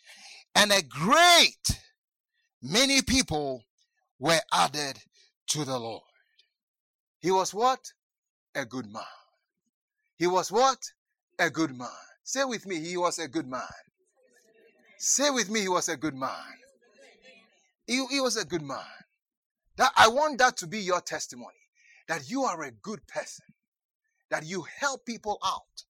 and 0.56 0.72
a 0.72 0.82
great 0.82 1.80
many 2.62 3.02
people 3.02 3.64
were 4.20 4.40
added 4.54 4.98
to 5.48 5.66
the 5.66 5.78
Lord. 5.78 6.04
He 7.20 7.32
was 7.32 7.54
what? 7.54 7.94
A 8.56 8.66
good 8.66 8.92
man. 8.92 9.04
He 10.18 10.28
was 10.28 10.52
what? 10.52 10.80
A 11.38 11.50
good 11.50 11.76
man. 11.78 11.88
Say 12.24 12.44
with 12.44 12.66
me, 12.66 12.80
he 12.80 12.98
was 12.98 13.20
a 13.20 13.28
good 13.28 13.48
man. 13.48 13.62
Say 14.98 15.30
with 15.30 15.50
me, 15.50 15.62
he 15.62 15.70
was 15.70 15.88
a 15.90 15.98
good 15.98 16.16
man. 16.16 16.30
He, 17.88 18.06
he 18.08 18.20
was 18.20 18.38
a 18.38 18.46
good 18.46 18.62
man. 18.62 18.86
That 19.78 19.92
I 19.96 20.10
want 20.10 20.38
that 20.40 20.58
to 20.58 20.68
be 20.68 20.80
your 20.80 21.02
testimony. 21.02 21.54
That 22.08 22.30
you 22.30 22.44
are 22.44 22.62
a 22.64 22.72
good 22.72 23.08
person. 23.08 23.46
That 24.30 24.46
you 24.46 24.66
help 24.80 25.06
people 25.06 25.40
out 25.44 25.86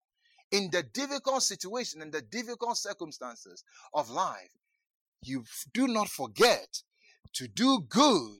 in 0.51 0.69
the 0.71 0.83
difficult 0.83 1.43
situation 1.43 2.01
and 2.01 2.11
the 2.11 2.21
difficult 2.21 2.77
circumstances 2.77 3.63
of 3.93 4.09
life. 4.09 4.58
You 5.21 5.43
do 5.73 5.87
not 5.87 6.09
forget 6.09 6.81
to 7.33 7.47
do 7.47 7.81
good 7.87 8.39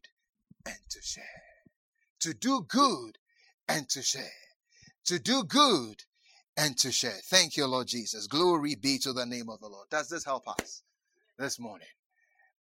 and 0.65 0.77
to 0.89 1.01
share. 1.01 1.23
To 2.21 2.34
do 2.34 2.65
good 2.67 3.17
and 3.67 3.89
to 3.89 4.01
share. 4.01 4.23
To 5.05 5.19
do 5.19 5.43
good 5.43 6.03
and 6.57 6.77
to 6.77 6.91
share. 6.91 7.19
Thank 7.30 7.57
you, 7.57 7.65
Lord 7.65 7.88
Jesus. 7.88 8.27
Glory 8.27 8.75
be 8.75 8.97
to 8.99 9.13
the 9.13 9.25
name 9.25 9.49
of 9.49 9.59
the 9.59 9.67
Lord. 9.67 9.88
Does 9.89 10.09
this 10.09 10.25
help 10.25 10.47
us 10.47 10.84
this 11.38 11.59
morning? 11.59 11.88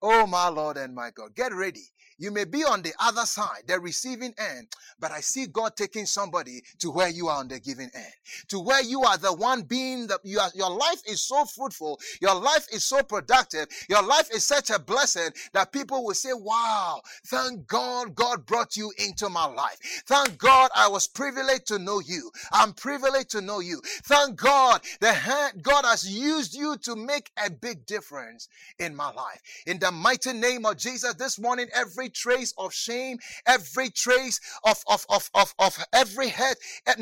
Oh, 0.00 0.26
my 0.26 0.48
Lord 0.48 0.76
and 0.76 0.94
my 0.94 1.10
God, 1.10 1.34
get 1.34 1.52
ready. 1.52 1.88
You 2.18 2.32
may 2.32 2.44
be 2.44 2.64
on 2.64 2.82
the 2.82 2.92
other 2.98 3.24
side, 3.24 3.62
the 3.66 3.78
receiving 3.78 4.34
end, 4.38 4.68
but 4.98 5.12
I 5.12 5.20
see 5.20 5.46
God 5.46 5.76
taking 5.76 6.04
somebody 6.04 6.62
to 6.80 6.90
where 6.90 7.08
you 7.08 7.28
are 7.28 7.38
on 7.38 7.46
the 7.46 7.60
giving 7.60 7.90
end, 7.94 8.12
to 8.48 8.58
where 8.58 8.82
you 8.82 9.04
are 9.04 9.16
the 9.16 9.32
one 9.32 9.62
being 9.62 10.08
that 10.08 10.20
you 10.24 10.40
are, 10.40 10.50
your 10.54 10.70
life 10.70 11.00
is 11.06 11.22
so 11.22 11.44
fruitful, 11.44 12.00
your 12.20 12.34
life 12.34 12.66
is 12.72 12.84
so 12.84 13.04
productive, 13.04 13.68
your 13.88 14.02
life 14.02 14.28
is 14.34 14.44
such 14.44 14.70
a 14.70 14.80
blessing 14.80 15.30
that 15.52 15.70
people 15.72 16.04
will 16.04 16.14
say, 16.14 16.32
Wow, 16.32 17.02
thank 17.26 17.66
God 17.68 18.16
God 18.16 18.44
brought 18.46 18.76
you 18.76 18.92
into 18.98 19.28
my 19.28 19.46
life. 19.46 19.78
Thank 20.06 20.38
God 20.38 20.70
I 20.74 20.88
was 20.88 21.06
privileged 21.06 21.66
to 21.66 21.78
know 21.78 22.00
you. 22.00 22.32
I'm 22.52 22.72
privileged 22.72 23.30
to 23.30 23.40
know 23.40 23.60
you. 23.60 23.80
Thank 23.84 24.36
God 24.36 24.80
that 25.00 25.52
God 25.62 25.84
has 25.84 26.08
used 26.08 26.54
you 26.54 26.76
to 26.78 26.96
make 26.96 27.30
a 27.44 27.50
big 27.50 27.86
difference 27.86 28.48
in 28.78 28.96
my 28.96 29.12
life. 29.12 29.40
In 29.66 29.78
the 29.78 29.92
mighty 29.92 30.32
name 30.32 30.66
of 30.66 30.76
Jesus, 30.76 31.14
this 31.14 31.38
morning, 31.38 31.68
every 31.74 32.07
trace 32.08 32.52
of 32.58 32.72
shame, 32.72 33.18
every 33.46 33.90
trace 33.90 34.40
of, 34.64 34.82
of, 34.88 35.06
of, 35.08 35.30
of, 35.34 35.54
of 35.58 35.84
every 35.92 36.28
head, 36.28 36.56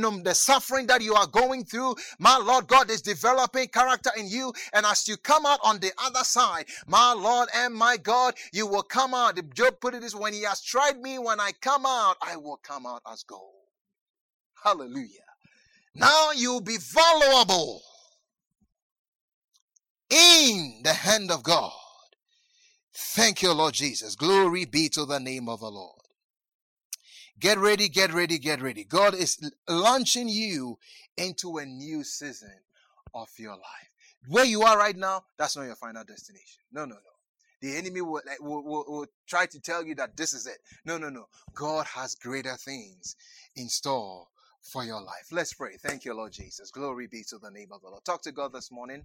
um, 0.05 0.23
the 0.23 0.35
suffering 0.35 0.87
that 0.87 1.03
you 1.03 1.15
are 1.15 1.27
going 1.27 1.65
through. 1.65 1.95
My 2.19 2.37
Lord 2.39 2.67
God 2.67 2.91
is 2.91 3.03
developing 3.03 3.69
character 3.69 4.11
in 4.17 4.29
you. 4.29 4.53
And 4.73 4.87
as 4.87 5.07
you 5.09 5.17
come 5.17 5.47
out 5.47 5.61
on 5.63 5.79
the 5.79 5.93
other 5.99 6.25
side, 6.25 6.67
my 6.87 7.13
Lord 7.13 7.49
and 7.55 7.75
my 7.75 7.97
God, 7.97 8.35
you 8.53 8.67
will 8.67 8.83
come 8.83 9.15
out. 9.15 9.39
Job 9.55 9.81
put 9.81 9.95
it 9.95 10.03
this 10.03 10.15
when 10.15 10.33
he 10.33 10.43
has 10.43 10.63
tried 10.63 11.01
me, 11.01 11.19
when 11.19 11.41
I 11.41 11.53
come 11.61 11.87
out, 11.87 12.17
I 12.23 12.37
will 12.37 12.59
come 12.63 12.87
out 12.87 13.03
as 13.11 13.23
gold. 13.23 13.53
Hallelujah. 14.63 15.21
Now 15.95 16.33
you'll 16.33 16.61
be 16.61 16.77
valuable 16.79 17.83
in 20.11 20.81
the 20.83 20.93
hand 20.93 21.31
of 21.31 21.43
God. 21.43 21.73
Thank 22.97 23.43
you, 23.43 23.53
Lord 23.53 23.75
Jesus. 23.75 24.17
Glory 24.17 24.65
be 24.65 24.89
to 24.91 25.05
the 25.05 25.19
name 25.21 25.49
of 25.51 25.61
the 25.61 25.71
Lord. 25.71 26.01
Get 27.39 27.59
ready, 27.59 27.91
get 27.91 28.15
ready, 28.15 28.39
get 28.39 28.63
ready. 28.63 28.85
God 28.85 29.15
is 29.15 29.39
launching 29.69 30.29
you 30.29 30.79
into 31.19 31.59
a 31.59 31.67
new 31.67 32.03
season 32.03 32.55
of 33.15 33.29
your 33.37 33.53
life. 33.53 33.91
Where 34.29 34.47
you 34.47 34.63
are 34.63 34.79
right 34.79 34.97
now, 34.97 35.25
that's 35.37 35.57
not 35.57 35.65
your 35.65 35.77
final 35.77 36.05
destination. 36.05 36.63
No, 36.73 36.87
no, 36.87 36.95
no. 36.95 37.01
The 37.61 37.77
enemy 37.77 38.01
will, 38.01 38.23
will, 38.41 38.65
will, 38.65 38.85
will 38.89 39.07
try 39.27 39.45
to 39.47 39.61
tell 39.61 39.85
you 39.85 39.95
that 39.97 40.17
this 40.17 40.33
is 40.33 40.47
it. 40.47 40.59
No, 40.87 40.97
no, 40.97 41.11
no. 41.11 41.27
God 41.55 41.87
has 41.87 42.15
greater 42.15 42.57
things 42.57 43.17
in 43.57 43.69
store 43.69 44.27
for 44.63 44.85
your 44.85 45.03
life. 45.03 45.29
Let's 45.31 45.53
pray. 45.53 45.77
Thank 45.79 46.07
you, 46.07 46.15
Lord 46.15 46.33
Jesus. 46.33 46.71
Glory 46.71 47.07
be 47.07 47.23
to 47.29 47.39
the 47.39 47.51
name 47.51 47.69
of 47.73 47.83
the 47.83 47.89
Lord. 47.89 48.05
Talk 48.05 48.23
to 48.23 48.33
God 48.33 48.53
this 48.53 48.73
morning. 48.73 49.05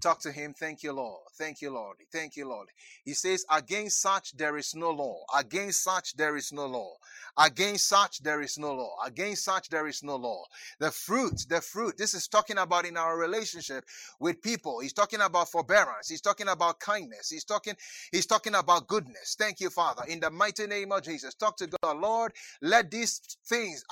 Talk 0.00 0.20
to 0.20 0.32
him. 0.32 0.54
Thank 0.54 0.82
you, 0.82 0.92
Lord. 0.92 1.20
Thank 1.38 1.62
you, 1.62 1.70
Lord. 1.70 1.96
Thank 2.12 2.36
you, 2.36 2.48
Lord. 2.48 2.68
He 3.04 3.14
says, 3.14 3.44
Against 3.50 4.00
such 4.00 4.36
there 4.36 4.56
is 4.56 4.74
no 4.74 4.90
law. 4.90 5.24
Against 5.36 5.82
such 5.82 6.16
there 6.16 6.36
is 6.36 6.52
no 6.52 6.66
law. 6.66 6.94
Against 7.38 7.88
such 7.88 8.22
there 8.22 8.40
is 8.42 8.58
no 8.58 8.74
law. 8.74 8.96
Against 9.04 9.44
such 9.44 9.68
there 9.70 9.86
is 9.86 10.02
no 10.02 10.16
law. 10.16 10.44
The 10.78 10.90
fruit, 10.90 11.46
the 11.48 11.60
fruit. 11.60 11.96
This 11.96 12.14
is 12.14 12.28
talking 12.28 12.58
about 12.58 12.86
in 12.86 12.96
our 12.96 13.18
relationship 13.18 13.84
with 14.20 14.42
people. 14.42 14.80
He's 14.80 14.92
talking 14.92 15.20
about 15.20 15.48
forbearance. 15.50 16.08
He's 16.08 16.20
talking 16.20 16.48
about 16.48 16.80
kindness. 16.80 17.30
He's 17.30 17.44
talking, 17.44 17.74
he's 18.12 18.26
talking 18.26 18.54
about 18.54 18.86
goodness. 18.86 19.36
Thank 19.38 19.60
you, 19.60 19.70
Father. 19.70 20.02
In 20.08 20.20
the 20.20 20.30
mighty 20.30 20.66
name 20.66 20.92
of 20.92 21.02
Jesus. 21.02 21.34
Talk 21.34 21.56
to 21.58 21.68
God. 21.82 21.98
Lord, 21.98 22.32
let 22.62 22.90
these 22.90 23.20
things 23.46 23.84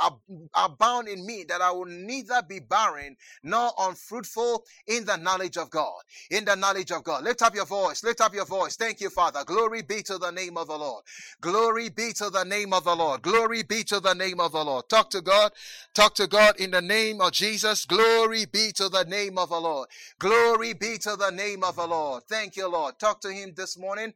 abound 0.55 1.09
in 1.09 1.25
me 1.27 1.45
that 1.49 1.61
I 1.61 1.71
will 1.71 1.87
neither 1.87 2.43
be 2.43 2.61
barren 2.61 3.17
nor 3.43 3.73
unfruitful 3.79 4.65
in 4.87 5.05
the 5.05 5.17
knowledge 5.17 5.57
of 5.57 5.71
God. 5.71 5.92
In 6.31 6.45
the 6.45 6.55
knowledge 6.55 6.91
of 6.91 7.05
God. 7.05 7.25
Lift 7.25 7.43
up 7.43 7.55
your 7.55 7.67
voice. 7.67 8.03
Lift 8.05 8.21
up 8.21 8.35
your 8.35 8.45
voice. 8.45 8.77
Thank 8.77 9.01
you, 9.01 9.11
Father. 9.11 9.45
Glory 9.45 9.83
be 9.83 10.03
to 10.03 10.19
the 10.19 10.31
name 10.31 10.57
of 10.57 10.69
the 10.69 10.77
Lord. 10.77 11.05
Glory 11.41 11.89
be 11.89 12.13
to 12.15 12.31
the 12.31 12.45
name 12.45 12.73
of 12.73 12.85
the 12.85 12.95
Lord. 12.95 13.23
Glory 13.23 13.63
be 13.63 13.85
to 13.85 14.01
the 14.01 14.15
name 14.15 14.41
of 14.41 14.53
the 14.53 14.65
Lord. 14.65 14.89
Talk 14.89 15.11
to 15.11 15.21
God. 15.21 15.53
Talk 15.95 16.15
to 16.17 16.27
God 16.27 16.59
in 16.59 16.71
the 16.71 16.83
name 16.83 17.21
of 17.21 17.33
Jesus. 17.33 17.85
Glory 17.85 18.45
be 18.45 18.73
to 18.73 18.89
the 18.89 19.05
name 19.05 19.39
of 19.39 19.51
the 19.51 19.61
Lord. 19.61 19.89
Glory 20.19 20.73
be 20.73 20.99
to 20.99 21.17
the 21.17 21.31
name 21.31 21.65
of 21.65 21.77
the 21.77 21.87
Lord. 21.87 22.25
Thank 22.25 22.57
you, 22.57 22.69
Lord. 22.69 22.99
Talk 22.99 23.21
to 23.23 23.33
Him 23.33 23.53
this 23.57 23.79
morning 23.79 24.13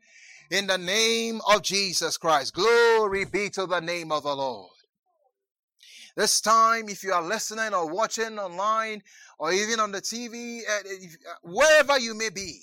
in 0.50 0.66
the 0.66 0.78
name 0.78 1.40
of 1.48 1.62
Jesus 1.62 2.16
Christ. 2.16 2.54
Glory 2.54 3.24
be 3.24 3.50
to 3.50 3.66
the 3.66 3.80
name 3.80 4.12
of 4.12 4.22
the 4.22 4.34
Lord. 4.34 4.75
This 6.16 6.40
time, 6.40 6.88
if 6.88 7.04
you 7.04 7.12
are 7.12 7.22
listening 7.22 7.74
or 7.74 7.92
watching 7.92 8.38
online 8.38 9.02
or 9.38 9.52
even 9.52 9.78
on 9.80 9.92
the 9.92 10.00
TV, 10.00 10.60
uh, 10.60 10.72
uh, 10.72 11.34
wherever 11.42 11.98
you 11.98 12.14
may 12.14 12.30
be, 12.30 12.62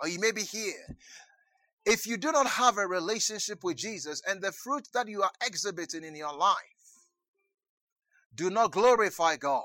or 0.00 0.08
you 0.08 0.20
may 0.20 0.30
be 0.30 0.42
here, 0.42 0.96
if 1.84 2.06
you 2.06 2.16
do 2.16 2.30
not 2.30 2.46
have 2.46 2.78
a 2.78 2.86
relationship 2.86 3.64
with 3.64 3.76
Jesus 3.76 4.22
and 4.28 4.40
the 4.40 4.52
fruit 4.52 4.88
that 4.94 5.08
you 5.08 5.22
are 5.22 5.32
exhibiting 5.44 6.04
in 6.04 6.14
your 6.14 6.34
life 6.34 6.56
do 8.36 8.48
not 8.48 8.70
glorify 8.70 9.36
God. 9.36 9.64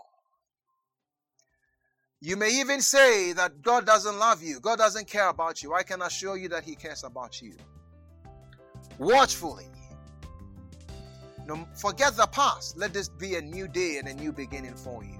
You 2.21 2.35
may 2.35 2.59
even 2.59 2.81
say 2.81 3.31
that 3.33 3.61
God 3.61 3.85
doesn't 3.85 4.17
love 4.17 4.41
you, 4.43 4.59
God 4.59 4.79
doesn't 4.79 5.07
care 5.07 5.29
about 5.29 5.63
you. 5.63 5.73
I 5.73 5.83
can 5.83 6.01
assure 6.01 6.35
you 6.35 6.49
that 6.49 6.63
He 6.63 6.75
cares 6.75 7.03
about 7.03 7.41
you. 7.41 7.53
Watchfully 8.97 9.67
no, 11.49 11.67
forget 11.75 12.15
the 12.15 12.27
past. 12.27 12.77
Let 12.77 12.93
this 12.93 13.09
be 13.09 13.35
a 13.35 13.41
new 13.41 13.67
day 13.67 13.97
and 13.97 14.07
a 14.07 14.13
new 14.13 14.31
beginning 14.31 14.75
for 14.75 15.03
you. 15.03 15.17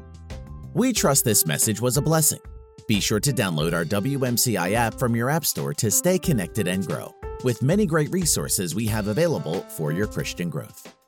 We 0.73 0.93
trust 0.93 1.25
this 1.25 1.45
message 1.45 1.81
was 1.81 1.97
a 1.97 2.01
blessing. 2.01 2.39
Be 2.87 2.99
sure 2.99 3.19
to 3.19 3.31
download 3.31 3.73
our 3.73 3.85
WMCI 3.85 4.73
app 4.73 4.93
from 4.93 5.15
your 5.15 5.29
App 5.29 5.45
Store 5.45 5.73
to 5.73 5.91
stay 5.91 6.19
connected 6.19 6.67
and 6.67 6.85
grow, 6.87 7.13
with 7.43 7.61
many 7.61 7.85
great 7.85 8.11
resources 8.11 8.75
we 8.75 8.85
have 8.85 9.07
available 9.07 9.61
for 9.61 9.91
your 9.91 10.07
Christian 10.07 10.49
growth. 10.49 10.98